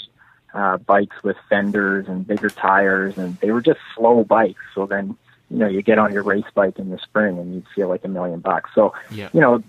uh, 0.54 0.76
bikes 0.78 1.22
with 1.22 1.36
fenders 1.48 2.08
and 2.08 2.26
bigger 2.26 2.50
tires, 2.50 3.18
and 3.18 3.36
they 3.38 3.50
were 3.50 3.60
just 3.60 3.80
slow 3.94 4.24
bikes. 4.24 4.62
So 4.74 4.86
then, 4.86 5.16
you 5.50 5.58
know, 5.58 5.68
you 5.68 5.82
get 5.82 5.98
on 5.98 6.12
your 6.12 6.22
race 6.22 6.44
bike 6.54 6.78
in 6.78 6.90
the 6.90 6.98
spring 6.98 7.38
and 7.38 7.54
you 7.54 7.62
feel 7.74 7.88
like 7.88 8.04
a 8.04 8.08
million 8.08 8.40
bucks. 8.40 8.70
So, 8.74 8.94
yeah. 9.10 9.28
you 9.32 9.40
know, 9.40 9.62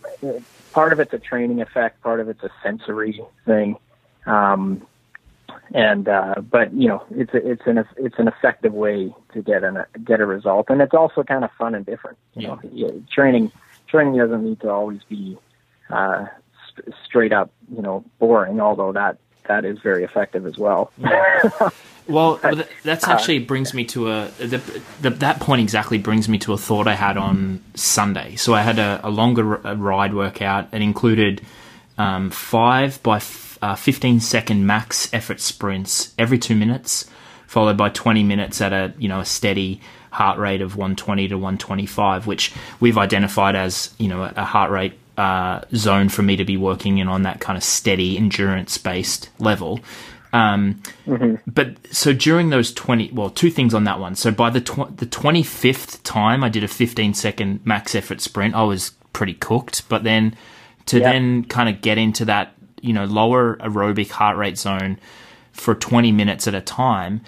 part 0.73 0.93
of 0.93 0.99
it's 0.99 1.13
a 1.13 1.19
training 1.19 1.61
effect, 1.61 2.01
part 2.01 2.19
of 2.19 2.29
it's 2.29 2.43
a 2.43 2.51
sensory 2.63 3.21
thing. 3.45 3.77
Um, 4.25 4.85
and 5.73 6.07
uh, 6.07 6.35
but 6.41 6.73
you 6.73 6.87
know 6.87 7.03
it's 7.11 7.33
a, 7.33 7.51
it's 7.51 7.61
an 7.65 7.83
it's 7.97 8.19
an 8.19 8.27
effective 8.27 8.73
way 8.73 9.13
to 9.33 9.41
get 9.41 9.63
an 9.63 9.83
get 10.03 10.19
a 10.19 10.25
result, 10.25 10.67
and 10.69 10.81
it's 10.81 10.93
also 10.93 11.23
kind 11.23 11.43
of 11.43 11.51
fun 11.57 11.75
and 11.75 11.85
different. 11.85 12.17
You 12.35 12.59
yeah. 12.73 12.87
know, 12.87 13.03
training 13.13 13.51
training 13.87 14.17
doesn't 14.17 14.43
need 14.43 14.59
to 14.61 14.69
always 14.69 15.01
be 15.09 15.37
uh, 15.89 16.25
st- 16.67 16.95
straight 17.05 17.31
up 17.31 17.51
you 17.73 17.81
know 17.81 18.03
boring, 18.19 18.59
although 18.59 18.91
that 18.91 19.17
that 19.47 19.65
is 19.65 19.79
very 19.79 20.03
effective 20.03 20.45
as 20.45 20.57
well. 20.57 20.91
Well, 22.07 22.39
that's 22.83 23.07
uh, 23.07 23.11
actually 23.11 23.39
brings 23.39 23.73
me 23.73 23.85
to 23.85 24.11
a 24.11 24.31
the, 24.39 24.81
the, 25.01 25.09
that 25.11 25.39
point 25.39 25.61
exactly 25.61 25.97
brings 25.97 26.27
me 26.27 26.37
to 26.39 26.53
a 26.53 26.57
thought 26.57 26.87
I 26.87 26.95
had 26.95 27.17
on 27.17 27.63
Sunday. 27.75 28.35
So 28.35 28.53
I 28.53 28.61
had 28.61 28.79
a, 28.79 28.99
a 29.03 29.09
longer 29.09 29.43
ride 29.43 30.13
workout. 30.13 30.67
It 30.73 30.81
included 30.81 31.41
um, 31.97 32.29
five 32.29 33.01
by 33.03 33.21
uh, 33.61 33.75
15 33.75 34.19
second 34.19 34.65
max 34.65 35.13
effort 35.13 35.39
sprints 35.39 36.13
every 36.17 36.39
two 36.39 36.55
minutes, 36.55 37.09
followed 37.47 37.77
by 37.77 37.89
20 37.89 38.23
minutes 38.23 38.61
at 38.61 38.73
a 38.73 38.93
you 38.97 39.07
know 39.07 39.19
a 39.19 39.25
steady 39.25 39.81
heart 40.11 40.37
rate 40.37 40.61
of 40.61 40.75
120 40.75 41.29
to 41.29 41.35
125, 41.35 42.27
which 42.27 42.53
we've 42.79 42.97
identified 42.97 43.55
as 43.55 43.93
you 43.97 44.07
know 44.07 44.23
a 44.23 44.45
heart 44.45 44.71
rate 44.71 44.93
uh, 45.17 45.61
zone 45.75 46.09
for 46.09 46.21
me 46.21 46.35
to 46.35 46.45
be 46.45 46.57
working 46.57 46.97
in 46.97 47.07
on 47.07 47.23
that 47.23 47.39
kind 47.39 47.57
of 47.57 47.63
steady 47.63 48.17
endurance 48.17 48.77
based 48.77 49.29
level. 49.39 49.79
Um, 50.33 50.81
mm-hmm. 51.05 51.35
But 51.45 51.75
so 51.93 52.13
during 52.13 52.51
those 52.51 52.73
20, 52.73 53.11
well, 53.11 53.29
two 53.29 53.51
things 53.51 53.73
on 53.73 53.83
that 53.83 53.99
one. 53.99 54.15
So 54.15 54.31
by 54.31 54.49
the, 54.49 54.61
tw- 54.61 54.95
the 54.95 55.05
25th 55.05 56.01
time 56.03 56.43
I 56.43 56.49
did 56.49 56.63
a 56.63 56.69
15 56.69 57.13
second 57.13 57.65
max 57.65 57.95
effort 57.95 58.21
sprint, 58.21 58.55
I 58.55 58.63
was 58.63 58.91
pretty 59.11 59.33
cooked. 59.33 59.89
But 59.89 60.03
then 60.03 60.37
to 60.85 60.99
yep. 60.99 61.11
then 61.11 61.43
kind 61.45 61.69
of 61.69 61.81
get 61.81 61.97
into 61.97 62.25
that 62.25 62.55
you 62.81 62.93
know 62.93 63.05
lower 63.05 63.55
aerobic 63.57 64.09
heart 64.09 64.37
rate 64.37 64.57
zone 64.57 64.99
for 65.51 65.75
20 65.75 66.11
minutes 66.11 66.47
at 66.47 66.55
a 66.55 66.61
time 66.61 67.21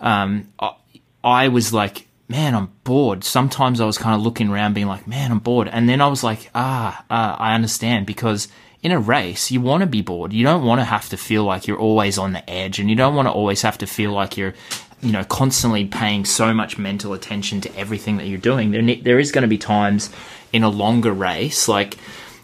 um, 0.00 0.48
I, 0.58 0.74
I 1.22 1.48
was 1.48 1.72
like 1.72 2.06
man 2.32 2.54
i'm 2.54 2.72
bored. 2.82 3.22
Sometimes 3.22 3.80
i 3.80 3.84
was 3.84 3.98
kind 3.98 4.16
of 4.16 4.22
looking 4.22 4.48
around 4.48 4.74
being 4.74 4.88
like 4.88 5.06
man 5.06 5.30
i'm 5.30 5.38
bored. 5.38 5.68
And 5.68 5.88
then 5.88 6.00
i 6.00 6.08
was 6.08 6.24
like 6.24 6.50
ah 6.54 7.04
uh, 7.10 7.36
i 7.38 7.54
understand. 7.54 8.06
Because 8.06 8.48
in 8.82 8.90
a 8.90 8.98
race 8.98 9.50
you 9.50 9.60
want 9.60 9.82
to 9.82 9.86
be 9.86 10.02
bored. 10.02 10.32
You 10.32 10.42
don't 10.42 10.64
want 10.64 10.80
to 10.80 10.84
have 10.84 11.08
to 11.10 11.16
feel 11.16 11.44
like 11.44 11.66
you're 11.66 11.78
always 11.78 12.18
on 12.18 12.32
the 12.32 12.48
edge 12.50 12.78
and 12.78 12.90
you 12.90 12.96
don't 12.96 13.14
want 13.14 13.28
to 13.28 13.32
always 13.32 13.62
have 13.62 13.78
to 13.78 13.86
feel 13.86 14.12
like 14.12 14.36
you're 14.36 14.54
you 15.00 15.12
know 15.12 15.24
constantly 15.24 15.84
paying 15.84 16.24
so 16.24 16.54
much 16.54 16.78
mental 16.78 17.12
attention 17.12 17.60
to 17.60 17.76
everything 17.76 18.16
that 18.16 18.26
you're 18.26 18.38
doing. 18.38 18.70
There, 18.70 18.96
there 18.96 19.18
is 19.20 19.30
going 19.30 19.42
to 19.42 19.48
be 19.48 19.58
times 19.58 20.10
in 20.52 20.62
a 20.62 20.68
longer 20.70 21.12
race 21.12 21.68
like 21.68 21.98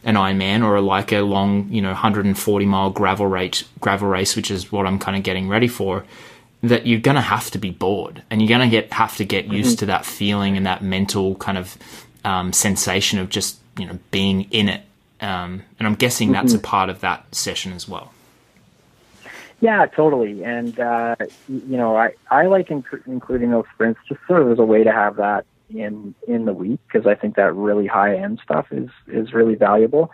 an 0.05 0.15
Ironman 0.15 0.65
or 0.65 0.81
like 0.81 1.13
a 1.13 1.21
long, 1.21 1.69
you 1.71 1.83
know, 1.83 1.89
140 1.89 2.67
mile 2.67 2.91
gravel 2.91 3.27
race, 3.27 3.65
gravel 3.81 4.09
race, 4.09 4.37
which 4.37 4.51
is 4.51 4.71
what 4.71 4.87
I'm 4.87 4.99
kind 4.99 5.17
of 5.17 5.23
getting 5.23 5.49
ready 5.49 5.69
for, 5.69 6.05
that 6.63 6.87
you're 6.87 7.01
going 7.01 7.15
to 7.15 7.21
have 7.21 7.51
to 7.53 7.59
be 7.59 7.71
bored 7.71 8.23
and 8.31 8.43
you're 8.43 8.49
going 8.49 8.69
to 8.69 8.71
get 8.71 8.93
have 8.93 9.17
to 9.17 9.25
get 9.25 9.47
used 9.47 9.71
mm-hmm. 9.71 9.79
to 9.81 9.87
that 9.87 10.05
feeling 10.05 10.57
and 10.57 10.67
that 10.67 10.83
mental 10.83 11.37
kind 11.37 11.59
of 11.59 11.77
um, 12.25 12.53
sensation 12.53 13.19
of 13.19 13.29
just 13.29 13.59
you 13.79 13.87
know 13.87 13.99
being 14.11 14.43
in 14.51 14.69
it. 14.69 14.83
Um, 15.21 15.63
and 15.79 15.89
I'm 15.89 15.95
guessing 15.95 16.33
that's 16.33 16.53
mm-hmm. 16.53 16.65
a 16.65 16.69
part 16.69 16.91
of 16.91 17.01
that 17.01 17.35
session 17.35 17.73
as 17.73 17.89
well. 17.89 18.13
Yeah, 19.61 19.87
totally. 19.87 20.45
And 20.45 20.79
uh, 20.79 21.17
you 21.49 21.77
know, 21.77 21.97
I 21.97 22.13
I 22.31 22.47
like 22.47 22.69
inc- 22.69 23.07
including 23.07 23.51
those 23.51 23.65
sprints 23.75 24.01
just 24.09 24.21
sort 24.27 24.43
of 24.43 24.53
as 24.53 24.59
a 24.59 24.65
way 24.65 24.85
to 24.85 24.93
have 24.93 25.17
that 25.17 25.47
in 25.71 26.15
in 26.27 26.45
the 26.45 26.53
week 26.53 26.81
because 26.87 27.07
I 27.07 27.15
think 27.15 27.37
that 27.37 27.55
really 27.55 27.87
high 27.87 28.17
end 28.17 28.41
stuff 28.43 28.67
is 28.71 28.89
is 29.09 29.33
really 29.33 29.55
valuable. 29.55 30.11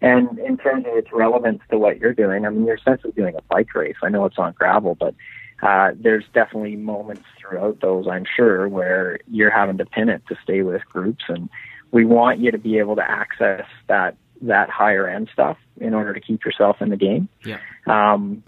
And 0.00 0.38
in 0.38 0.56
terms 0.56 0.86
of 0.86 0.96
its 0.96 1.12
relevance 1.12 1.60
to 1.70 1.78
what 1.78 1.98
you're 1.98 2.14
doing, 2.14 2.46
I 2.46 2.50
mean, 2.50 2.64
you're 2.66 2.76
essentially 2.76 3.12
doing 3.12 3.34
a 3.34 3.42
bike 3.42 3.74
race. 3.74 3.96
I 4.02 4.08
know 4.08 4.24
it's 4.26 4.38
on 4.38 4.52
gravel, 4.52 4.94
but 4.94 5.14
uh, 5.62 5.90
there's 5.94 6.24
definitely 6.32 6.76
moments 6.76 7.24
throughout 7.38 7.80
those, 7.80 8.06
I'm 8.06 8.24
sure, 8.36 8.68
where 8.68 9.18
you're 9.30 9.50
having 9.50 9.78
to 9.78 9.86
pin 9.86 10.08
it 10.08 10.22
to 10.28 10.36
stay 10.42 10.62
with 10.62 10.82
groups, 10.92 11.24
and 11.28 11.48
we 11.90 12.04
want 12.04 12.38
you 12.38 12.50
to 12.50 12.58
be 12.58 12.78
able 12.78 12.96
to 12.96 13.10
access 13.10 13.66
that 13.88 14.16
that 14.42 14.70
higher 14.70 15.08
end 15.08 15.28
stuff 15.32 15.56
in 15.80 15.94
order 15.94 16.14
to 16.14 16.20
keep 16.20 16.44
yourself 16.44 16.76
in 16.80 16.90
the 16.90 16.96
game. 16.96 17.28
Yeah. 17.44 17.58
Um, 17.86 18.44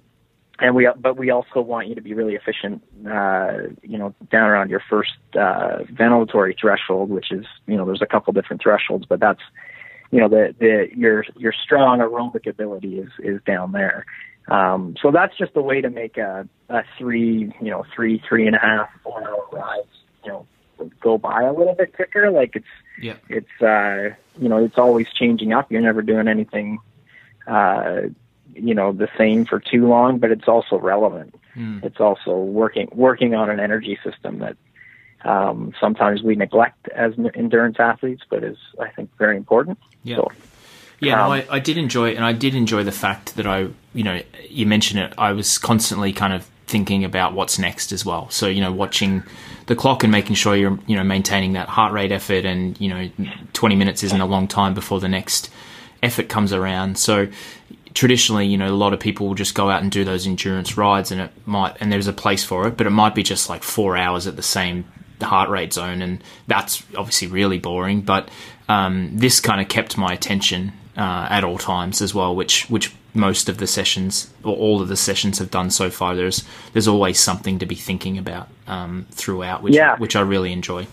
and 0.61 0.75
we, 0.75 0.89
but 0.97 1.17
we 1.17 1.31
also 1.31 1.61
want 1.61 1.89
you 1.89 1.95
to 1.95 2.01
be 2.03 2.15
really 2.15 2.35
efficient. 2.35 2.83
Uh, 3.05 3.73
you 3.83 3.99
know, 3.99 4.15
down 4.31 4.49
around 4.49 4.71
your 4.71 4.83
first 4.89 5.15
uh, 5.35 5.79
ventilatory 5.91 6.55
threshold, 6.61 7.11
which 7.11 7.33
is, 7.33 7.47
you 7.67 7.77
know, 7.77 7.87
there's 7.87 8.03
a 8.03 8.07
couple 8.07 8.33
different 8.33 8.63
thresholds, 8.63 9.07
but 9.07 9.19
that's, 9.21 9.41
you 10.11 10.21
know, 10.21 10.29
the 10.29 10.55
the 10.59 10.89
your 10.95 11.25
your 11.37 11.53
strong 11.65 12.01
aerobic 12.01 12.47
ability 12.49 12.99
is 12.99 13.11
is 13.21 13.41
down 13.47 13.73
there. 13.73 14.05
Um, 14.49 14.97
so 15.01 15.11
that's 15.11 15.36
just 15.36 15.53
a 15.55 15.62
way 15.62 15.80
to 15.80 15.91
make 15.91 16.16
a, 16.16 16.49
a 16.68 16.82
three, 16.99 17.53
you 17.61 17.70
know, 17.70 17.84
three, 17.95 18.22
three 18.28 18.47
and 18.47 18.57
a 18.57 18.59
half, 18.59 18.88
four 19.03 19.22
hour 19.22 19.47
ride, 19.53 19.84
you 20.24 20.30
know, 20.30 20.47
go 21.01 21.18
by 21.18 21.43
a 21.43 21.53
little 21.53 21.74
bit 21.74 21.95
quicker. 21.95 22.30
Like 22.30 22.57
it's, 22.57 22.66
yeah. 23.01 23.16
it's, 23.28 23.62
uh, 23.62 24.16
you 24.41 24.49
know, 24.49 24.64
it's 24.64 24.78
always 24.78 25.07
changing 25.12 25.53
up. 25.53 25.70
You're 25.70 25.82
never 25.82 26.03
doing 26.03 26.26
anything, 26.26 26.78
uh, 27.47 28.03
you 28.55 28.74
know, 28.74 28.93
the 28.93 29.09
same 29.16 29.45
for 29.45 29.61
too 29.61 29.86
long, 29.86 30.18
but 30.18 30.32
it's 30.32 30.49
also 30.49 30.78
relevant. 30.78 31.34
Mm. 31.55 31.84
It's 31.84 32.01
also 32.01 32.36
working, 32.36 32.88
working 32.93 33.34
on 33.34 33.51
an 33.51 33.61
energy 33.61 33.99
system 34.03 34.41
that, 34.41 34.57
um, 35.22 35.74
sometimes 35.78 36.22
we 36.22 36.34
neglect 36.34 36.88
as 36.88 37.12
endurance 37.34 37.76
athletes, 37.78 38.22
but 38.28 38.43
is, 38.43 38.57
I 38.80 38.88
think, 38.88 39.11
very 39.18 39.36
important. 39.36 39.78
Yeah. 40.03 40.16
So, 40.16 40.32
Yeah, 41.01 41.25
Um, 41.25 41.31
no, 41.31 41.35
I, 41.35 41.57
I 41.57 41.59
did 41.59 41.79
enjoy 41.79 42.11
it, 42.11 42.17
and 42.17 42.25
I 42.25 42.33
did 42.33 42.55
enjoy 42.55 42.85
the 42.85 42.93
fact 42.93 43.37
that 43.37 43.47
I, 43.47 43.69
you 43.95 44.05
know, 44.05 44.21
you 44.49 44.67
mentioned 44.67 45.01
it. 45.01 45.15
I 45.19 45.33
was 45.33 45.59
constantly 45.59 46.13
kind 46.13 46.33
of 46.33 46.49
thinking 46.67 47.05
about 47.05 47.35
what's 47.35 47.59
next 47.59 47.91
as 47.91 48.05
well. 48.05 48.31
So 48.31 48.47
you 48.47 48.61
know, 48.61 48.73
watching 48.73 49.23
the 49.67 49.75
clock 49.75 50.05
and 50.05 50.13
making 50.13 50.37
sure 50.37 50.55
you're, 50.55 50.79
you 50.87 50.97
know, 50.97 51.05
maintaining 51.05 51.55
that 51.55 51.69
heart 51.69 51.93
rate 51.93 52.13
effort, 52.13 52.45
and 52.45 52.81
you 52.81 52.89
know, 52.89 53.11
20 53.53 53.77
minutes 53.77 54.03
isn't 54.05 54.21
a 54.21 54.27
long 54.27 54.47
time 54.47 54.75
before 54.75 55.01
the 55.01 55.09
next 55.09 55.51
effort 56.03 56.29
comes 56.29 56.53
around. 56.53 56.99
So 56.99 57.29
traditionally, 57.95 58.47
you 58.47 58.57
know, 58.57 58.69
a 58.69 58.77
lot 58.77 58.93
of 58.93 59.01
people 59.01 59.27
will 59.27 59.35
just 59.35 59.55
go 59.55 59.69
out 59.71 59.83
and 59.83 59.91
do 59.91 60.05
those 60.05 60.27
endurance 60.27 60.77
rides, 60.77 61.11
and 61.11 61.21
it 61.21 61.31
might, 61.47 61.77
and 61.81 61.91
there's 61.93 62.07
a 62.07 62.13
place 62.13 62.45
for 62.45 62.69
it, 62.69 62.77
but 62.77 62.87
it 62.87 62.91
might 62.91 63.15
be 63.15 63.23
just 63.23 63.49
like 63.49 63.63
four 63.63 63.97
hours 63.97 64.27
at 64.27 64.37
the 64.37 64.43
same 64.43 64.85
heart 65.21 65.51
rate 65.51 65.73
zone, 65.73 66.03
and 66.03 66.23
that's 66.47 66.83
obviously 66.97 67.29
really 67.29 67.59
boring. 67.59 68.03
But 68.03 68.31
um, 68.69 69.11
this 69.17 69.41
kind 69.41 69.61
of 69.61 69.69
kept 69.69 69.99
my 69.99 70.13
attention 70.13 70.73
uh, 71.01 71.27
at 71.31 71.45
all 71.45 71.57
times 71.57 72.03
as 72.03 72.15
well, 72.15 72.37
which 72.37 72.69
which 72.69 72.95
most 73.15 73.49
of 73.49 73.57
the 73.57 73.67
sessions 73.67 74.31
or 74.45 74.55
all 74.55 74.83
of 74.83 74.89
the 74.89 74.97
sessions 74.97 75.39
have 75.39 75.51
done 75.51 75.71
so 75.71 75.89
far. 75.89 76.15
There's 76.15 76.45
there's 76.75 76.87
always 76.87 77.19
something 77.19 77.59
to 77.59 77.67
be 77.67 77.75
thinking 77.75 78.19
about 78.19 78.49
um, 78.67 79.07
throughout, 79.11 79.63
which 79.63 79.75
Yeah. 79.75 79.97
which 79.97 80.15
I 80.15 80.21
really 80.21 80.53
enjoy. 80.53 80.87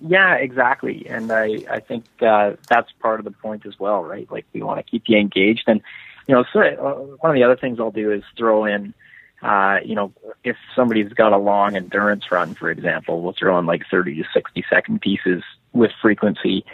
Yeah, 0.00 0.34
exactly. 0.34 1.06
And 1.08 1.32
I, 1.32 1.64
I 1.68 1.80
think 1.80 2.04
uh, 2.20 2.52
that's 2.68 2.92
part 3.00 3.18
of 3.18 3.24
the 3.24 3.32
point 3.32 3.66
as 3.66 3.78
well, 3.80 4.04
right? 4.04 4.30
Like 4.30 4.44
we 4.52 4.62
want 4.62 4.78
to 4.78 4.88
keep 4.88 5.04
you 5.06 5.18
engaged. 5.18 5.64
And, 5.66 5.80
you 6.28 6.34
know, 6.34 6.44
so, 6.52 6.60
uh, 6.60 7.16
one 7.20 7.30
of 7.30 7.34
the 7.34 7.42
other 7.42 7.56
things 7.56 7.80
I'll 7.80 7.90
do 7.90 8.12
is 8.12 8.22
throw 8.36 8.66
in, 8.66 8.92
uh, 9.42 9.78
you 9.82 9.94
know, 9.94 10.12
if 10.44 10.56
somebody's 10.76 11.12
got 11.14 11.32
a 11.32 11.38
long 11.38 11.76
endurance 11.76 12.30
run, 12.30 12.54
for 12.54 12.70
example, 12.70 13.22
we'll 13.22 13.32
throw 13.32 13.58
in 13.58 13.64
like 13.64 13.84
30 13.90 14.16
to 14.16 14.24
60 14.34 14.64
second 14.68 15.00
pieces 15.00 15.42
with 15.72 15.92
frequency 16.00 16.64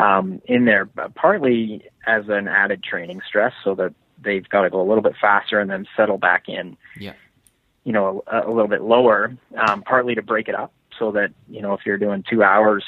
um, 0.00 0.40
in 0.46 0.64
there, 0.64 0.84
but 0.84 1.14
partly 1.14 1.84
as 2.06 2.28
an 2.28 2.48
added 2.48 2.82
training 2.82 3.20
stress 3.26 3.52
so 3.64 3.74
that 3.74 3.92
they've 4.22 4.48
got 4.48 4.62
to 4.62 4.70
go 4.70 4.80
a 4.80 4.86
little 4.88 5.02
bit 5.02 5.14
faster 5.20 5.60
and 5.60 5.70
then 5.70 5.86
settle 5.96 6.18
back 6.18 6.48
in 6.48 6.76
Yeah. 6.98 7.14
you 7.84 7.92
know, 7.92 8.22
a, 8.26 8.48
a 8.48 8.50
little 8.50 8.68
bit 8.68 8.82
lower, 8.82 9.34
um, 9.56 9.82
partly 9.82 10.14
to 10.14 10.22
break 10.22 10.48
it 10.48 10.54
up 10.54 10.72
so 10.98 11.12
that, 11.12 11.30
you 11.48 11.62
know, 11.62 11.72
if 11.74 11.80
you're 11.86 11.98
doing 11.98 12.22
two 12.28 12.42
hours, 12.42 12.84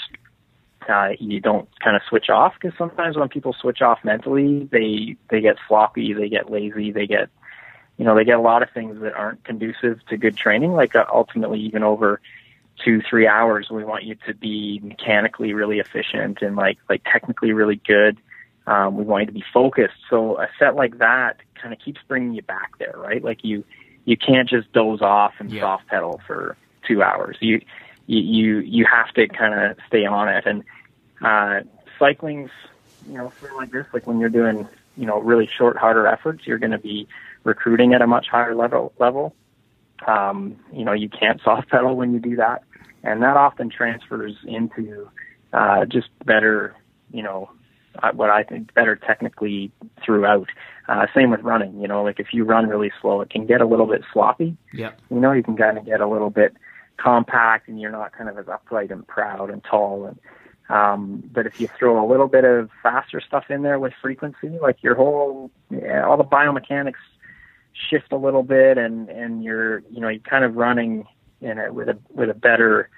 uh, 0.88 1.10
you 1.18 1.40
don't 1.40 1.68
kind 1.80 1.96
of 1.96 2.02
switch 2.08 2.28
off 2.28 2.54
because 2.60 2.76
sometimes 2.76 3.16
when 3.16 3.28
people 3.28 3.52
switch 3.52 3.80
off 3.80 3.98
mentally, 4.04 4.68
they, 4.70 5.16
they 5.30 5.40
get 5.40 5.56
sloppy, 5.68 6.12
they 6.12 6.28
get 6.28 6.50
lazy, 6.50 6.90
they 6.92 7.06
get, 7.06 7.30
you 7.96 8.04
know, 8.04 8.14
they 8.14 8.24
get 8.24 8.36
a 8.36 8.42
lot 8.42 8.62
of 8.62 8.70
things 8.70 9.00
that 9.00 9.14
aren't 9.14 9.44
conducive 9.44 10.04
to 10.08 10.16
good 10.16 10.36
training. 10.36 10.72
Like 10.72 10.94
uh, 10.96 11.04
ultimately, 11.12 11.60
even 11.60 11.82
over 11.82 12.20
two, 12.84 13.00
three 13.08 13.26
hours, 13.26 13.68
we 13.70 13.84
want 13.84 14.04
you 14.04 14.16
to 14.26 14.34
be 14.34 14.80
mechanically 14.82 15.52
really 15.52 15.78
efficient 15.78 16.42
and 16.42 16.56
like, 16.56 16.78
like 16.88 17.02
technically 17.10 17.52
really 17.52 17.80
good. 17.86 18.18
Um, 18.66 18.96
we 18.96 19.04
want 19.04 19.22
you 19.22 19.26
to 19.26 19.32
be 19.32 19.44
focused. 19.52 19.94
So 20.08 20.38
a 20.40 20.48
set 20.58 20.74
like 20.76 20.98
that 20.98 21.38
kind 21.60 21.72
of 21.72 21.80
keeps 21.80 22.00
bringing 22.06 22.32
you 22.32 22.42
back 22.42 22.78
there, 22.78 22.94
right? 22.96 23.22
Like 23.22 23.44
you, 23.44 23.64
you 24.04 24.16
can't 24.16 24.48
just 24.48 24.72
doze 24.72 25.00
off 25.00 25.34
and 25.38 25.52
Yeah. 25.52 25.62
soft 25.62 25.86
pedal 25.88 26.20
for 26.26 26.56
two 26.86 27.02
hours. 27.02 27.36
You 27.40 27.60
you 28.06 28.58
you, 28.58 28.84
have 28.84 29.12
to 29.14 29.28
kind 29.28 29.54
of 29.54 29.76
stay 29.86 30.04
on 30.04 30.28
it. 30.28 30.44
And 30.46 30.64
uh, 31.24 31.60
cycling's 31.98 32.50
you 33.06 33.14
know 33.14 33.26
of 33.26 33.32
like 33.56 33.70
this. 33.70 33.86
Like 33.92 34.06
when 34.06 34.18
you're 34.18 34.28
doing 34.28 34.68
you 34.96 35.06
know 35.06 35.20
really 35.20 35.48
short, 35.56 35.76
harder 35.76 36.06
efforts, 36.06 36.46
you're 36.46 36.58
going 36.58 36.72
to 36.72 36.78
be 36.78 37.06
recruiting 37.44 37.94
at 37.94 38.02
a 38.02 38.06
much 38.06 38.26
higher 38.28 38.54
level 38.54 38.92
level. 38.98 39.34
Um, 40.06 40.56
you 40.72 40.84
know 40.84 40.92
you 40.92 41.08
can't 41.08 41.40
soft 41.42 41.68
pedal 41.68 41.96
when 41.96 42.12
you 42.12 42.20
do 42.20 42.36
that, 42.36 42.64
and 43.02 43.22
that 43.22 43.36
often 43.36 43.70
transfers 43.70 44.36
into 44.46 45.08
uh, 45.52 45.84
just 45.84 46.08
better 46.24 46.74
you 47.12 47.22
know 47.22 47.50
uh, 48.02 48.12
what 48.12 48.30
I 48.30 48.42
think 48.42 48.72
better 48.74 48.96
technically 48.96 49.72
throughout. 50.04 50.48
Uh, 50.88 51.06
same 51.14 51.30
with 51.30 51.40
running, 51.42 51.80
you 51.80 51.86
know, 51.86 52.02
like 52.02 52.18
if 52.18 52.28
you 52.32 52.44
run 52.44 52.68
really 52.68 52.90
slow, 53.00 53.20
it 53.20 53.30
can 53.30 53.46
get 53.46 53.60
a 53.60 53.66
little 53.66 53.86
bit 53.86 54.02
sloppy. 54.12 54.56
Yeah. 54.72 54.92
You 55.10 55.20
know, 55.20 55.32
you 55.32 55.42
can 55.42 55.56
kind 55.56 55.78
of 55.78 55.86
get 55.86 56.00
a 56.00 56.08
little 56.08 56.30
bit 56.30 56.56
compact 56.96 57.68
and 57.68 57.80
you're 57.80 57.90
not 57.90 58.12
kind 58.12 58.28
of 58.28 58.38
as 58.38 58.48
upright 58.48 58.90
and 58.90 59.06
proud 59.06 59.50
and 59.50 59.62
tall. 59.62 60.06
And, 60.06 60.18
um, 60.68 61.22
but 61.32 61.46
if 61.46 61.60
you 61.60 61.68
throw 61.78 62.04
a 62.04 62.08
little 62.08 62.28
bit 62.28 62.44
of 62.44 62.70
faster 62.82 63.20
stuff 63.20 63.44
in 63.48 63.62
there 63.62 63.78
with 63.78 63.92
frequency, 64.00 64.58
like 64.60 64.82
your 64.82 64.94
whole, 64.94 65.50
yeah, 65.70 66.04
all 66.04 66.16
the 66.16 66.24
biomechanics 66.24 66.94
shift 67.72 68.12
a 68.12 68.16
little 68.16 68.42
bit 68.42 68.78
and, 68.78 69.08
and 69.08 69.42
you're, 69.42 69.80
you 69.90 70.00
know, 70.00 70.08
you're 70.08 70.20
kind 70.20 70.44
of 70.44 70.56
running 70.56 71.06
in 71.40 71.58
it 71.58 71.74
with 71.74 71.88
a, 71.88 71.98
with 72.14 72.30
a 72.30 72.34
better 72.34 72.88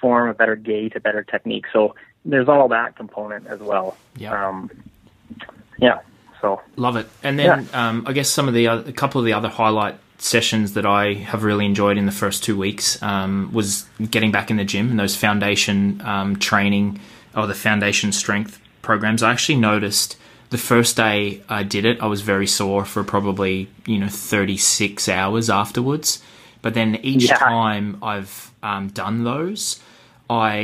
form, 0.00 0.28
a 0.28 0.34
better 0.34 0.56
gait, 0.56 0.96
a 0.96 1.00
better 1.00 1.22
technique. 1.22 1.66
So 1.72 1.94
there's 2.24 2.48
all 2.48 2.68
that 2.68 2.96
component 2.96 3.46
as 3.46 3.60
well. 3.60 3.96
Yeah. 4.16 4.48
Um, 4.48 4.70
yeah. 5.78 6.00
So 6.40 6.60
Love 6.76 6.96
it. 6.96 7.08
And 7.22 7.38
then 7.38 7.68
um, 7.72 8.04
I 8.06 8.12
guess 8.12 8.28
some 8.28 8.48
of 8.48 8.54
the 8.54 8.68
other, 8.68 8.88
a 8.88 8.92
couple 8.92 9.20
of 9.20 9.24
the 9.24 9.32
other 9.32 9.48
highlight 9.48 9.98
sessions 10.18 10.74
that 10.74 10.86
I 10.86 11.14
have 11.14 11.42
really 11.44 11.66
enjoyed 11.66 11.98
in 11.98 12.06
the 12.06 12.12
first 12.12 12.44
two 12.44 12.56
weeks 12.56 13.02
um, 13.02 13.50
was 13.52 13.86
getting 14.10 14.30
back 14.30 14.50
in 14.50 14.56
the 14.56 14.64
gym 14.64 14.90
and 14.90 14.98
those 14.98 15.16
foundation 15.16 16.00
um, 16.02 16.38
training 16.38 17.00
or 17.36 17.46
the 17.46 17.54
foundation 17.54 18.12
strength 18.12 18.60
programs. 18.82 19.22
I 19.22 19.32
actually 19.32 19.56
noticed 19.56 20.16
the 20.54 20.58
first 20.58 20.96
day 20.96 21.42
I 21.48 21.64
did 21.64 21.84
it, 21.84 22.00
I 22.00 22.06
was 22.06 22.20
very 22.20 22.46
sore 22.46 22.84
for 22.84 23.02
probably 23.02 23.66
you 23.86 23.98
know 23.98 24.06
36 24.08 25.08
hours 25.08 25.50
afterwards. 25.50 26.22
But 26.62 26.74
then 26.74 26.94
each 27.02 27.24
Yeah. 27.28 27.38
time 27.38 27.98
I've 28.00 28.52
um, 28.62 28.86
done 28.88 29.24
those, 29.24 29.80
I 30.30 30.54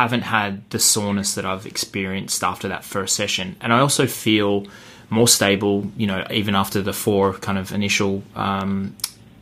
haven't 0.00 0.20
had 0.20 0.68
the 0.68 0.78
soreness 0.78 1.34
that 1.36 1.46
I've 1.46 1.64
experienced 1.64 2.44
after 2.44 2.68
that 2.68 2.84
first 2.84 3.16
session. 3.16 3.56
And 3.62 3.72
I 3.72 3.78
also 3.80 4.06
feel 4.06 4.66
more 5.08 5.26
stable, 5.28 5.86
you 5.96 6.06
know, 6.06 6.26
even 6.30 6.54
after 6.54 6.82
the 6.82 6.92
four 6.92 7.32
kind 7.32 7.56
of 7.56 7.72
initial 7.72 8.22
um, 8.36 8.94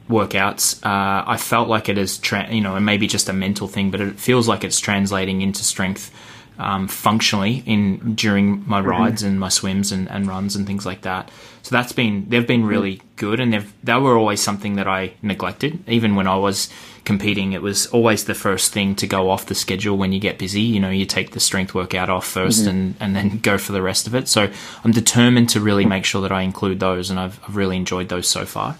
workouts. 0.09 0.65
Uh, 0.87 1.25
I 1.35 1.37
felt 1.37 1.69
like 1.69 1.89
it 1.89 1.99
is, 1.99 2.17
tra- 2.19 2.49
you 2.55 2.61
know, 2.61 2.77
and 2.77 2.87
maybe 2.87 3.09
just 3.09 3.29
a 3.29 3.33
mental 3.33 3.67
thing, 3.67 3.91
but 3.91 4.01
it 4.01 4.21
feels 4.21 4.47
like 4.47 4.63
it's 4.63 4.79
translating 4.79 5.43
into 5.43 5.65
strength 5.65 6.13
um, 6.61 6.89
functionally 6.89 7.63
in 7.65 8.15
during 8.15 8.69
my 8.69 8.81
mm-hmm. 8.81 8.91
rides 8.91 9.23
and 9.23 9.41
my 9.41 9.49
swims 9.49 9.91
and, 9.91 10.09
and 10.11 10.29
runs 10.29 10.55
and 10.55 10.67
things 10.67 10.85
like 10.85 11.03
that. 11.03 11.31
So 11.63 11.75
that's 11.75 11.93
been 11.93 12.27
they've 12.29 12.47
been 12.47 12.61
mm-hmm. 12.61 12.69
really 12.69 13.03
good, 13.17 13.41
and 13.41 13.53
they've 13.53 13.73
they 13.83 13.97
were 13.97 14.17
always 14.17 14.41
something 14.41 14.77
that 14.77 14.87
I 14.87 15.15
neglected. 15.23 15.83
Even 15.89 16.17
when 16.17 16.27
I 16.27 16.37
was 16.37 16.69
competing, 17.05 17.53
it 17.55 17.63
was 17.63 17.87
always 17.89 18.25
the 18.25 18.35
first 18.35 18.73
thing 18.73 18.95
to 18.97 19.07
go 19.07 19.31
off 19.31 19.47
the 19.47 19.55
schedule 19.55 19.97
when 19.97 20.13
you 20.13 20.21
get 20.21 20.39
busy. 20.39 20.61
You 20.61 20.81
know, 20.81 20.91
you 20.91 21.07
take 21.07 21.33
the 21.33 21.41
strength 21.41 21.75
workout 21.75 22.11
off 22.11 22.27
1st 22.33 22.61
mm-hmm. 22.61 22.69
and 22.69 22.95
and 23.01 23.17
then 23.17 23.39
go 23.43 23.57
for 23.59 23.73
the 23.73 23.83
rest 23.83 24.07
of 24.07 24.15
it. 24.15 24.29
So 24.29 24.51
I'm 24.85 24.93
determined 24.93 25.49
to 25.51 25.61
really 25.61 25.87
make 25.87 26.05
sure 26.05 26.23
that 26.23 26.33
I 26.33 26.43
include 26.43 26.81
those, 26.81 27.11
and 27.11 27.19
I've, 27.19 27.41
I've 27.47 27.57
really 27.57 27.77
enjoyed 27.77 28.11
those 28.11 28.29
so 28.29 28.45
far. 28.45 28.77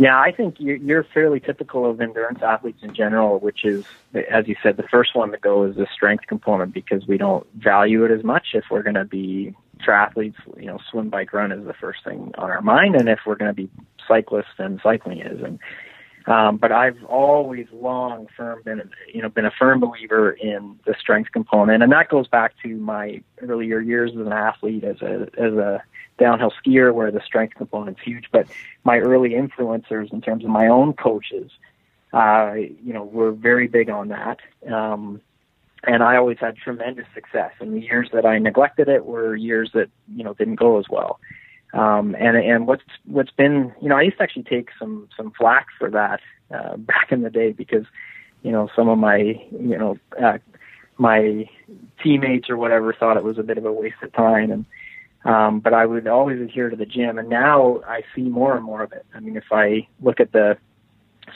Yeah, 0.00 0.16
I 0.16 0.30
think 0.30 0.56
you're, 0.58 0.76
you're 0.76 1.04
fairly 1.12 1.40
typical 1.40 1.90
of 1.90 2.00
endurance 2.00 2.38
athletes 2.40 2.78
in 2.82 2.94
general, 2.94 3.40
which 3.40 3.64
is, 3.64 3.84
as 4.14 4.46
you 4.46 4.54
said, 4.62 4.76
the 4.76 4.84
first 4.84 5.16
one 5.16 5.32
to 5.32 5.38
go 5.38 5.64
is 5.64 5.74
the 5.74 5.88
strength 5.92 6.26
component 6.28 6.72
because 6.72 7.04
we 7.08 7.18
don't 7.18 7.44
value 7.56 8.04
it 8.04 8.12
as 8.12 8.22
much. 8.22 8.48
If 8.54 8.64
we're 8.70 8.84
going 8.84 8.94
to 8.94 9.04
be 9.04 9.56
triathletes, 9.84 10.36
you 10.56 10.66
know, 10.66 10.78
swim, 10.88 11.10
bike, 11.10 11.32
run 11.32 11.50
is 11.50 11.66
the 11.66 11.74
first 11.74 12.04
thing 12.04 12.32
on 12.38 12.48
our 12.48 12.62
mind, 12.62 12.94
and 12.94 13.08
if 13.08 13.18
we're 13.26 13.34
going 13.34 13.50
to 13.50 13.54
be 13.54 13.68
cyclists, 14.06 14.54
then 14.56 14.78
cycling 14.84 15.20
is. 15.20 15.42
And 15.42 15.58
um, 16.28 16.58
but 16.58 16.72
I've 16.72 17.02
always 17.04 17.66
long 17.72 18.28
firm 18.36 18.62
been, 18.62 18.90
you 19.12 19.22
know, 19.22 19.30
been 19.30 19.46
a 19.46 19.50
firm 19.50 19.80
believer 19.80 20.30
in 20.32 20.78
the 20.84 20.94
strength 21.00 21.32
component, 21.32 21.82
and 21.82 21.90
that 21.92 22.10
goes 22.10 22.28
back 22.28 22.52
to 22.62 22.76
my 22.76 23.22
earlier 23.40 23.80
years 23.80 24.10
as 24.12 24.26
an 24.26 24.32
athlete, 24.32 24.84
as 24.84 25.00
a 25.00 25.28
as 25.38 25.54
a 25.54 25.82
downhill 26.18 26.52
skier 26.62 26.92
where 26.92 27.10
the 27.10 27.22
strength 27.24 27.54
component's 27.54 28.00
huge. 28.02 28.26
But 28.30 28.46
my 28.84 28.98
early 28.98 29.30
influencers 29.30 30.12
in 30.12 30.20
terms 30.20 30.44
of 30.44 30.50
my 30.50 30.66
own 30.66 30.92
coaches, 30.92 31.50
uh, 32.12 32.52
you 32.54 32.92
know, 32.92 33.04
were 33.04 33.32
very 33.32 33.66
big 33.66 33.88
on 33.88 34.08
that. 34.08 34.40
Um, 34.70 35.22
and 35.84 36.02
I 36.02 36.16
always 36.16 36.38
had 36.38 36.56
tremendous 36.56 37.06
success. 37.14 37.52
And 37.60 37.74
the 37.74 37.80
years 37.80 38.10
that 38.12 38.26
I 38.26 38.38
neglected 38.38 38.88
it 38.88 39.06
were 39.06 39.34
years 39.34 39.70
that 39.72 39.88
you 40.14 40.24
know 40.24 40.34
didn't 40.34 40.56
go 40.56 40.78
as 40.78 40.84
well. 40.90 41.20
Um, 41.72 42.16
and 42.18 42.36
and 42.36 42.66
what's 42.66 42.82
what's 43.04 43.30
been 43.30 43.72
you 43.80 43.88
know 43.88 43.96
I 43.96 44.02
used 44.02 44.16
to 44.18 44.22
actually 44.22 44.44
take 44.44 44.70
some 44.78 45.08
some 45.16 45.32
flack 45.32 45.66
for 45.78 45.90
that 45.90 46.20
uh, 46.54 46.76
back 46.78 47.12
in 47.12 47.22
the 47.22 47.30
day 47.30 47.52
because 47.52 47.84
you 48.42 48.52
know 48.52 48.68
some 48.74 48.88
of 48.88 48.98
my 48.98 49.18
you 49.18 49.78
know 49.78 49.98
uh, 50.22 50.38
my 50.96 51.48
teammates 52.02 52.48
or 52.48 52.56
whatever 52.56 52.92
thought 52.92 53.16
it 53.16 53.24
was 53.24 53.38
a 53.38 53.42
bit 53.42 53.58
of 53.58 53.64
a 53.64 53.72
waste 53.72 54.02
of 54.02 54.12
time 54.12 54.50
and 54.50 54.64
um, 55.24 55.60
but 55.60 55.74
I 55.74 55.84
would 55.84 56.06
always 56.06 56.40
adhere 56.40 56.70
to 56.70 56.76
the 56.76 56.86
gym 56.86 57.18
and 57.18 57.28
now 57.28 57.80
I 57.86 58.02
see 58.14 58.22
more 58.22 58.56
and 58.56 58.64
more 58.64 58.82
of 58.82 58.92
it. 58.92 59.04
I 59.14 59.20
mean 59.20 59.36
if 59.36 59.52
I 59.52 59.86
look 60.00 60.20
at 60.20 60.32
the 60.32 60.56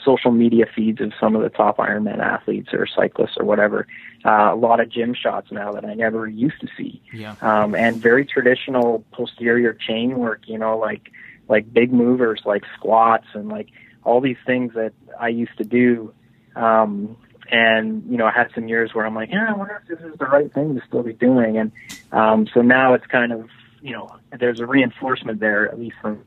social 0.03 0.31
media 0.31 0.65
feeds 0.73 1.01
of 1.01 1.11
some 1.19 1.35
of 1.35 1.41
the 1.41 1.49
top 1.49 1.77
Ironman 1.77 2.19
athletes 2.19 2.69
or 2.73 2.87
cyclists 2.87 3.37
or 3.37 3.45
whatever. 3.45 3.87
Uh, 4.25 4.51
a 4.53 4.55
lot 4.55 4.79
of 4.79 4.89
gym 4.89 5.13
shots 5.13 5.51
now 5.51 5.71
that 5.73 5.85
I 5.85 5.93
never 5.93 6.27
used 6.27 6.59
to 6.61 6.67
see, 6.77 7.01
yeah. 7.13 7.35
um, 7.41 7.75
and 7.75 7.97
very 7.97 8.25
traditional 8.25 9.03
posterior 9.11 9.73
chain 9.73 10.17
work. 10.17 10.43
You 10.45 10.57
know, 10.57 10.77
like 10.77 11.11
like 11.47 11.71
big 11.71 11.91
movers, 11.91 12.41
like 12.45 12.63
squats, 12.77 13.27
and 13.33 13.49
like 13.49 13.69
all 14.03 14.21
these 14.21 14.37
things 14.45 14.73
that 14.75 14.93
I 15.19 15.29
used 15.29 15.57
to 15.57 15.63
do. 15.63 16.13
Um, 16.55 17.17
and 17.51 18.03
you 18.09 18.17
know, 18.17 18.25
I 18.25 18.31
had 18.31 18.49
some 18.55 18.67
years 18.67 18.93
where 18.93 19.05
I'm 19.05 19.15
like, 19.15 19.29
yeah, 19.29 19.47
I 19.49 19.53
wonder 19.53 19.81
if 19.81 19.99
this 19.99 20.07
is 20.07 20.17
the 20.17 20.25
right 20.25 20.51
thing 20.53 20.75
to 20.75 20.81
still 20.87 21.03
be 21.03 21.13
doing. 21.13 21.57
And 21.57 21.71
um, 22.11 22.47
so 22.53 22.61
now 22.61 22.93
it's 22.93 23.05
kind 23.07 23.33
of 23.33 23.49
you 23.83 23.91
know, 23.91 24.09
there's 24.39 24.61
a 24.61 24.65
reinforcement 24.65 25.41
there, 25.41 25.67
at 25.67 25.77
least 25.77 25.97
from 26.01 26.23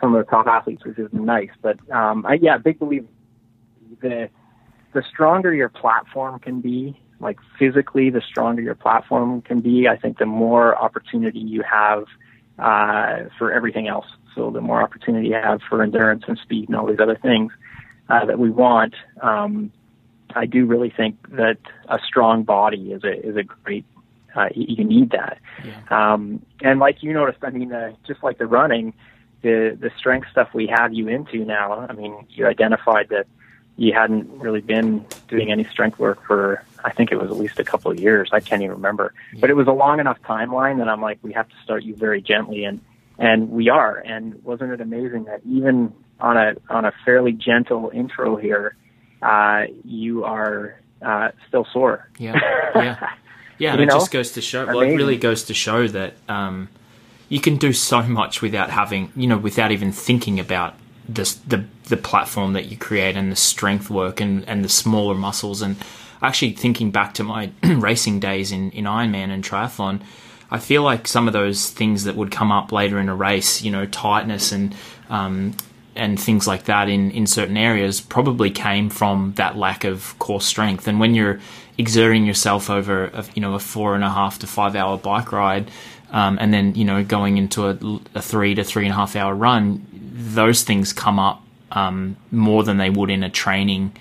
some 0.00 0.14
of 0.14 0.24
the 0.24 0.30
top 0.30 0.46
athletes, 0.46 0.84
which 0.84 0.98
is 0.98 1.12
nice. 1.12 1.50
But 1.60 1.78
um, 1.90 2.24
I, 2.26 2.34
yeah, 2.34 2.58
big 2.58 2.78
believe 2.78 3.06
the 4.00 4.28
the 4.92 5.02
stronger 5.02 5.54
your 5.54 5.68
platform 5.68 6.40
can 6.40 6.60
be, 6.60 7.00
like 7.20 7.38
physically, 7.58 8.10
the 8.10 8.20
stronger 8.20 8.62
your 8.62 8.74
platform 8.74 9.42
can 9.42 9.60
be. 9.60 9.86
I 9.88 9.96
think 9.96 10.18
the 10.18 10.26
more 10.26 10.76
opportunity 10.76 11.38
you 11.38 11.62
have 11.62 12.06
uh, 12.58 13.24
for 13.38 13.52
everything 13.52 13.88
else. 13.88 14.06
So 14.34 14.50
the 14.50 14.60
more 14.60 14.82
opportunity 14.82 15.28
you 15.28 15.34
have 15.34 15.60
for 15.68 15.82
endurance 15.82 16.24
and 16.26 16.38
speed 16.38 16.68
and 16.68 16.76
all 16.76 16.86
these 16.86 17.00
other 17.00 17.16
things 17.16 17.52
uh, 18.08 18.24
that 18.24 18.38
we 18.38 18.50
want. 18.50 18.94
Um, 19.20 19.72
I 20.34 20.46
do 20.46 20.64
really 20.64 20.90
think 20.90 21.16
that 21.36 21.58
a 21.88 21.98
strong 22.06 22.44
body 22.44 22.92
is 22.92 23.04
a 23.04 23.26
is 23.26 23.36
a 23.36 23.42
great. 23.42 23.84
Uh, 24.32 24.48
you 24.54 24.84
need 24.84 25.10
that, 25.10 25.38
yeah. 25.64 26.12
um, 26.12 26.40
and 26.62 26.78
like 26.78 27.02
you 27.02 27.12
noticed, 27.12 27.40
I 27.42 27.50
mean, 27.50 27.72
uh, 27.72 27.92
just 28.06 28.22
like 28.22 28.38
the 28.38 28.46
running, 28.46 28.94
the 29.42 29.76
the 29.78 29.90
strength 29.98 30.28
stuff 30.30 30.52
we 30.54 30.66
have 30.66 30.92
you 30.92 31.08
into 31.08 31.44
now. 31.44 31.86
I 31.88 31.92
mean, 31.92 32.26
you 32.30 32.46
identified 32.46 33.08
that 33.10 33.26
you 33.76 33.92
hadn't 33.94 34.28
really 34.38 34.60
been 34.60 35.04
doing 35.28 35.50
any 35.50 35.64
strength 35.64 35.98
work 35.98 36.22
for 36.26 36.62
I 36.84 36.92
think 36.92 37.12
it 37.12 37.16
was 37.16 37.30
at 37.30 37.36
least 37.36 37.58
a 37.58 37.64
couple 37.64 37.90
of 37.90 37.98
years. 37.98 38.30
I 38.32 38.40
can't 38.40 38.62
even 38.62 38.76
remember, 38.76 39.14
but 39.38 39.50
it 39.50 39.54
was 39.54 39.66
a 39.66 39.72
long 39.72 40.00
enough 40.00 40.18
timeline 40.22 40.78
that 40.78 40.88
I'm 40.88 41.00
like, 41.00 41.18
we 41.22 41.32
have 41.32 41.48
to 41.48 41.54
start 41.64 41.82
you 41.82 41.94
very 41.94 42.22
gently, 42.22 42.64
and 42.64 42.80
and 43.18 43.50
we 43.50 43.68
are. 43.68 43.96
And 43.96 44.42
wasn't 44.44 44.72
it 44.72 44.80
amazing 44.80 45.24
that 45.24 45.40
even 45.46 45.92
on 46.20 46.36
a 46.36 46.54
on 46.68 46.84
a 46.84 46.92
fairly 47.04 47.32
gentle 47.32 47.90
intro 47.92 48.36
here, 48.36 48.76
uh, 49.22 49.64
you 49.84 50.24
are 50.24 50.80
uh, 51.02 51.30
still 51.48 51.66
sore. 51.72 52.08
Yeah, 52.18 52.36
yeah, 52.74 53.10
yeah. 53.58 53.72
And 53.72 53.82
it 53.82 53.86
know? 53.86 53.94
just 53.94 54.10
goes 54.10 54.32
to 54.32 54.42
show. 54.42 54.66
Well, 54.66 54.80
it 54.80 54.94
really 54.94 55.16
goes 55.16 55.44
to 55.44 55.54
show 55.54 55.86
that 55.88 56.14
um, 56.28 56.68
you 57.30 57.40
can 57.40 57.56
do 57.56 57.72
so 57.72 58.02
much 58.02 58.42
without 58.42 58.68
having, 58.68 59.10
you 59.16 59.26
know, 59.26 59.38
without 59.38 59.70
even 59.70 59.92
thinking 59.92 60.38
about 60.38 60.74
the 61.08 61.64
the 61.84 61.96
platform 61.96 62.52
that 62.52 62.66
you 62.66 62.76
create 62.76 63.16
and 63.16 63.32
the 63.32 63.36
strength 63.36 63.88
work 63.88 64.20
and 64.20 64.46
and 64.46 64.62
the 64.62 64.68
smaller 64.68 65.14
muscles. 65.14 65.62
And 65.62 65.76
actually 66.20 66.52
thinking 66.52 66.90
back 66.90 67.14
to 67.14 67.24
my 67.24 67.50
racing 67.62 68.20
days 68.20 68.52
in 68.52 68.70
in 68.72 68.84
Ironman 68.84 69.30
and 69.30 69.42
triathlon. 69.42 70.02
I 70.52 70.58
feel 70.58 70.82
like 70.82 71.06
some 71.06 71.28
of 71.28 71.32
those 71.32 71.70
things 71.70 72.02
that 72.04 72.16
would 72.16 72.32
come 72.32 72.50
up 72.50 72.72
later 72.72 72.98
in 72.98 73.08
a 73.08 73.14
race, 73.14 73.62
you 73.62 73.70
know, 73.70 73.86
tightness 73.86 74.50
and 74.50 74.74
um, 75.08 75.54
and 75.94 76.20
things 76.20 76.46
like 76.46 76.64
that 76.64 76.88
in, 76.88 77.10
in 77.12 77.26
certain 77.26 77.56
areas 77.56 78.00
probably 78.00 78.50
came 78.50 78.90
from 78.90 79.32
that 79.36 79.56
lack 79.56 79.84
of 79.84 80.18
core 80.18 80.40
strength. 80.40 80.88
And 80.88 80.98
when 80.98 81.14
you're 81.14 81.40
exerting 81.78 82.26
yourself 82.26 82.70
over, 82.70 83.06
a, 83.06 83.24
you 83.34 83.42
know, 83.42 83.54
a 83.54 83.58
four 83.58 83.94
and 83.94 84.02
a 84.04 84.10
half 84.10 84.38
to 84.40 84.46
five 84.46 84.74
hour 84.74 84.98
bike 84.98 85.32
ride, 85.32 85.70
um, 86.10 86.38
and 86.40 86.52
then 86.52 86.74
you 86.74 86.84
know 86.84 87.04
going 87.04 87.38
into 87.38 87.68
a, 87.68 87.78
a 88.14 88.22
three 88.22 88.54
to 88.54 88.64
three 88.64 88.84
and 88.84 88.92
a 88.92 88.96
half 88.96 89.16
hour 89.16 89.34
run, 89.34 89.86
those 89.92 90.62
things 90.62 90.92
come 90.92 91.18
up 91.18 91.42
um, 91.72 92.16
more 92.30 92.62
than 92.64 92.78
they 92.78 92.90
would 92.90 93.10
in 93.10 93.22
a 93.22 93.30
training 93.30 93.92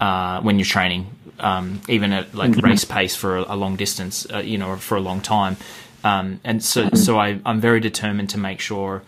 uh, 0.00 0.40
when 0.42 0.58
you're 0.58 0.66
training, 0.66 1.06
um, 1.40 1.80
even 1.88 2.12
at 2.12 2.34
like 2.34 2.56
race 2.56 2.84
pace 2.84 3.16
for 3.16 3.38
a, 3.38 3.54
a 3.54 3.56
long 3.56 3.76
distance, 3.76 4.26
uh, 4.32 4.38
you 4.38 4.58
know, 4.58 4.76
for 4.76 4.96
a 4.96 5.00
long 5.00 5.20
time. 5.20 5.56
Um, 6.04 6.40
and 6.44 6.62
so, 6.62 6.90
so 6.90 7.18
I, 7.18 7.40
I'm 7.44 7.60
very 7.60 7.80
determined 7.80 8.30
to 8.30 8.38
make 8.38 8.60
sure 8.60 9.02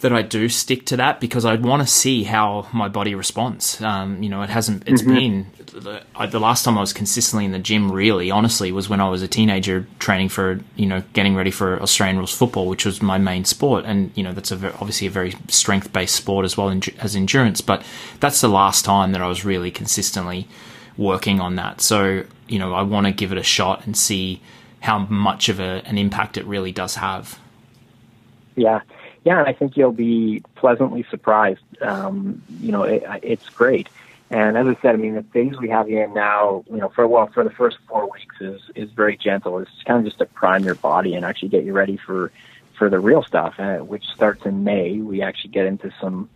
that 0.00 0.12
I 0.12 0.22
do 0.22 0.48
stick 0.48 0.84
to 0.86 0.96
that 0.98 1.20
because 1.20 1.44
I 1.44 1.54
want 1.54 1.82
to 1.82 1.88
see 1.88 2.24
how 2.24 2.68
my 2.72 2.88
body 2.88 3.14
responds. 3.14 3.80
Um, 3.80 4.22
you 4.22 4.28
know, 4.28 4.42
it 4.42 4.50
hasn't. 4.50 4.86
It's 4.86 5.02
been 5.02 5.46
I, 6.14 6.26
the 6.26 6.40
last 6.40 6.64
time 6.64 6.78
I 6.78 6.80
was 6.80 6.92
consistently 6.92 7.44
in 7.44 7.52
the 7.52 7.58
gym. 7.58 7.90
Really, 7.90 8.30
honestly, 8.30 8.72
was 8.72 8.88
when 8.88 9.00
I 9.00 9.08
was 9.08 9.22
a 9.22 9.28
teenager 9.28 9.86
training 9.98 10.28
for 10.28 10.60
you 10.76 10.86
know 10.86 11.02
getting 11.12 11.34
ready 11.34 11.50
for 11.50 11.80
Australian 11.80 12.18
rules 12.18 12.36
football, 12.36 12.66
which 12.66 12.84
was 12.84 13.02
my 13.02 13.18
main 13.18 13.44
sport, 13.44 13.84
and 13.84 14.10
you 14.14 14.22
know 14.22 14.32
that's 14.32 14.50
a 14.50 14.56
ver 14.56 14.72
obviously 14.80 15.06
a 15.06 15.10
very 15.10 15.34
strength 15.48 15.92
based 15.92 16.14
sport 16.14 16.44
as 16.44 16.56
well 16.56 16.74
as 16.98 17.16
endurance. 17.16 17.60
But 17.60 17.84
that's 18.20 18.40
the 18.40 18.48
last 18.48 18.84
time 18.84 19.12
that 19.12 19.22
I 19.22 19.28
was 19.28 19.44
really 19.44 19.70
consistently 19.70 20.48
working 20.96 21.40
on 21.40 21.56
that. 21.56 21.80
So 21.80 22.24
you 22.48 22.58
know, 22.58 22.74
I 22.74 22.82
want 22.82 23.06
to 23.06 23.12
give 23.12 23.32
it 23.32 23.38
a 23.38 23.42
shot 23.42 23.86
and 23.86 23.96
see 23.96 24.40
how 24.80 24.98
much 24.98 25.48
of 25.48 25.58
a, 25.58 25.82
an 25.84 25.98
impact 25.98 26.36
it 26.36 26.44
really 26.46 26.72
does 26.72 26.96
have. 26.96 27.38
Yeah, 28.54 28.80
yeah, 29.26 29.42
I 29.42 29.52
think 29.52 29.76
you'll 29.76 29.90
be 29.90 30.44
pleasantly 30.54 31.04
surprised. 31.10 31.82
Um, 31.82 32.42
you 32.60 32.70
know, 32.70 32.84
it, 32.84 33.02
it's 33.24 33.48
great. 33.48 33.88
And 34.30 34.56
as 34.56 34.68
I 34.68 34.80
said, 34.80 34.94
I 34.94 34.98
mean, 34.98 35.16
the 35.16 35.24
things 35.24 35.58
we 35.58 35.68
have 35.68 35.90
you 35.90 36.00
in 36.00 36.14
now, 36.14 36.64
you 36.70 36.76
know, 36.76 36.90
for 36.90 37.08
well, 37.08 37.26
for 37.26 37.42
the 37.42 37.50
first 37.50 37.78
four 37.88 38.08
weeks 38.08 38.36
is 38.40 38.60
is 38.76 38.92
very 38.92 39.16
gentle. 39.16 39.58
It's 39.58 39.82
kind 39.84 39.98
of 39.98 40.04
just 40.04 40.18
to 40.18 40.26
prime 40.26 40.62
your 40.62 40.76
body 40.76 41.14
and 41.14 41.24
actually 41.24 41.48
get 41.48 41.64
you 41.64 41.72
ready 41.72 41.96
for 41.96 42.30
for 42.78 42.88
the 42.88 43.00
real 43.00 43.24
stuff, 43.24 43.54
uh, 43.58 43.78
which 43.78 44.04
starts 44.14 44.46
in 44.46 44.62
May. 44.62 44.98
We 44.98 45.22
actually 45.22 45.50
get 45.50 45.66
into 45.66 45.92
some, 46.00 46.30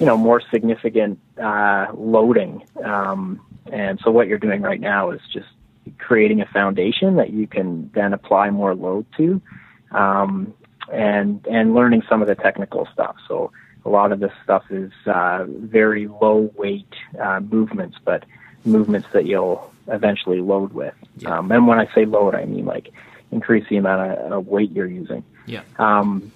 you 0.00 0.06
know, 0.06 0.16
more 0.16 0.40
significant 0.40 1.20
uh, 1.40 1.86
loading. 1.94 2.64
Um, 2.82 3.46
and 3.70 4.00
so 4.00 4.10
what 4.10 4.26
you're 4.26 4.38
doing 4.38 4.62
right 4.62 4.80
now 4.80 5.12
is 5.12 5.20
just 5.32 5.50
creating 5.98 6.40
a 6.40 6.46
foundation 6.46 7.14
that 7.16 7.30
you 7.30 7.46
can 7.46 7.92
then 7.94 8.12
apply 8.12 8.50
more 8.50 8.74
load 8.74 9.06
to. 9.18 9.40
Um, 9.92 10.54
and 10.92 11.46
and 11.46 11.74
learning 11.74 12.02
some 12.08 12.22
of 12.22 12.28
the 12.28 12.34
technical 12.34 12.86
stuff. 12.92 13.16
So 13.26 13.52
a 13.84 13.88
lot 13.88 14.12
of 14.12 14.20
this 14.20 14.32
stuff 14.44 14.64
is 14.70 14.92
uh, 15.06 15.44
very 15.48 16.08
low 16.08 16.50
weight 16.56 16.92
uh, 17.20 17.40
movements, 17.40 17.96
but 18.04 18.24
movements 18.64 19.08
that 19.12 19.26
you'll 19.26 19.72
eventually 19.86 20.40
load 20.40 20.72
with. 20.72 20.94
Yeah. 21.16 21.38
Um, 21.38 21.50
and 21.52 21.66
when 21.66 21.78
I 21.78 21.92
say 21.94 22.04
load, 22.04 22.34
I 22.34 22.44
mean 22.44 22.64
like 22.64 22.92
increase 23.30 23.66
the 23.68 23.76
amount 23.76 24.12
of, 24.12 24.32
of 24.32 24.46
weight 24.46 24.72
you're 24.72 24.86
using. 24.86 25.24
Yeah. 25.46 25.62
Um, 25.78 26.32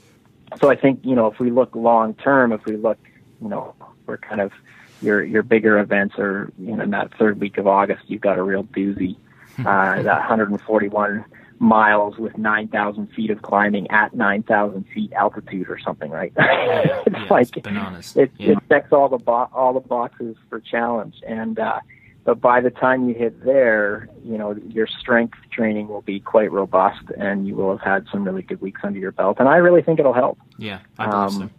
so 0.61 0.71
I 0.71 0.77
think 0.77 1.01
you 1.05 1.15
know 1.15 1.27
if 1.29 1.39
we 1.39 1.51
look 1.51 1.75
long 1.75 2.15
term, 2.15 2.53
if 2.53 2.65
we 2.65 2.77
look, 2.77 2.99
you 3.41 3.49
know, 3.49 3.75
we're 4.07 4.19
kind 4.19 4.41
of 4.41 4.53
your 5.01 5.23
your 5.23 5.43
bigger 5.43 5.79
events 5.79 6.15
are 6.19 6.53
you 6.59 6.77
know 6.77 6.83
in 6.83 6.91
that 6.91 7.13
third 7.19 7.41
week 7.41 7.59
of 7.59 7.67
August, 7.67 8.03
you've 8.07 8.21
got 8.21 8.39
a 8.39 8.43
real 8.43 8.65
doozy. 8.65 9.17
Uh, 9.59 10.01
that 10.03 10.21
141 10.21 11.27
miles 11.63 12.19
with 12.19 12.37
9,000 12.37 13.07
feet 13.15 13.31
of 13.31 13.41
climbing 13.43 13.91
at 13.91 14.13
9,000 14.15 14.85
feet 14.93 15.13
altitude 15.13 15.71
or 15.71 15.79
something, 15.79 16.11
right? 16.11 16.33
it's 16.37 17.07
yeah, 17.11 17.27
like 17.31 17.57
it's 17.57 17.65
bananas. 17.65 18.17
it, 18.17 18.31
yeah. 18.37 18.53
it 18.53 18.59
checks 18.69 18.93
all 18.93 19.09
the 19.09 19.19
bo- 19.19 19.49
all 19.55 19.73
the 19.73 19.81
boxes 19.81 20.37
for 20.51 20.61
challenge, 20.61 21.15
and 21.27 21.59
uh, 21.59 21.81
but 22.25 22.41
by 22.41 22.61
the 22.61 22.71
time 22.71 23.09
you 23.09 23.15
hit 23.15 23.45
there, 23.45 24.09
you 24.25 24.37
know 24.37 24.57
your 24.69 24.87
strength 24.87 25.39
training 25.51 25.89
will 25.89 26.03
be 26.03 26.21
quite 26.21 26.51
robust, 26.51 27.05
and 27.17 27.47
you 27.47 27.55
will 27.55 27.77
have 27.77 27.81
had 27.81 28.07
some 28.11 28.25
really 28.25 28.43
good 28.43 28.61
weeks 28.61 28.81
under 28.83 28.99
your 28.99 29.13
belt. 29.13 29.37
And 29.39 29.49
I 29.49 29.57
really 29.57 29.83
think 29.83 30.01
it'll 30.01 30.13
help. 30.13 30.39
yeah, 30.59 30.81
I 30.99 31.09
believe 31.09 31.33
so. 31.33 31.43
Um, 31.43 31.51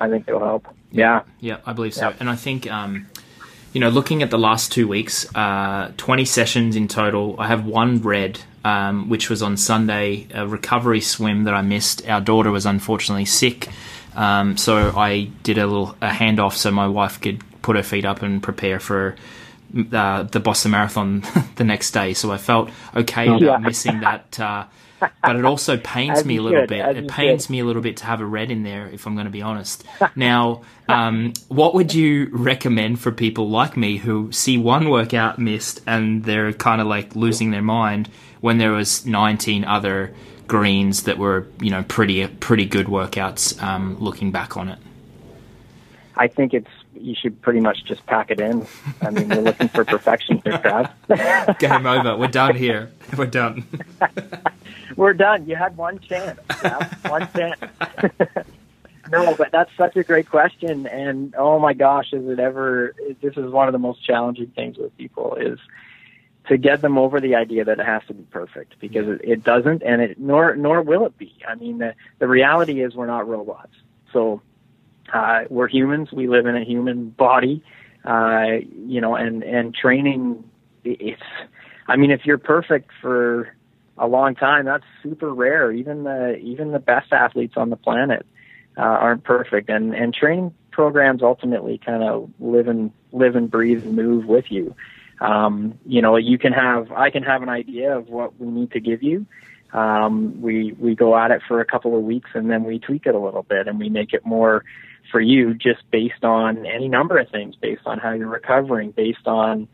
I 0.00 0.08
think 0.08 0.24
it'll 0.26 0.40
help. 0.40 0.66
Yeah, 0.90 1.22
Yeah, 1.38 1.58
I 1.64 1.72
believe 1.72 1.94
so. 1.94 2.08
Yeah. 2.08 2.16
And 2.20 2.28
I 2.28 2.36
think, 2.36 2.70
um, 2.70 3.06
you 3.72 3.80
know, 3.80 3.88
looking 3.88 4.22
at 4.22 4.30
the 4.30 4.38
last 4.38 4.72
two 4.72 4.86
weeks, 4.86 5.32
uh, 5.34 5.92
20 5.96 6.24
sessions 6.24 6.76
in 6.76 6.88
total. 6.88 7.36
I 7.38 7.46
have 7.46 7.64
one 7.64 8.02
red, 8.02 8.40
um, 8.64 9.08
which 9.08 9.28
was 9.28 9.42
on 9.42 9.56
Sunday, 9.56 10.26
a 10.32 10.46
recovery 10.46 11.00
swim 11.00 11.44
that 11.44 11.54
I 11.54 11.62
missed. 11.62 12.08
Our 12.08 12.20
daughter 12.20 12.50
was 12.50 12.66
unfortunately 12.66 13.24
sick. 13.24 13.68
Um, 14.14 14.56
so 14.56 14.92
I 14.96 15.30
did 15.42 15.58
a 15.58 15.66
little 15.66 15.96
a 16.02 16.10
handoff 16.10 16.54
so 16.54 16.70
my 16.70 16.86
wife 16.86 17.20
could 17.20 17.42
put 17.62 17.76
her 17.76 17.82
feet 17.82 18.04
up 18.04 18.22
and 18.22 18.42
prepare 18.42 18.78
for 18.78 19.16
uh, 19.92 20.24
the 20.24 20.40
Boston 20.40 20.72
Marathon 20.72 21.22
the 21.56 21.64
next 21.64 21.92
day, 21.92 22.14
so 22.14 22.30
I 22.30 22.38
felt 22.38 22.70
okay 22.94 23.26
about 23.26 23.40
yeah. 23.40 23.56
missing 23.56 24.00
that. 24.00 24.38
Uh, 24.38 24.66
but 25.22 25.36
it 25.36 25.44
also 25.44 25.76
pains 25.82 26.24
me 26.24 26.36
a 26.36 26.42
little 26.42 26.60
should, 26.60 26.68
bit. 26.68 26.96
It 26.96 27.08
pains 27.08 27.44
should. 27.44 27.50
me 27.50 27.60
a 27.60 27.64
little 27.64 27.82
bit 27.82 27.96
to 27.98 28.04
have 28.04 28.20
a 28.20 28.26
red 28.26 28.50
in 28.50 28.62
there, 28.62 28.88
if 28.88 29.06
I'm 29.06 29.14
going 29.14 29.26
to 29.26 29.32
be 29.32 29.42
honest. 29.42 29.84
now, 30.16 30.62
um, 30.88 31.32
what 31.48 31.74
would 31.74 31.94
you 31.94 32.28
recommend 32.32 33.00
for 33.00 33.10
people 33.12 33.48
like 33.48 33.76
me 33.76 33.96
who 33.96 34.30
see 34.30 34.58
one 34.58 34.90
workout 34.90 35.38
missed 35.38 35.80
and 35.86 36.24
they're 36.24 36.52
kind 36.52 36.80
of 36.80 36.86
like 36.86 37.16
losing 37.16 37.50
their 37.50 37.62
mind 37.62 38.10
when 38.42 38.58
there 38.58 38.72
was 38.72 39.06
19 39.06 39.64
other 39.64 40.12
greens 40.46 41.04
that 41.04 41.16
were, 41.16 41.46
you 41.62 41.70
know, 41.70 41.82
pretty 41.84 42.26
pretty 42.26 42.66
good 42.66 42.86
workouts 42.86 43.60
um, 43.62 43.96
looking 43.98 44.30
back 44.30 44.58
on 44.58 44.68
it? 44.68 44.78
I 46.16 46.28
think 46.28 46.52
it's 46.52 46.68
you 46.94 47.14
should 47.14 47.40
pretty 47.40 47.60
much 47.60 47.84
just 47.84 48.04
pack 48.06 48.30
it 48.30 48.38
in. 48.38 48.66
I 49.00 49.10
mean, 49.10 49.28
we're 49.28 49.40
looking 49.40 49.68
for 49.68 49.84
perfection 49.84 50.42
here, 50.44 50.58
Trav. 50.58 51.58
Game 51.58 51.86
over. 51.86 52.16
We're 52.16 52.28
done 52.28 52.54
here. 52.54 52.90
We're 53.16 53.26
done. 53.26 53.64
we're 54.96 55.14
done. 55.14 55.46
You 55.46 55.56
had 55.56 55.76
one 55.76 55.98
chance. 56.00 56.38
Trav. 56.48 57.10
One 57.10 57.28
chance. 57.32 58.46
no, 59.10 59.34
but 59.36 59.50
that's 59.52 59.70
such 59.76 59.96
a 59.96 60.02
great 60.02 60.28
question. 60.28 60.86
And 60.86 61.34
oh 61.36 61.58
my 61.58 61.72
gosh, 61.72 62.12
is 62.12 62.28
it 62.28 62.38
ever? 62.38 62.94
This 63.20 63.36
is 63.36 63.50
one 63.50 63.68
of 63.68 63.72
the 63.72 63.78
most 63.78 64.04
challenging 64.04 64.48
things 64.48 64.76
with 64.76 64.96
people 64.98 65.36
is 65.36 65.58
to 66.48 66.56
get 66.56 66.80
them 66.80 66.98
over 66.98 67.20
the 67.20 67.34
idea 67.36 67.64
that 67.64 67.78
it 67.78 67.86
has 67.86 68.02
to 68.08 68.14
be 68.14 68.24
perfect 68.24 68.74
because 68.80 69.06
it, 69.08 69.20
it 69.22 69.44
doesn't, 69.44 69.82
and 69.82 70.02
it 70.02 70.18
nor 70.18 70.56
nor 70.56 70.82
will 70.82 71.06
it 71.06 71.16
be. 71.16 71.34
I 71.46 71.54
mean, 71.54 71.78
the 71.78 71.94
the 72.18 72.28
reality 72.28 72.82
is 72.82 72.94
we're 72.94 73.06
not 73.06 73.28
robots. 73.28 73.74
So 74.12 74.42
uh, 75.12 75.42
we're 75.48 75.68
humans. 75.68 76.10
We 76.12 76.28
live 76.28 76.46
in 76.46 76.56
a 76.56 76.64
human 76.64 77.10
body, 77.10 77.62
uh, 78.04 78.46
you 78.86 79.00
know, 79.00 79.14
and 79.14 79.42
and 79.42 79.74
training. 79.74 80.44
It's, 80.84 81.22
I 81.86 81.96
mean, 81.96 82.10
if 82.10 82.22
you're 82.24 82.38
perfect 82.38 82.90
for 83.00 83.54
a 83.96 84.06
long 84.08 84.34
time, 84.34 84.64
that's 84.64 84.84
super 85.02 85.32
rare. 85.32 85.70
Even 85.70 86.04
the 86.04 86.36
even 86.38 86.72
the 86.72 86.80
best 86.80 87.12
athletes 87.12 87.54
on 87.56 87.70
the 87.70 87.76
planet 87.76 88.26
uh, 88.76 88.82
aren't 88.82 89.24
perfect, 89.24 89.68
and 89.68 89.94
and 89.94 90.12
training 90.12 90.54
programs 90.72 91.22
ultimately 91.22 91.78
kind 91.78 92.02
of 92.02 92.30
live 92.40 92.66
and 92.66 92.90
live 93.12 93.36
and 93.36 93.50
breathe 93.50 93.84
and 93.84 93.94
move 93.94 94.26
with 94.26 94.46
you. 94.50 94.74
Um, 95.22 95.78
you 95.86 96.02
know, 96.02 96.16
you 96.16 96.36
can 96.36 96.52
have 96.52 96.90
I 96.90 97.10
can 97.10 97.22
have 97.22 97.42
an 97.42 97.48
idea 97.48 97.96
of 97.96 98.08
what 98.08 98.38
we 98.40 98.48
need 98.48 98.72
to 98.72 98.80
give 98.80 99.02
you. 99.02 99.24
Um, 99.72 100.42
we 100.42 100.72
we 100.72 100.94
go 100.94 101.16
at 101.16 101.30
it 101.30 101.42
for 101.46 101.60
a 101.60 101.64
couple 101.64 101.96
of 101.96 102.02
weeks 102.02 102.30
and 102.34 102.50
then 102.50 102.64
we 102.64 102.78
tweak 102.78 103.06
it 103.06 103.14
a 103.14 103.18
little 103.18 103.44
bit 103.44 103.68
and 103.68 103.78
we 103.78 103.88
make 103.88 104.12
it 104.12 104.26
more 104.26 104.64
for 105.10 105.20
you 105.20 105.54
just 105.54 105.88
based 105.90 106.24
on 106.24 106.66
any 106.66 106.88
number 106.88 107.18
of 107.18 107.28
things, 107.30 107.54
based 107.54 107.82
on 107.86 107.98
how 107.98 108.12
you're 108.12 108.26
recovering, 108.26 108.90
based 108.90 109.26
on 109.26 109.68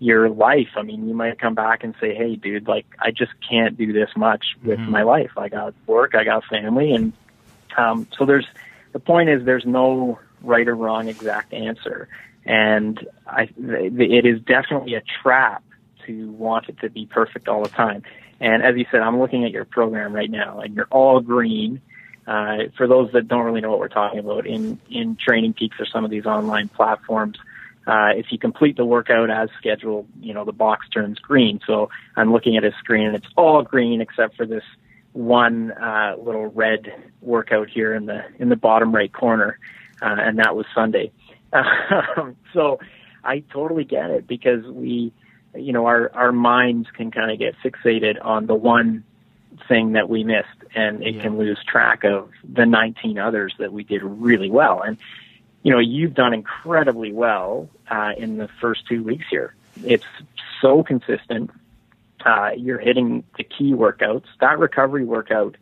your 0.00 0.28
life. 0.28 0.70
I 0.76 0.82
mean, 0.82 1.08
you 1.08 1.14
might 1.14 1.40
come 1.40 1.54
back 1.54 1.84
and 1.84 1.94
say, 2.00 2.14
"Hey, 2.14 2.34
dude, 2.34 2.66
like 2.66 2.86
I 2.98 3.12
just 3.12 3.32
can't 3.48 3.78
do 3.78 3.92
this 3.92 4.10
much 4.16 4.44
with 4.64 4.80
mm-hmm. 4.80 4.90
my 4.90 5.02
life. 5.02 5.30
I 5.36 5.48
got 5.48 5.74
work, 5.86 6.14
I 6.16 6.24
got 6.24 6.44
family, 6.44 6.92
and 6.92 7.12
um, 7.76 8.08
so 8.16 8.26
there's 8.26 8.46
the 8.92 9.00
point 9.00 9.28
is 9.28 9.44
there's 9.44 9.66
no 9.66 10.18
right 10.42 10.66
or 10.66 10.74
wrong 10.74 11.08
exact 11.08 11.52
answer, 11.52 12.08
and 12.48 13.06
I 13.26 13.48
it 13.58 14.24
is 14.26 14.40
definitely 14.40 14.94
a 14.94 15.02
trap 15.22 15.62
to 16.06 16.30
want 16.32 16.68
it 16.68 16.80
to 16.80 16.88
be 16.88 17.06
perfect 17.06 17.46
all 17.46 17.62
the 17.62 17.68
time. 17.68 18.02
And 18.40 18.62
as 18.62 18.74
you 18.76 18.86
said, 18.90 19.00
I'm 19.00 19.20
looking 19.20 19.44
at 19.44 19.50
your 19.50 19.66
program 19.66 20.14
right 20.14 20.30
now, 20.30 20.60
and 20.60 20.74
you're 20.74 20.88
all 20.90 21.20
green 21.20 21.82
uh, 22.26 22.68
for 22.76 22.86
those 22.86 23.12
that 23.12 23.28
don't 23.28 23.44
really 23.44 23.60
know 23.60 23.70
what 23.70 23.78
we're 23.78 23.88
talking 23.88 24.18
about, 24.18 24.46
in, 24.46 24.80
in 24.90 25.16
Training 25.16 25.52
Peaks 25.54 25.76
or 25.78 25.86
some 25.86 26.04
of 26.04 26.10
these 26.10 26.24
online 26.24 26.68
platforms, 26.68 27.36
uh, 27.86 28.10
if 28.14 28.26
you 28.30 28.38
complete 28.38 28.76
the 28.76 28.84
workout 28.84 29.30
as 29.30 29.48
scheduled, 29.58 30.06
you 30.20 30.34
know, 30.34 30.44
the 30.44 30.52
box 30.52 30.88
turns 30.90 31.18
green. 31.18 31.60
So 31.66 31.90
I'm 32.16 32.32
looking 32.32 32.56
at 32.56 32.64
a 32.64 32.72
screen 32.78 33.06
and 33.06 33.16
it's 33.16 33.28
all 33.36 33.62
green 33.62 34.00
except 34.00 34.36
for 34.36 34.46
this 34.46 34.64
one 35.12 35.72
uh, 35.72 36.16
little 36.18 36.46
red 36.46 37.10
workout 37.20 37.68
here 37.68 37.94
in 37.94 38.06
the 38.06 38.24
in 38.38 38.50
the 38.50 38.56
bottom 38.56 38.94
right 38.94 39.12
corner, 39.12 39.58
uh, 40.02 40.16
and 40.18 40.38
that 40.38 40.54
was 40.54 40.66
Sunday. 40.74 41.10
Um, 41.52 42.36
so 42.52 42.78
I 43.24 43.40
totally 43.40 43.84
get 43.84 44.10
it 44.10 44.26
because 44.26 44.64
we, 44.66 45.12
you 45.54 45.72
know, 45.72 45.86
our 45.86 46.10
our 46.14 46.32
minds 46.32 46.88
can 46.90 47.10
kind 47.10 47.30
of 47.30 47.38
get 47.38 47.54
fixated 47.64 48.16
on 48.24 48.46
the 48.46 48.54
one 48.54 49.04
thing 49.66 49.92
that 49.92 50.08
we 50.08 50.24
missed 50.24 50.48
and 50.74 51.02
it 51.02 51.16
yeah. 51.16 51.22
can 51.22 51.38
lose 51.38 51.58
track 51.66 52.04
of 52.04 52.30
the 52.44 52.66
19 52.66 53.18
others 53.18 53.54
that 53.58 53.72
we 53.72 53.82
did 53.82 54.02
really 54.02 54.50
well. 54.50 54.82
And, 54.82 54.98
you 55.62 55.72
know, 55.72 55.78
you've 55.78 56.14
done 56.14 56.34
incredibly 56.34 57.12
well 57.12 57.68
uh, 57.90 58.12
in 58.16 58.36
the 58.38 58.48
first 58.60 58.86
two 58.88 59.02
weeks 59.02 59.24
here. 59.30 59.54
It's 59.84 60.04
so 60.60 60.82
consistent. 60.82 61.50
Uh, 62.24 62.50
you're 62.56 62.78
hitting 62.78 63.24
the 63.36 63.44
key 63.44 63.72
workouts. 63.72 64.24
That 64.40 64.58
recovery 64.58 65.04
workout, 65.04 65.56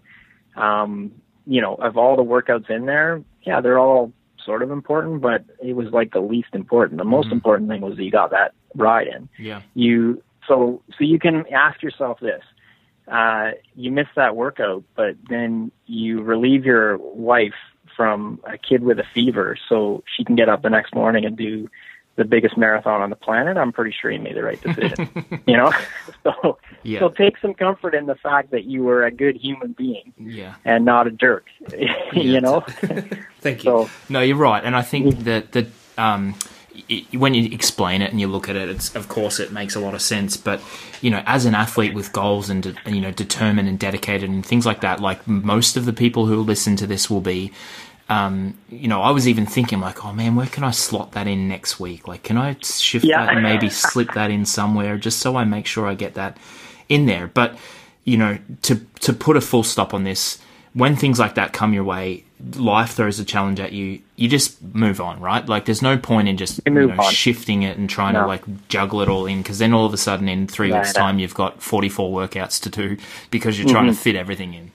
um, 0.57 1.13
you 1.47 1.61
know, 1.61 1.75
of 1.75 1.97
all 1.97 2.17
the 2.17 2.25
workouts 2.25 2.71
in 2.71 2.87
there, 2.87 3.23
yeah, 3.43 3.61
they're 3.61 3.79
all 3.79 4.13
sort 4.47 4.63
of 4.63 4.71
important, 4.71 5.21
but 5.21 5.45
it 5.63 5.75
was 5.75 5.89
like 5.93 6.13
the 6.13 6.21
least 6.21 6.55
important. 6.55 6.99
The 6.99 7.05
most 7.05 7.27
mm-hmm. 7.27 7.35
important 7.35 7.69
thing 7.69 7.83
was 7.83 7.97
that 7.97 8.05
you 8.05 8.11
got 8.11 8.31
that 8.31 8.55
ride 8.75 9.09
in. 9.09 9.29
Yeah. 9.39 9.61
You 9.75 10.23
so 10.49 10.81
so 10.91 11.05
you 11.05 11.19
can 11.19 11.45
ask 11.53 11.83
yourself 11.83 12.21
this: 12.21 12.43
uh, 13.09 13.51
you 13.75 13.91
miss 13.91 14.07
that 14.17 14.37
workout, 14.37 14.85
but 14.95 15.17
then 15.29 15.71
you 15.85 16.23
relieve 16.23 16.65
your 16.65 16.97
wife 16.97 17.55
from 17.97 18.41
a 18.45 18.57
kid 18.57 18.83
with 18.83 18.99
a 18.99 19.07
fever 19.15 19.57
so 19.69 20.05
she 20.17 20.25
can 20.25 20.37
get 20.37 20.49
up 20.49 20.63
the 20.63 20.71
next 20.71 20.95
morning 20.95 21.25
and 21.25 21.37
do 21.37 21.69
the 22.17 22.25
biggest 22.25 22.57
marathon 22.57 23.03
on 23.03 23.11
the 23.11 23.17
planet, 23.17 23.57
I'm 23.57 23.73
pretty 23.73 23.95
sure 23.99 24.11
you 24.11 24.19
made 24.19 24.37
the 24.37 24.43
right 24.43 24.61
decision. 24.61 25.43
you 25.47 25.57
know? 25.57 25.73
So 26.25 26.59
yeah. 26.83 27.01
so 27.01 27.11
take 27.11 27.39
some 27.39 27.55
comfort 27.55 27.95
in 27.95 28.07
the 28.07 28.15
fact 28.15 28.51
that 28.51 28.65
you 28.65 28.83
were 28.83 29.05
a 29.05 29.11
good 29.11 29.37
human 29.37 29.73
being. 29.73 30.13
Yeah. 30.19 30.55
And 30.65 30.85
not 30.85 31.07
a 31.07 31.11
jerk. 31.11 31.47
you 32.13 32.41
know? 32.41 32.61
Thank 33.41 33.65
you. 33.65 33.87
So, 33.87 33.91
no, 34.09 34.21
you're 34.21 34.37
right. 34.37 34.65
And 34.65 34.75
I 34.75 34.83
think 34.83 35.21
that 35.21 35.53
that 35.53 35.67
um 35.99 36.35
it, 36.89 37.15
when 37.15 37.35
you 37.35 37.51
explain 37.53 38.03
it 38.03 38.11
and 38.11 38.21
you 38.21 38.29
look 38.29 38.49
at 38.49 38.57
it, 38.57 38.69
it's 38.69 38.95
of 38.95 39.09
course 39.09 39.41
it 39.41 39.53
makes 39.53 39.75
a 39.75 39.81
lot 39.81 39.95
of 39.95 40.03
sense. 40.03 40.37
But 40.37 40.61
you 41.01 41.11
know, 41.11 41.23
as 41.27 41.45
an 41.45 41.55
athlete 41.55 41.95
with 41.95 42.13
goals 42.13 42.51
and 42.51 42.63
de- 42.63 42.75
you 42.87 43.01
know 43.01 43.11
determined 43.11 43.69
and 43.69 43.79
dedicated 43.79 44.31
and 44.31 44.45
things 44.45 44.67
like 44.67 44.81
that, 44.81 45.01
like 45.01 45.27
most 45.27 45.77
of 45.77 45.85
the 45.85 45.93
people 45.93 46.27
who 46.27 46.41
listen 46.41 46.77
to 46.77 46.87
this 46.87 47.11
will 47.11 47.21
be. 47.21 47.53
Um, 48.09 48.57
you 48.69 48.87
know, 48.87 49.03
I 49.03 49.11
was 49.11 49.27
even 49.27 49.47
thinking 49.47 49.81
like, 49.81 50.05
oh 50.05 50.13
man, 50.13 50.37
where 50.37 50.47
can 50.47 50.63
I 50.63 50.71
slot 50.71 51.13
that 51.13 51.27
in 51.27 51.49
next 51.49 51.81
week? 51.81 52.07
Like, 52.07 52.23
can 52.23 52.37
I 52.37 52.57
shift 52.63 53.05
yeah. 53.05 53.27
that 53.27 53.35
and 53.35 53.43
maybe 53.43 53.69
slip 53.69 54.13
that 54.15 54.31
in 54.31 54.47
somewhere 54.47 54.97
just 54.97 55.19
so 55.19 55.37
I 55.37 55.45
make 55.45 55.67
sure 55.67 55.87
I 55.87 55.95
get 55.95 56.15
that 56.15 56.37
in 56.89 57.07
there? 57.07 57.27
But 57.27 57.59
you 58.05 58.17
know, 58.17 58.39
to 58.63 58.77
to 59.01 59.13
put 59.13 59.37
a 59.37 59.41
full 59.41 59.65
stop 59.65 59.93
on 59.93 60.05
this, 60.05 60.39
when 60.73 60.95
things 60.95 61.19
like 61.19 61.35
that 61.35 61.53
come 61.53 61.73
your 61.73 61.85
way, 61.85 62.25
life 62.55 62.91
throws 62.91 63.19
a 63.19 63.25
challenge 63.25 63.59
at 63.61 63.73
you, 63.73 64.01
you 64.17 64.29
just 64.29 64.63
move 64.63 65.01
on, 65.01 65.21
right? 65.21 65.47
Like 65.47 65.65
there's 65.65 65.83
no 65.83 65.97
point 65.97 66.29
in 66.29 66.37
just 66.37 66.61
you 66.67 66.73
know, 66.73 67.03
shifting 67.11 67.63
it 67.63 67.79
and 67.79 67.89
trying 67.89 68.15
no. 68.15 68.23
to 68.23 68.27
like 68.27 68.69
juggle 68.69 69.01
it 69.01 69.09
all 69.09 69.27
in 69.27 69.39
because 69.39 69.59
then 69.59 69.73
all 69.73 69.87
of 69.87 69.95
a 69.95 69.97
sudden 69.97 70.29
in 70.29 70.47
three 70.47 70.69
yeah, 70.69 70.81
weeks' 70.81 70.93
time 70.93 71.19
you've 71.19 71.35
got 71.35 71.63
44 71.63 72.29
workouts 72.29 72.61
to 72.63 72.71
do 72.71 72.97
because 73.31 73.59
you're 73.59 73.69
trying 73.69 73.87
mm-hmm. 73.87 73.95
to 73.95 74.01
fit 74.01 74.17
everything 74.17 74.55
in. 74.55 74.71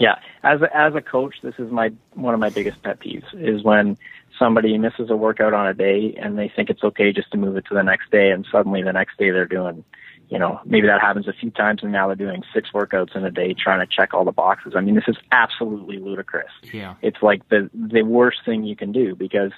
Yeah, 0.00 0.18
as 0.42 0.60
a, 0.62 0.76
as 0.76 0.94
a 0.94 1.00
coach, 1.00 1.36
this 1.42 1.54
is 1.58 1.70
my 1.70 1.92
one 2.14 2.34
of 2.34 2.40
my 2.40 2.50
biggest 2.50 2.82
pet 2.82 3.00
peeves 3.00 3.26
is 3.34 3.62
when 3.62 3.96
somebody 4.38 4.76
misses 4.78 5.10
a 5.10 5.16
workout 5.16 5.52
on 5.52 5.66
a 5.68 5.74
day 5.74 6.16
and 6.20 6.38
they 6.38 6.48
think 6.48 6.70
it's 6.70 6.82
okay 6.82 7.12
just 7.12 7.30
to 7.32 7.36
move 7.36 7.56
it 7.56 7.66
to 7.66 7.74
the 7.74 7.82
next 7.82 8.10
day, 8.10 8.30
and 8.30 8.46
suddenly 8.50 8.82
the 8.82 8.92
next 8.92 9.18
day 9.18 9.30
they're 9.30 9.46
doing 9.46 9.84
you 10.30 10.38
know, 10.38 10.60
maybe 10.64 10.86
that 10.86 11.00
happens 11.00 11.26
a 11.26 11.32
few 11.32 11.50
times 11.50 11.82
and 11.82 11.90
now 11.90 12.06
they're 12.06 12.14
doing 12.14 12.44
six 12.54 12.70
workouts 12.72 13.16
in 13.16 13.24
a 13.24 13.32
day 13.32 13.52
trying 13.52 13.80
to 13.80 13.86
check 13.86 14.14
all 14.14 14.24
the 14.24 14.32
boxes. 14.32 14.74
I 14.76 14.80
mean, 14.80 14.94
this 14.94 15.08
is 15.08 15.16
absolutely 15.32 15.98
ludicrous. 15.98 16.52
Yeah. 16.72 16.94
It's 17.02 17.20
like 17.20 17.48
the, 17.48 17.68
the 17.74 18.02
worst 18.02 18.38
thing 18.46 18.62
you 18.62 18.76
can 18.76 18.92
do 18.92 19.16
because 19.16 19.50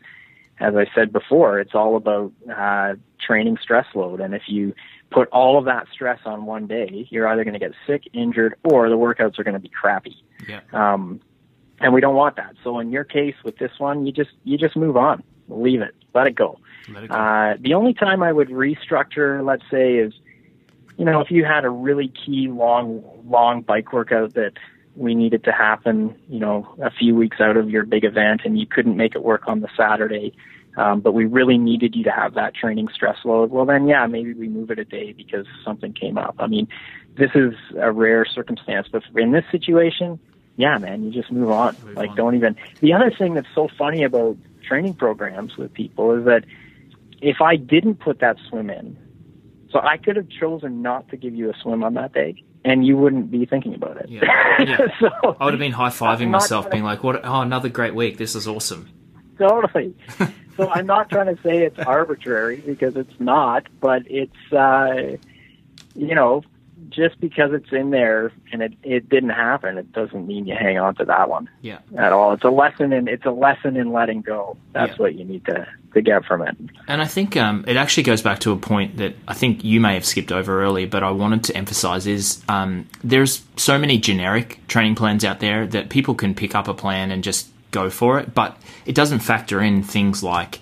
as 0.59 0.75
I 0.75 0.87
said 0.95 1.13
before, 1.13 1.61
it's 1.61 1.75
all 1.75 1.97
about, 1.97 2.33
uh, 2.51 2.95
training 3.21 3.59
stress 3.63 3.87
load. 3.95 4.21
And 4.21 4.35
if 4.35 4.43
you 4.47 4.75
put 5.11 5.29
all 5.29 5.59
of 5.59 5.67
that 5.67 5.89
stress 5.93 6.21
on 6.25 6.47
one 6.47 6.67
day, 6.67 7.07
you're 7.11 7.29
either 7.29 7.45
going 7.45 7.55
to 7.55 7.61
get 7.61 7.73
sick, 7.87 8.05
injured, 8.15 8.55
or 8.65 8.89
the 8.89 8.97
workouts 8.97 9.39
are 9.39 9.45
going 9.45 9.55
to 9.55 9.61
be 9.61 9.69
crappy. 9.69 10.17
Yeah. 10.49 10.61
Um, 10.73 11.21
and 11.81 11.93
we 11.93 12.01
don't 12.01 12.15
want 12.15 12.37
that. 12.37 12.55
So 12.63 12.79
in 12.79 12.93
your 12.93 13.05
case 13.05 13.35
with 13.45 13.59
this 13.59 13.73
one, 13.79 14.07
you 14.07 14.13
just, 14.13 14.31
you 14.45 14.57
just 14.57 14.77
move 14.77 14.97
on, 14.97 15.23
leave 15.49 15.81
it, 15.81 15.95
let 16.15 16.27
it 16.27 16.35
go. 16.35 16.59
Let 16.89 17.05
it 17.05 17.11
go. 17.11 17.15
Uh, 17.15 17.57
the 17.61 17.75
only 17.75 17.95
time 17.95 18.23
I 18.23 18.33
would 18.33 18.49
restructure, 18.49 19.45
let's 19.45 19.65
say, 19.71 19.97
is 19.97 20.13
you 20.97 21.05
know, 21.05 21.21
if 21.21 21.31
you 21.31 21.45
had 21.45 21.65
a 21.65 21.71
really 21.71 22.09
key 22.09 22.49
long, 22.49 23.03
long 23.25 23.63
bike 23.63 23.93
workout 23.93 24.35
that 24.35 24.53
we 24.95 25.15
needed 25.15 25.45
to 25.45 25.53
happen, 25.53 26.15
you 26.29 26.39
know, 26.39 26.75
a 26.83 26.91
few 26.91 27.15
weeks 27.15 27.41
out 27.41 27.57
of 27.57 27.71
your 27.71 27.85
big 27.85 28.05
event 28.05 28.43
and 28.45 28.59
you 28.59 28.67
couldn't 28.67 28.97
make 28.97 29.15
it 29.15 29.23
work 29.23 29.49
on 29.49 29.61
the 29.61 29.69
Saturday, 29.77 30.35
um, 30.77 31.01
but 31.01 31.13
we 31.13 31.25
really 31.25 31.57
needed 31.57 31.97
you 31.97 32.05
to 32.05 32.11
have 32.11 32.35
that 32.35 32.55
training 32.55 32.89
stress 32.95 33.17
load, 33.25 33.51
well 33.51 33.65
then 33.65 33.89
yeah, 33.89 34.07
maybe 34.07 34.35
we 34.35 34.49
move 34.49 34.71
it 34.71 34.79
a 34.79 34.85
day 34.85 35.13
because 35.13 35.47
something 35.65 35.93
came 35.93 36.19
up. 36.19 36.37
I 36.39 36.47
mean, 36.47 36.69
this 37.17 37.31
is 37.35 37.55
a 37.81 37.91
rare 37.91 38.25
circumstance, 38.25 38.89
but 38.91 39.03
in 39.17 39.33
this 39.33 39.45
situation, 39.51 40.19
yeah, 40.57 40.79
man, 40.79 41.05
you 41.05 41.11
just 41.11 41.33
move 41.33 41.51
on. 41.51 41.77
Move 41.85 41.97
like 41.97 42.11
on. 42.11 42.17
don't 42.17 42.35
even, 42.37 42.57
the 42.81 42.93
other 42.93 43.11
thing 43.11 43.35
that's 43.35 43.49
so 43.55 43.69
funny 43.79 44.05
about 44.05 44.37
training 44.67 44.95
programs 44.95 45.57
with 45.57 45.73
people 45.73 46.13
is 46.19 46.25
that 46.25 46.45
if 47.21 47.41
I 47.41 47.57
didn't 47.57 47.97
put 47.97 48.21
that 48.21 48.37
swim 48.49 48.71
in, 48.71 48.97
so 49.71 49.81
I 49.81 49.97
could 49.97 50.17
have 50.17 50.29
chosen 50.29 50.83
not 50.83 51.09
to 51.09 51.17
give 51.17 51.35
you 51.35 51.51
a 51.51 51.55
swim 51.63 51.83
on 51.83 51.95
that 51.95 52.13
day, 52.13 52.43
and 52.65 52.87
you 52.87 52.97
wouldn't 52.97 53.31
be 53.31 53.47
thinking 53.47 53.75
about 53.75 53.97
it. 53.97 54.09
Yeah. 54.09 54.23
yeah. 54.59 54.77
so, 55.01 55.37
I 55.41 55.45
would 55.45 55.55
have 55.55 55.61
been 55.61 55.73
high 55.73 55.89
fiving 55.89 56.29
myself, 56.29 56.71
being 56.71 56.85
like, 56.85 57.03
"What? 57.03 57.25
Oh, 57.25 57.41
another 57.41 57.69
great 57.69 57.95
week! 57.95 58.19
This 58.19 58.35
is 58.35 58.47
awesome." 58.47 58.89
Totally. 59.39 59.95
so 60.57 60.69
I'm 60.71 60.87
not 60.87 61.09
trying 61.09 61.35
to 61.35 61.43
say 61.43 61.65
it's 61.65 61.79
arbitrary 61.79 62.59
because 62.59 62.97
it's 62.97 63.19
not, 63.19 63.67
but 63.81 64.03
it's 64.07 64.53
uh, 64.53 65.17
you 65.95 66.15
know 66.15 66.43
just 66.91 67.21
because 67.21 67.53
it's 67.53 67.73
in 67.73 67.91
there 67.91 68.33
and 68.53 68.63
it, 68.63 68.73
it 68.83 69.09
didn't 69.09 69.31
happen, 69.31 69.79
it 69.79 69.93
doesn't 69.93 70.27
mean 70.27 70.47
you 70.47 70.55
hang 70.55 70.79
on 70.79 70.95
to 70.97 71.05
that 71.05 71.29
one. 71.29 71.49
Yeah. 71.61 71.79
At 71.97 72.13
all. 72.13 72.33
It's 72.33 72.45
a 72.45 72.51
lesson 72.51 72.93
in 72.93 73.09
it's 73.09 73.25
a 73.25 73.31
lesson 73.31 73.77
in 73.77 73.93
letting 73.93 74.23
go. 74.23 74.57
That's 74.73 74.93
yeah. 74.93 74.97
what 74.97 75.15
you 75.15 75.25
need 75.25 75.45
to, 75.47 75.67
to 75.95 76.03
get 76.03 76.25
from 76.25 76.43
it. 76.43 76.57
And 76.89 77.03
I 77.03 77.07
think 77.07 77.37
um, 77.37 77.65
it 77.67 77.77
actually 77.77 78.05
goes 78.05 78.23
back 78.23 78.41
to 78.41 78.53
a 78.53 78.57
point 78.57 78.99
that 78.99 79.15
I 79.27 79.35
think 79.35 79.65
you 79.65 79.81
may 79.81 79.95
have 79.95 80.05
skipped 80.05 80.33
over 80.33 80.63
earlier, 80.63 80.87
but 80.87 81.03
I 81.03 81.11
wanted 81.11 81.45
to 81.45 81.57
emphasize 81.57 82.07
is 82.07 82.43
um, 82.49 82.89
there's 83.03 83.43
so 83.57 83.79
many 83.79 83.99
generic 83.99 84.61
training 84.69 84.95
plans 84.95 85.25
out 85.25 85.41
there 85.41 85.67
that 85.69 85.89
people 85.89 86.15
can 86.15 86.35
pick 86.35 86.55
up 86.55 86.69
a 86.69 86.75
plan 86.75 87.11
and 87.11 87.25
just 87.25 87.49
go 87.71 87.91
for 87.91 88.19
it, 88.19 88.35
but 88.35 88.57
it 88.87 88.95
doesn't 88.95 89.21
factor 89.21 89.61
in 89.61 89.83
things 89.83 90.23
like 90.23 90.61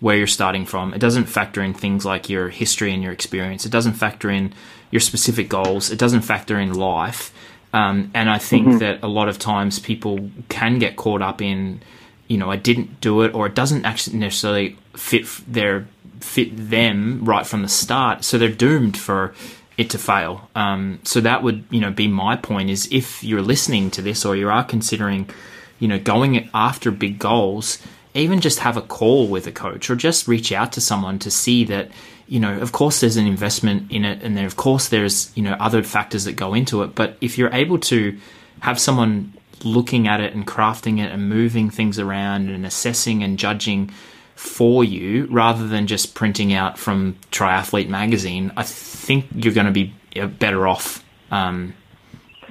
where 0.00 0.16
you're 0.16 0.26
starting 0.26 0.64
from. 0.64 0.94
It 0.94 0.98
doesn't 0.98 1.26
factor 1.26 1.62
in 1.62 1.74
things 1.74 2.04
like 2.04 2.28
your 2.28 2.48
history 2.48 2.92
and 2.92 3.02
your 3.02 3.12
experience. 3.12 3.66
It 3.66 3.72
doesn't 3.72 3.94
factor 3.94 4.30
in 4.30 4.52
your 4.90 5.00
specific 5.00 5.48
goals. 5.48 5.90
It 5.90 5.98
doesn't 5.98 6.22
factor 6.22 6.58
in 6.58 6.74
life. 6.74 7.32
Um, 7.72 8.10
and 8.14 8.28
I 8.28 8.38
think 8.38 8.66
mm-hmm. 8.66 8.78
that 8.78 9.02
a 9.02 9.08
lot 9.08 9.28
of 9.28 9.38
times 9.38 9.78
people 9.78 10.30
can 10.48 10.78
get 10.78 10.96
caught 10.96 11.22
up 11.22 11.40
in, 11.40 11.80
you 12.26 12.36
know, 12.36 12.50
I 12.50 12.56
didn't 12.56 13.00
do 13.00 13.22
it, 13.22 13.34
or 13.34 13.46
it 13.46 13.54
doesn't 13.54 13.84
actually 13.84 14.18
necessarily 14.18 14.76
fit 14.94 15.26
their 15.46 15.86
fit 16.20 16.50
them 16.54 17.24
right 17.24 17.46
from 17.46 17.62
the 17.62 17.68
start. 17.68 18.24
So 18.24 18.38
they're 18.38 18.48
doomed 18.48 18.96
for 18.96 19.34
it 19.78 19.88
to 19.90 19.98
fail. 19.98 20.50
Um, 20.54 21.00
so 21.04 21.20
that 21.22 21.42
would, 21.42 21.64
you 21.70 21.80
know, 21.80 21.90
be 21.90 22.08
my 22.08 22.36
point 22.36 22.68
is 22.68 22.88
if 22.92 23.24
you're 23.24 23.40
listening 23.40 23.90
to 23.92 24.02
this 24.02 24.26
or 24.26 24.36
you 24.36 24.50
are 24.50 24.64
considering, 24.64 25.30
you 25.78 25.88
know, 25.88 25.98
going 25.98 26.50
after 26.52 26.90
big 26.90 27.18
goals, 27.18 27.78
even 28.12 28.40
just 28.40 28.58
have 28.58 28.76
a 28.76 28.82
call 28.82 29.28
with 29.28 29.46
a 29.46 29.52
coach 29.52 29.88
or 29.88 29.96
just 29.96 30.28
reach 30.28 30.52
out 30.52 30.72
to 30.72 30.80
someone 30.80 31.18
to 31.20 31.30
see 31.30 31.64
that 31.64 31.90
you 32.30 32.38
know 32.38 32.58
of 32.60 32.70
course 32.72 33.00
there's 33.00 33.16
an 33.16 33.26
investment 33.26 33.90
in 33.90 34.04
it 34.04 34.22
and 34.22 34.36
then 34.36 34.44
of 34.44 34.56
course 34.56 34.88
there's 34.88 35.36
you 35.36 35.42
know 35.42 35.52
other 35.58 35.82
factors 35.82 36.24
that 36.24 36.34
go 36.34 36.54
into 36.54 36.82
it. 36.82 36.94
But 36.94 37.18
if 37.20 37.36
you're 37.36 37.52
able 37.52 37.78
to 37.80 38.16
have 38.60 38.78
someone 38.78 39.34
looking 39.64 40.06
at 40.08 40.20
it 40.20 40.32
and 40.32 40.46
crafting 40.46 41.00
it 41.00 41.10
and 41.10 41.28
moving 41.28 41.70
things 41.70 41.98
around 41.98 42.48
and 42.48 42.64
assessing 42.64 43.22
and 43.22 43.38
judging 43.38 43.90
for 44.36 44.84
you 44.84 45.26
rather 45.26 45.66
than 45.66 45.86
just 45.86 46.14
printing 46.14 46.54
out 46.54 46.78
from 46.78 47.14
triathlete 47.30 47.88
magazine 47.88 48.50
i 48.56 48.62
think 48.62 49.26
you're 49.34 49.52
going 49.52 49.66
to 49.66 49.72
be 49.72 49.92
better 50.38 50.66
off 50.66 51.04
um, 51.30 51.74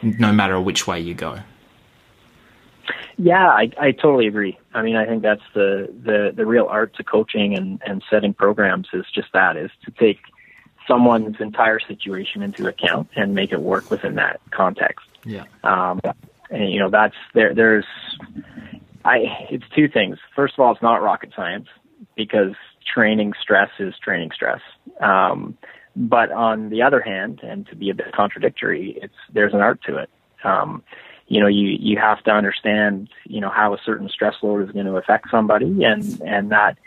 no 0.03 0.31
matter 0.31 0.61
which 0.61 0.85
way 0.85 0.99
you 0.99 1.15
go 1.15 1.39
yeah, 3.21 3.47
I, 3.47 3.69
I 3.77 3.91
totally 3.91 4.27
agree. 4.27 4.57
I 4.73 4.81
mean, 4.81 4.95
I 4.95 5.05
think 5.05 5.23
that's 5.23 5.43
the, 5.53 5.93
the, 6.03 6.31
the 6.33 6.45
real 6.45 6.67
art 6.69 6.95
to 6.95 7.03
coaching 7.03 7.53
and, 7.53 7.81
and 7.85 8.01
setting 8.09 8.33
programs 8.33 8.87
is 8.93 9.05
just 9.13 9.27
that, 9.33 9.57
is 9.57 9.69
to 9.83 9.91
take 9.91 10.19
someone's 10.87 11.35
entire 11.41 11.81
situation 11.81 12.41
into 12.41 12.65
account 12.67 13.09
and 13.17 13.35
make 13.35 13.51
it 13.51 13.59
work 13.59 13.91
within 13.91 14.15
that 14.15 14.39
context. 14.51 15.05
Yeah. 15.25 15.43
Um, 15.65 15.99
and 16.49 16.71
you 16.71 16.79
know, 16.79 16.89
that's 16.89 17.15
there, 17.33 17.53
there's, 17.53 17.85
I, 19.03 19.47
it's 19.51 19.65
two 19.75 19.89
things. 19.89 20.17
First 20.33 20.53
of 20.53 20.61
all, 20.61 20.71
it's 20.71 20.81
not 20.81 21.01
rocket 21.01 21.33
science 21.35 21.67
because 22.15 22.53
training 22.91 23.33
stress 23.41 23.69
is 23.79 23.93
training 24.01 24.31
stress. 24.33 24.61
Um, 25.01 25.57
but 25.93 26.31
on 26.31 26.69
the 26.69 26.83
other 26.83 27.01
hand, 27.01 27.41
and 27.43 27.67
to 27.67 27.75
be 27.75 27.89
a 27.89 27.93
bit 27.93 28.13
contradictory, 28.13 28.97
it's, 29.01 29.13
there's 29.33 29.53
an 29.53 29.59
art 29.59 29.81
to 29.87 29.97
it. 29.97 30.09
Um, 30.45 30.83
you 31.29 31.39
know, 31.39 31.47
you, 31.47 31.77
you 31.79 31.97
have 31.97 32.21
to 32.23 32.31
understand, 32.31 33.07
you 33.25 33.39
know, 33.39 33.49
how 33.49 33.73
a 33.73 33.77
certain 33.85 34.09
stress 34.09 34.35
load 34.41 34.67
is 34.67 34.71
going 34.71 34.87
to 34.87 34.97
affect 34.97 35.29
somebody 35.29 35.83
and, 35.83 36.21
and 36.25 36.51
that 36.51 36.77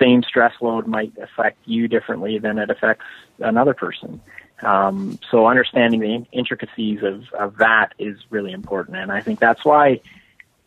same 0.00 0.22
stress 0.22 0.54
load 0.60 0.86
might 0.86 1.12
affect 1.18 1.58
you 1.66 1.88
differently 1.88 2.38
than 2.38 2.58
it 2.58 2.70
affects 2.70 3.04
another 3.40 3.74
person. 3.74 4.20
Um, 4.62 5.18
so 5.30 5.46
understanding 5.46 6.00
the 6.00 6.24
intricacies 6.30 7.02
of, 7.02 7.24
of 7.32 7.56
that 7.56 7.92
is 7.98 8.16
really 8.30 8.52
important. 8.52 8.96
And 8.96 9.10
I 9.10 9.20
think 9.20 9.40
that's 9.40 9.64
why, 9.64 10.00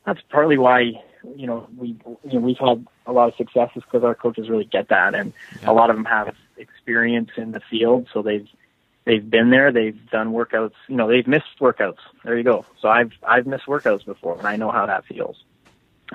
that's 0.06 0.22
partly 0.30 0.58
why, 0.58 1.02
you 1.38 1.48
know, 1.48 1.68
we, 1.78 1.98
you 2.26 2.34
know, 2.34 2.40
we've 2.40 2.58
had 2.58 2.86
a 3.06 3.14
lot 3.14 3.30
of 3.30 3.36
successes 3.36 3.82
because 3.84 4.04
our 4.04 4.14
coaches 4.14 4.50
really 4.50 4.66
get 4.66 4.90
that. 4.90 5.16
And 5.16 5.32
yeah. 5.62 5.72
a 5.72 5.74
lot 5.74 5.90
of 5.90 5.96
them 5.96 6.06
have 6.06 6.36
experience 6.58 7.32
in 7.38 7.54
the 7.54 7.62
field. 7.62 8.08
So 8.12 8.22
they've, 8.22 8.48
they've 9.06 9.28
been 9.30 9.50
there, 9.50 9.72
they've 9.72 10.00
done 10.10 10.34
workouts, 10.34 10.74
you 10.88 10.96
know, 10.96 11.08
they've 11.08 11.28
missed 11.28 11.60
workouts. 11.60 12.00
There 12.24 12.38
you 12.38 12.44
go. 12.44 12.66
So 12.82 12.90
I've 12.90 13.12
I've 13.24 13.48
missed 13.48 13.66
workouts 13.66 14.06
before 14.06 14.38
and 14.38 14.48
I 14.48 14.56
know 14.56 14.72
how 14.72 14.86
that 14.86 15.06
feels. 15.06 15.44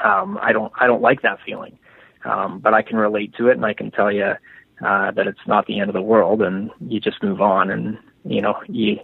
Um 0.03 0.39
I 0.41 0.53
don't 0.53 0.73
I 0.79 0.87
don't 0.87 1.03
like 1.03 1.23
that 1.23 1.39
feeling. 1.45 1.79
Um 2.25 2.59
but 2.59 2.75
I 2.75 2.83
can 2.83 2.97
relate 2.97 3.35
to 3.37 3.49
it 3.49 3.57
and 3.57 3.65
I 3.65 3.75
can 3.75 3.91
tell 3.91 4.13
you 4.13 4.35
uh 4.85 5.11
that 5.13 5.27
it's 5.27 5.47
not 5.47 5.67
the 5.67 5.81
end 5.81 5.91
of 5.91 5.95
the 5.95 6.03
world 6.03 6.43
and 6.43 6.71
you 6.81 7.01
just 7.01 7.23
move 7.23 7.41
on 7.41 7.71
and 7.71 7.99
you 8.25 8.43
know, 8.43 8.61
you 8.69 9.01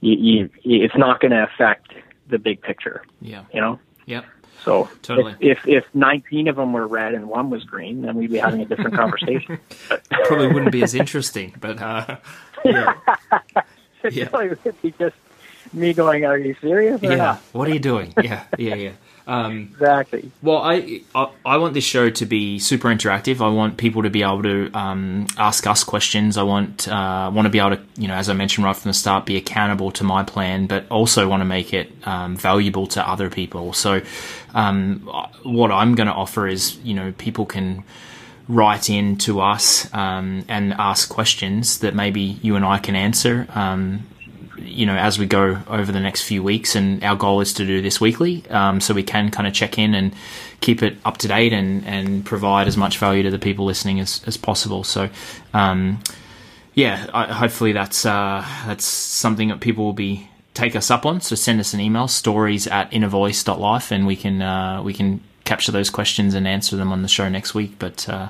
you, 0.00 0.50
you 0.62 0.84
it's 0.84 0.96
not 0.96 1.20
going 1.20 1.32
to 1.32 1.42
affect 1.42 1.92
the 2.28 2.38
big 2.38 2.60
picture. 2.60 3.02
Yeah. 3.20 3.44
You 3.52 3.60
know? 3.60 3.80
Yep. 4.06 4.24
So 4.64 4.88
totally. 5.02 5.34
if, 5.40 5.58
if, 5.66 5.84
if 5.84 5.94
19 5.94 6.48
of 6.48 6.56
them 6.56 6.72
were 6.72 6.86
red 6.86 7.14
and 7.14 7.28
one 7.28 7.50
was 7.50 7.64
green, 7.64 8.02
then 8.02 8.16
we'd 8.16 8.30
be 8.30 8.38
having 8.38 8.60
a 8.60 8.64
different 8.64 8.94
conversation. 8.96 9.58
Probably 10.24 10.48
wouldn't 10.48 10.72
be 10.72 10.82
as 10.82 10.94
interesting, 10.94 11.54
but 11.60 11.80
uh, 11.80 12.16
yeah. 12.64 12.94
yeah. 14.10 14.28
Probably 14.28 14.48
would 14.48 14.82
be 14.82 14.92
just 14.98 15.16
me 15.72 15.92
going, 15.92 16.24
"Are 16.24 16.38
you 16.38 16.54
serious?" 16.60 17.02
yeah. 17.02 17.16
Not? 17.16 17.38
What 17.52 17.68
are 17.68 17.72
you 17.72 17.80
doing? 17.80 18.14
Yeah, 18.22 18.44
yeah, 18.58 18.74
yeah. 18.74 18.92
Um, 19.28 19.68
exactly. 19.72 20.32
Well, 20.40 20.56
I, 20.56 21.02
I, 21.14 21.30
I 21.44 21.56
want 21.58 21.74
this 21.74 21.84
show 21.84 22.08
to 22.08 22.24
be 22.24 22.58
super 22.58 22.88
interactive. 22.88 23.42
I 23.42 23.50
want 23.50 23.76
people 23.76 24.02
to 24.02 24.10
be 24.10 24.22
able 24.22 24.42
to 24.44 24.70
um, 24.72 25.26
ask 25.36 25.66
us 25.66 25.84
questions. 25.84 26.38
I 26.38 26.44
want 26.44 26.88
uh, 26.88 27.30
want 27.32 27.44
to 27.44 27.50
be 27.50 27.58
able 27.58 27.76
to, 27.76 27.82
you 27.98 28.08
know, 28.08 28.14
as 28.14 28.30
I 28.30 28.32
mentioned 28.32 28.64
right 28.64 28.74
from 28.74 28.88
the 28.88 28.94
start, 28.94 29.26
be 29.26 29.36
accountable 29.36 29.90
to 29.92 30.02
my 30.02 30.22
plan, 30.22 30.66
but 30.66 30.88
also 30.90 31.28
want 31.28 31.42
to 31.42 31.44
make 31.44 31.74
it 31.74 31.92
um, 32.06 32.36
valuable 32.36 32.86
to 32.88 33.06
other 33.06 33.28
people. 33.28 33.74
So, 33.74 34.00
um, 34.54 35.00
what 35.42 35.70
I'm 35.70 35.94
going 35.94 36.08
to 36.08 36.14
offer 36.14 36.48
is, 36.48 36.78
you 36.78 36.94
know, 36.94 37.12
people 37.18 37.44
can 37.44 37.84
write 38.48 38.88
in 38.88 39.18
to 39.18 39.40
us 39.40 39.92
um, 39.92 40.42
and 40.48 40.72
ask 40.72 41.10
questions 41.10 41.80
that 41.80 41.94
maybe 41.94 42.38
you 42.40 42.56
and 42.56 42.64
I 42.64 42.78
can 42.78 42.96
answer. 42.96 43.46
Um, 43.54 44.06
you 44.62 44.86
know, 44.86 44.96
as 44.96 45.18
we 45.18 45.26
go 45.26 45.58
over 45.68 45.92
the 45.92 46.00
next 46.00 46.22
few 46.22 46.42
weeks, 46.42 46.74
and 46.74 47.02
our 47.04 47.16
goal 47.16 47.40
is 47.40 47.52
to 47.54 47.66
do 47.66 47.80
this 47.82 48.00
weekly, 48.00 48.44
um, 48.50 48.80
so 48.80 48.94
we 48.94 49.02
can 49.02 49.30
kind 49.30 49.46
of 49.46 49.54
check 49.54 49.78
in 49.78 49.94
and 49.94 50.14
keep 50.60 50.82
it 50.82 50.96
up 51.04 51.18
to 51.18 51.28
date 51.28 51.52
and 51.52 51.84
and 51.86 52.24
provide 52.24 52.66
as 52.66 52.76
much 52.76 52.98
value 52.98 53.22
to 53.22 53.30
the 53.30 53.38
people 53.38 53.64
listening 53.64 54.00
as 54.00 54.22
as 54.26 54.36
possible. 54.36 54.84
So, 54.84 55.10
um, 55.54 56.00
yeah, 56.74 57.06
I, 57.12 57.32
hopefully 57.32 57.72
that's 57.72 58.06
uh, 58.06 58.44
that's 58.66 58.84
something 58.84 59.48
that 59.48 59.60
people 59.60 59.84
will 59.84 59.92
be 59.92 60.28
take 60.54 60.74
us 60.74 60.90
up 60.90 61.06
on. 61.06 61.20
So 61.20 61.36
send 61.36 61.60
us 61.60 61.72
an 61.72 61.80
email, 61.80 62.08
stories 62.08 62.66
at 62.66 62.90
innervoice.life, 62.90 63.92
and 63.92 64.06
we 64.06 64.16
can 64.16 64.42
uh, 64.42 64.82
we 64.82 64.92
can 64.92 65.20
capture 65.44 65.72
those 65.72 65.88
questions 65.88 66.34
and 66.34 66.46
answer 66.46 66.76
them 66.76 66.92
on 66.92 67.02
the 67.02 67.08
show 67.08 67.28
next 67.28 67.54
week. 67.54 67.78
But 67.78 68.08
uh, 68.08 68.28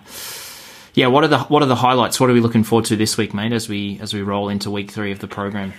yeah, 0.95 1.07
what 1.09 1.25
are 1.25 1.29
the 1.29 1.41
what 1.41 1.63
are 1.63 1.67
the 1.67 1.77
highlights? 1.77 2.21
What 2.21 2.31
are 2.31 2.33
we 2.33 2.41
looking 2.41 2.65
forward 2.65 2.87
to 2.87 2.97
this 2.97 3.17
week, 3.17 3.33
mate? 3.35 3.53
As 3.53 3.69
we 3.69 3.99
as 4.01 4.13
we 4.13 4.23
roll 4.23 4.49
into 4.49 4.71
week 4.71 4.91
three 4.91 5.13
of 5.13 5.19
the 5.19 5.29
program. 5.29 5.73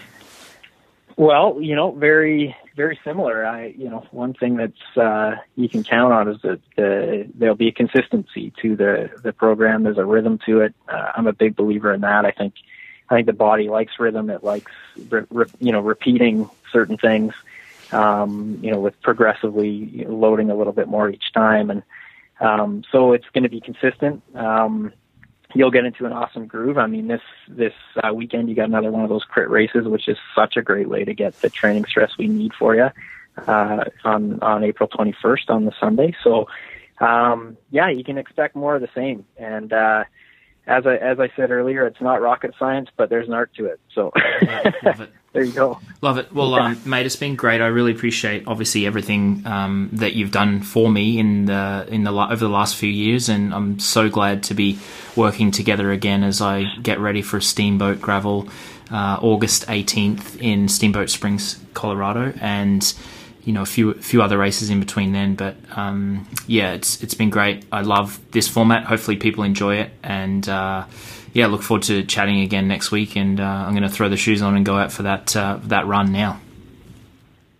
Well, 1.19 1.57
you 1.59 1.75
know, 1.75 1.91
very 1.91 2.55
very 2.77 2.97
similar. 3.03 3.45
I 3.45 3.67
you 3.77 3.89
know 3.89 4.07
one 4.11 4.33
thing 4.33 4.55
that's 4.55 4.97
uh, 4.97 5.35
you 5.57 5.67
can 5.67 5.83
count 5.83 6.13
on 6.13 6.29
is 6.29 6.41
that 6.43 6.59
uh, 6.77 7.27
there'll 7.35 7.55
be 7.55 7.67
a 7.67 7.73
consistency 7.73 8.53
to 8.61 8.77
the 8.77 9.11
the 9.21 9.33
program. 9.33 9.83
There's 9.83 9.97
a 9.97 10.05
rhythm 10.05 10.39
to 10.45 10.61
it. 10.61 10.73
Uh, 10.87 11.11
I'm 11.15 11.27
a 11.27 11.33
big 11.33 11.57
believer 11.57 11.93
in 11.93 12.01
that. 12.01 12.25
I 12.25 12.31
think 12.31 12.53
I 13.09 13.15
think 13.15 13.27
the 13.27 13.33
body 13.33 13.67
likes 13.67 13.99
rhythm. 13.99 14.29
It 14.29 14.45
likes 14.45 14.71
re- 15.09 15.25
re- 15.29 15.45
you 15.59 15.73
know 15.73 15.81
repeating 15.81 16.49
certain 16.71 16.97
things 16.97 17.33
um, 17.91 18.59
you 18.61 18.71
know, 18.71 18.79
with 18.79 18.99
progressively 19.01 20.05
loading 20.07 20.49
a 20.51 20.55
little 20.55 20.73
bit 20.73 20.87
more 20.87 21.09
each 21.09 21.33
time. 21.33 21.69
And 21.69 21.83
um, 22.39 22.83
so 22.91 23.13
it's 23.13 23.29
going 23.33 23.43
to 23.43 23.49
be 23.49 23.61
consistent. 23.61 24.23
Um, 24.35 24.93
you'll 25.53 25.71
get 25.71 25.85
into 25.85 26.05
an 26.05 26.13
awesome 26.13 26.45
groove. 26.45 26.77
I 26.77 26.87
mean, 26.87 27.07
this 27.07 27.21
this 27.47 27.73
uh, 28.03 28.13
weekend 28.13 28.49
you 28.49 28.55
got 28.55 28.65
another 28.69 28.91
one 28.91 29.03
of 29.03 29.09
those 29.09 29.23
crit 29.23 29.49
races, 29.49 29.87
which 29.87 30.07
is 30.07 30.17
such 30.35 30.57
a 30.57 30.61
great 30.61 30.89
way 30.89 31.03
to 31.03 31.13
get 31.13 31.39
the 31.41 31.49
training 31.49 31.85
stress 31.85 32.11
we 32.17 32.27
need 32.27 32.53
for 32.53 32.75
you 32.75 32.89
uh, 33.47 33.85
on 34.03 34.39
on 34.41 34.63
April 34.63 34.89
21st 34.89 35.49
on 35.49 35.65
the 35.65 35.73
Sunday. 35.79 36.15
So 36.23 36.47
um, 36.99 37.57
yeah, 37.71 37.89
you 37.89 38.03
can 38.03 38.17
expect 38.17 38.55
more 38.55 38.75
of 38.75 38.81
the 38.81 38.89
same. 38.95 39.25
And 39.37 39.73
uh, 39.73 40.03
as 40.67 40.85
I 40.85 40.95
as 40.95 41.19
I 41.19 41.29
said 41.35 41.51
earlier, 41.51 41.85
it's 41.85 42.01
not 42.01 42.21
rocket 42.21 42.53
science, 42.59 42.89
but 42.95 43.09
there's 43.09 43.27
an 43.27 43.33
art 43.33 43.51
to 43.55 43.65
it. 43.65 43.79
So. 43.93 44.11
there 45.33 45.43
you 45.43 45.51
go. 45.51 45.79
Love 46.01 46.17
it. 46.17 46.33
Well, 46.33 46.55
Okay. 46.55 46.63
um, 46.65 46.81
mate, 46.85 47.05
it's 47.05 47.15
been 47.15 47.35
great. 47.35 47.61
I 47.61 47.67
really 47.67 47.91
appreciate, 47.91 48.43
obviously, 48.47 48.85
everything 48.87 49.43
um, 49.45 49.89
that 49.93 50.13
you've 50.13 50.31
done 50.31 50.61
for 50.61 50.89
me 50.89 51.19
in 51.19 51.45
the 51.45 51.85
in 51.89 52.03
the 52.03 52.11
over 52.11 52.35
the 52.37 52.49
last 52.49 52.75
few 52.75 52.89
years, 52.89 53.29
and 53.29 53.53
I'm 53.53 53.79
so 53.79 54.09
glad 54.09 54.43
to 54.43 54.53
be 54.53 54.79
working 55.15 55.51
together 55.51 55.91
again 55.91 56.23
as 56.23 56.41
I 56.41 56.65
get 56.81 56.99
ready 56.99 57.21
for 57.21 57.39
Steamboat 57.41 58.01
Gravel, 58.01 58.47
uh, 58.91 59.19
August 59.21 59.67
18th 59.67 60.39
in 60.41 60.67
Steamboat 60.67 61.09
Springs, 61.09 61.59
Colorado, 61.73 62.33
and 62.41 62.91
you 63.43 63.53
know 63.53 63.61
a 63.61 63.65
few 63.67 63.93
few 63.95 64.21
other 64.21 64.37
races 64.37 64.69
in 64.69 64.79
between 64.79 65.11
then. 65.11 65.35
But 65.35 65.55
um, 65.75 66.27
yeah, 66.47 66.71
it's 66.73 67.03
it's 67.03 67.13
been 67.13 67.29
great. 67.29 67.65
I 67.71 67.81
love 67.81 68.19
this 68.31 68.47
format. 68.47 68.85
Hopefully, 68.85 69.17
people 69.17 69.43
enjoy 69.43 69.75
it, 69.75 69.91
and 70.01 70.47
uh, 70.49 70.85
yeah, 71.39 71.47
look 71.47 71.63
forward 71.63 71.83
to 71.83 72.03
chatting 72.03 72.41
again 72.41 72.67
next 72.67 72.91
week. 72.91 73.15
And 73.15 73.39
uh, 73.39 73.43
I'm 73.43 73.71
going 73.71 73.83
to 73.83 73.89
throw 73.89 74.09
the 74.09 74.17
shoes 74.17 74.41
on 74.41 74.57
and 74.57 74.65
go 74.65 74.75
out 74.77 74.91
for 74.91 75.03
that 75.03 75.35
uh, 75.35 75.59
that 75.63 75.87
run 75.87 76.11
now. 76.11 76.41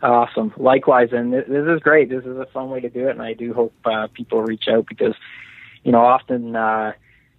Awesome. 0.02 0.54
Likewise, 0.58 1.10
and 1.12 1.34
this 1.34 1.46
is 1.48 1.80
great. 1.82 2.10
This 2.10 2.26
is 2.26 2.38
a 2.38 2.46
fun 2.54 2.70
way 2.70 2.82
to 2.82 2.90
do 2.90 3.08
it, 3.08 3.12
and 3.12 3.22
I 3.22 3.34
do 3.34 3.54
hope 3.54 3.74
uh, 3.86 4.08
people 4.14 4.42
reach 4.42 4.66
out 4.70 4.86
because, 4.88 5.14
you 5.84 5.92
know, 5.92 6.00
often 6.00 6.56
uh, 6.56 6.94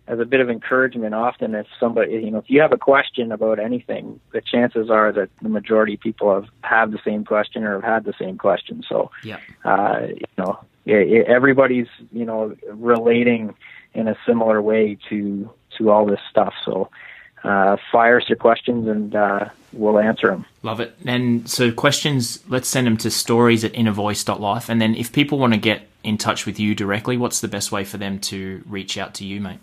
as 0.06 0.18
a 0.18 0.24
bit 0.24 0.40
of 0.40 0.50
encouragement, 0.50 1.14
often 1.14 1.54
if 1.54 1.66
somebody, 1.78 2.12
you 2.12 2.30
know, 2.30 2.38
if 2.38 2.48
you 2.48 2.60
have 2.60 2.72
a 2.72 2.78
question 2.78 3.32
about 3.32 3.58
anything, 3.58 4.20
the 4.32 4.40
chances 4.40 4.90
are 4.90 5.12
that 5.12 5.28
the 5.42 5.48
majority 5.48 5.94
of 5.94 6.00
people 6.00 6.34
have 6.34 6.48
have 6.62 6.90
the 6.90 7.00
same 7.04 7.24
question 7.24 7.64
or 7.64 7.80
have 7.80 7.84
had 7.84 8.04
the 8.04 8.14
same 8.18 8.36
question. 8.36 8.82
So, 8.88 9.10
Yeah. 9.22 9.38
uh, 9.64 10.06
you 10.08 10.26
know, 10.36 10.58
everybody's 10.86 11.88
you 12.12 12.24
know 12.24 12.54
relating 12.72 13.54
in 13.94 14.08
a 14.08 14.16
similar 14.26 14.60
way 14.62 14.98
to 15.08 15.50
to 15.80 15.90
all 15.90 16.06
this 16.06 16.20
stuff. 16.30 16.54
So, 16.64 16.88
uh, 17.42 17.78
fire 17.90 18.20
us 18.20 18.28
your 18.28 18.36
questions 18.36 18.86
and 18.86 19.14
uh, 19.14 19.48
we'll 19.72 19.98
answer 19.98 20.26
them. 20.28 20.44
Love 20.62 20.80
it. 20.80 20.94
And 21.06 21.48
so 21.48 21.72
questions, 21.72 22.44
let's 22.48 22.68
send 22.68 22.86
them 22.86 22.98
to 22.98 23.10
stories 23.10 23.64
at 23.64 23.72
innervoice.life. 23.72 24.68
And 24.68 24.78
then 24.80 24.94
if 24.94 25.12
people 25.12 25.38
want 25.38 25.54
to 25.54 25.58
get 25.58 25.88
in 26.04 26.18
touch 26.18 26.46
with 26.46 26.60
you 26.60 26.74
directly, 26.74 27.16
what's 27.16 27.40
the 27.40 27.48
best 27.48 27.72
way 27.72 27.84
for 27.84 27.96
them 27.96 28.18
to 28.20 28.62
reach 28.66 28.98
out 28.98 29.14
to 29.14 29.24
you, 29.24 29.40
mate? 29.40 29.58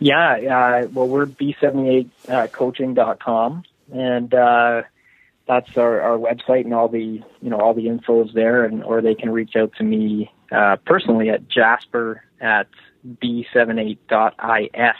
Yeah, 0.00 0.32
uh, 0.32 0.88
well, 0.92 1.06
we're 1.06 1.26
b78coaching.com, 1.26 3.62
and 3.92 4.34
uh, 4.34 4.82
that's 5.46 5.76
our, 5.76 6.00
our 6.00 6.18
website, 6.18 6.64
and 6.64 6.74
all 6.74 6.88
the 6.88 7.22
you 7.40 7.50
know 7.50 7.60
all 7.60 7.74
the 7.74 7.86
info 7.86 8.24
is 8.24 8.34
there, 8.34 8.64
and 8.64 8.82
or 8.82 9.00
they 9.00 9.14
can 9.14 9.30
reach 9.30 9.54
out 9.56 9.72
to 9.76 9.84
me 9.84 10.32
uh, 10.50 10.74
personally 10.84 11.30
at 11.30 11.48
Jasper 11.48 12.24
at 12.40 12.66
b78.is. 13.06 14.96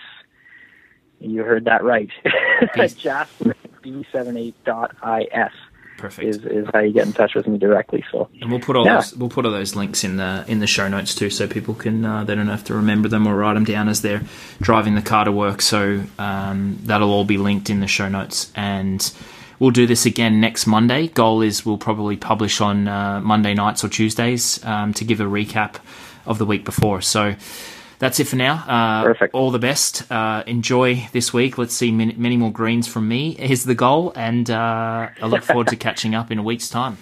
You 1.20 1.42
heard 1.42 1.64
that 1.66 1.82
right, 1.84 2.10
Jasper 2.96 3.50
at 3.50 3.82
b78.is 3.82 5.52
Perfect. 5.96 6.28
is 6.28 6.44
is 6.44 6.66
how 6.74 6.80
you 6.80 6.92
get 6.92 7.06
in 7.06 7.12
touch 7.12 7.34
with 7.34 7.46
me 7.46 7.56
directly. 7.56 8.04
So 8.10 8.28
And 8.42 8.50
we'll 8.50 8.60
put 8.60 8.76
all 8.76 8.84
Yeah. 8.84 8.96
those 8.96 9.14
we'll 9.14 9.28
put 9.30 9.46
all 9.46 9.52
those 9.52 9.74
links 9.76 10.02
in 10.04 10.16
the 10.16 10.44
in 10.48 10.58
the 10.58 10.66
show 10.66 10.88
notes 10.88 11.14
too, 11.14 11.30
so 11.30 11.46
people 11.46 11.72
can 11.72 12.04
uh, 12.04 12.24
they 12.24 12.34
don't 12.34 12.48
have 12.48 12.64
to 12.64 12.74
remember 12.74 13.08
them 13.08 13.26
or 13.26 13.36
write 13.36 13.54
them 13.54 13.64
down 13.64 13.88
as 13.88 14.02
they're 14.02 14.22
driving 14.60 14.96
the 14.96 15.02
car 15.02 15.24
to 15.24 15.32
work. 15.32 15.62
So 15.62 16.02
um, 16.18 16.78
that'll 16.82 17.10
all 17.12 17.24
be 17.24 17.38
linked 17.38 17.70
in 17.70 17.80
the 17.80 17.86
show 17.86 18.08
notes, 18.08 18.52
and 18.56 19.10
we'll 19.60 19.70
do 19.70 19.86
this 19.86 20.04
again 20.04 20.40
next 20.40 20.66
Monday. 20.66 21.06
Goal 21.08 21.40
is 21.42 21.64
we'll 21.64 21.78
probably 21.78 22.16
publish 22.16 22.60
on 22.60 22.88
uh, 22.88 23.20
Monday 23.20 23.54
nights 23.54 23.84
or 23.84 23.88
Tuesdays 23.88 24.62
um, 24.64 24.92
to 24.94 25.04
give 25.04 25.20
a 25.20 25.24
recap 25.24 25.76
of 26.26 26.38
the 26.38 26.44
week 26.44 26.64
before. 26.64 27.00
So. 27.00 27.34
That's 28.04 28.20
it 28.20 28.28
for 28.28 28.36
now. 28.36 28.56
Uh, 28.68 29.02
Perfect. 29.02 29.32
All 29.34 29.50
the 29.50 29.58
best. 29.58 30.12
Uh, 30.12 30.42
enjoy 30.46 31.08
this 31.12 31.32
week. 31.32 31.56
Let's 31.56 31.72
see 31.72 31.90
many, 31.90 32.12
many 32.12 32.36
more 32.36 32.52
greens 32.52 32.86
from 32.86 33.08
me 33.08 33.30
is 33.30 33.64
the 33.64 33.74
goal, 33.74 34.12
and 34.14 34.50
uh, 34.50 35.08
I 35.22 35.26
look 35.26 35.42
forward 35.42 35.68
to 35.68 35.76
catching 35.86 36.14
up 36.14 36.30
in 36.30 36.38
a 36.38 36.42
week's 36.42 36.68
time. 36.68 36.98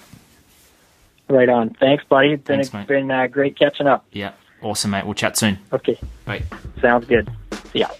right 1.28 1.48
on. 1.48 1.70
Thanks, 1.70 2.05
buddy. 2.05 2.34
It's 2.34 2.44
been, 2.44 2.59
Thanks, 2.59 2.72
mate. 2.72 2.86
been 2.86 3.11
uh, 3.11 3.26
great 3.26 3.59
catching 3.59 3.88
up. 3.88 4.07
Yeah, 4.12 4.30
awesome, 4.62 4.92
mate. 4.92 5.05
We'll 5.05 5.14
chat 5.14 5.36
soon. 5.36 5.59
Okay, 5.72 5.98
Bye. 6.24 6.44
sounds 6.80 7.05
good. 7.07 7.28
Yeah. 7.72 7.90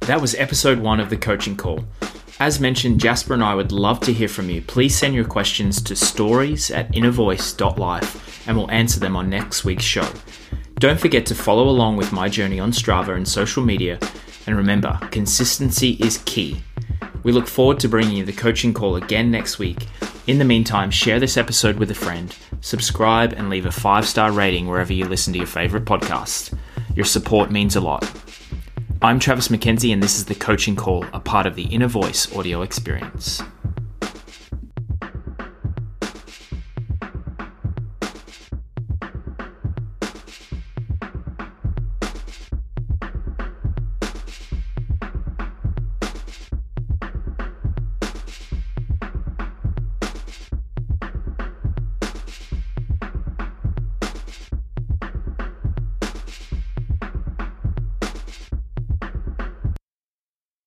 That 0.00 0.22
was 0.22 0.34
episode 0.36 0.78
one 0.78 0.98
of 0.98 1.10
the 1.10 1.18
coaching 1.18 1.58
call. 1.58 1.84
As 2.40 2.58
mentioned, 2.58 3.00
Jasper 3.02 3.34
and 3.34 3.44
I 3.44 3.54
would 3.54 3.70
love 3.70 4.00
to 4.00 4.14
hear 4.14 4.28
from 4.28 4.48
you. 4.48 4.62
Please 4.62 4.96
send 4.96 5.14
your 5.14 5.26
questions 5.26 5.82
to 5.82 5.94
stories 5.94 6.70
at 6.70 6.90
innervoice.life 6.92 8.31
and 8.46 8.56
we'll 8.56 8.70
answer 8.70 9.00
them 9.00 9.16
on 9.16 9.30
next 9.30 9.64
week's 9.64 9.84
show. 9.84 10.08
Don't 10.76 10.98
forget 10.98 11.26
to 11.26 11.34
follow 11.34 11.68
along 11.68 11.96
with 11.96 12.12
my 12.12 12.28
journey 12.28 12.58
on 12.58 12.72
Strava 12.72 13.16
and 13.16 13.26
social 13.26 13.62
media. 13.62 13.98
And 14.46 14.56
remember, 14.56 14.98
consistency 15.10 15.92
is 16.00 16.22
key. 16.24 16.62
We 17.22 17.30
look 17.32 17.46
forward 17.46 17.78
to 17.80 17.88
bringing 17.88 18.16
you 18.16 18.24
the 18.24 18.32
coaching 18.32 18.74
call 18.74 18.96
again 18.96 19.30
next 19.30 19.58
week. 19.58 19.86
In 20.26 20.38
the 20.38 20.44
meantime, 20.44 20.90
share 20.90 21.20
this 21.20 21.36
episode 21.36 21.76
with 21.76 21.90
a 21.90 21.94
friend, 21.94 22.36
subscribe, 22.60 23.32
and 23.32 23.48
leave 23.48 23.66
a 23.66 23.72
five 23.72 24.06
star 24.06 24.32
rating 24.32 24.66
wherever 24.66 24.92
you 24.92 25.04
listen 25.04 25.32
to 25.32 25.38
your 25.38 25.46
favorite 25.46 25.84
podcast. 25.84 26.56
Your 26.96 27.04
support 27.04 27.50
means 27.50 27.76
a 27.76 27.80
lot. 27.80 28.10
I'm 29.00 29.18
Travis 29.18 29.48
McKenzie, 29.48 29.92
and 29.92 30.02
this 30.02 30.16
is 30.16 30.24
the 30.24 30.34
Coaching 30.34 30.76
Call, 30.76 31.04
a 31.12 31.20
part 31.20 31.46
of 31.46 31.56
the 31.56 31.64
Inner 31.64 31.88
Voice 31.88 32.34
audio 32.36 32.62
experience. 32.62 33.42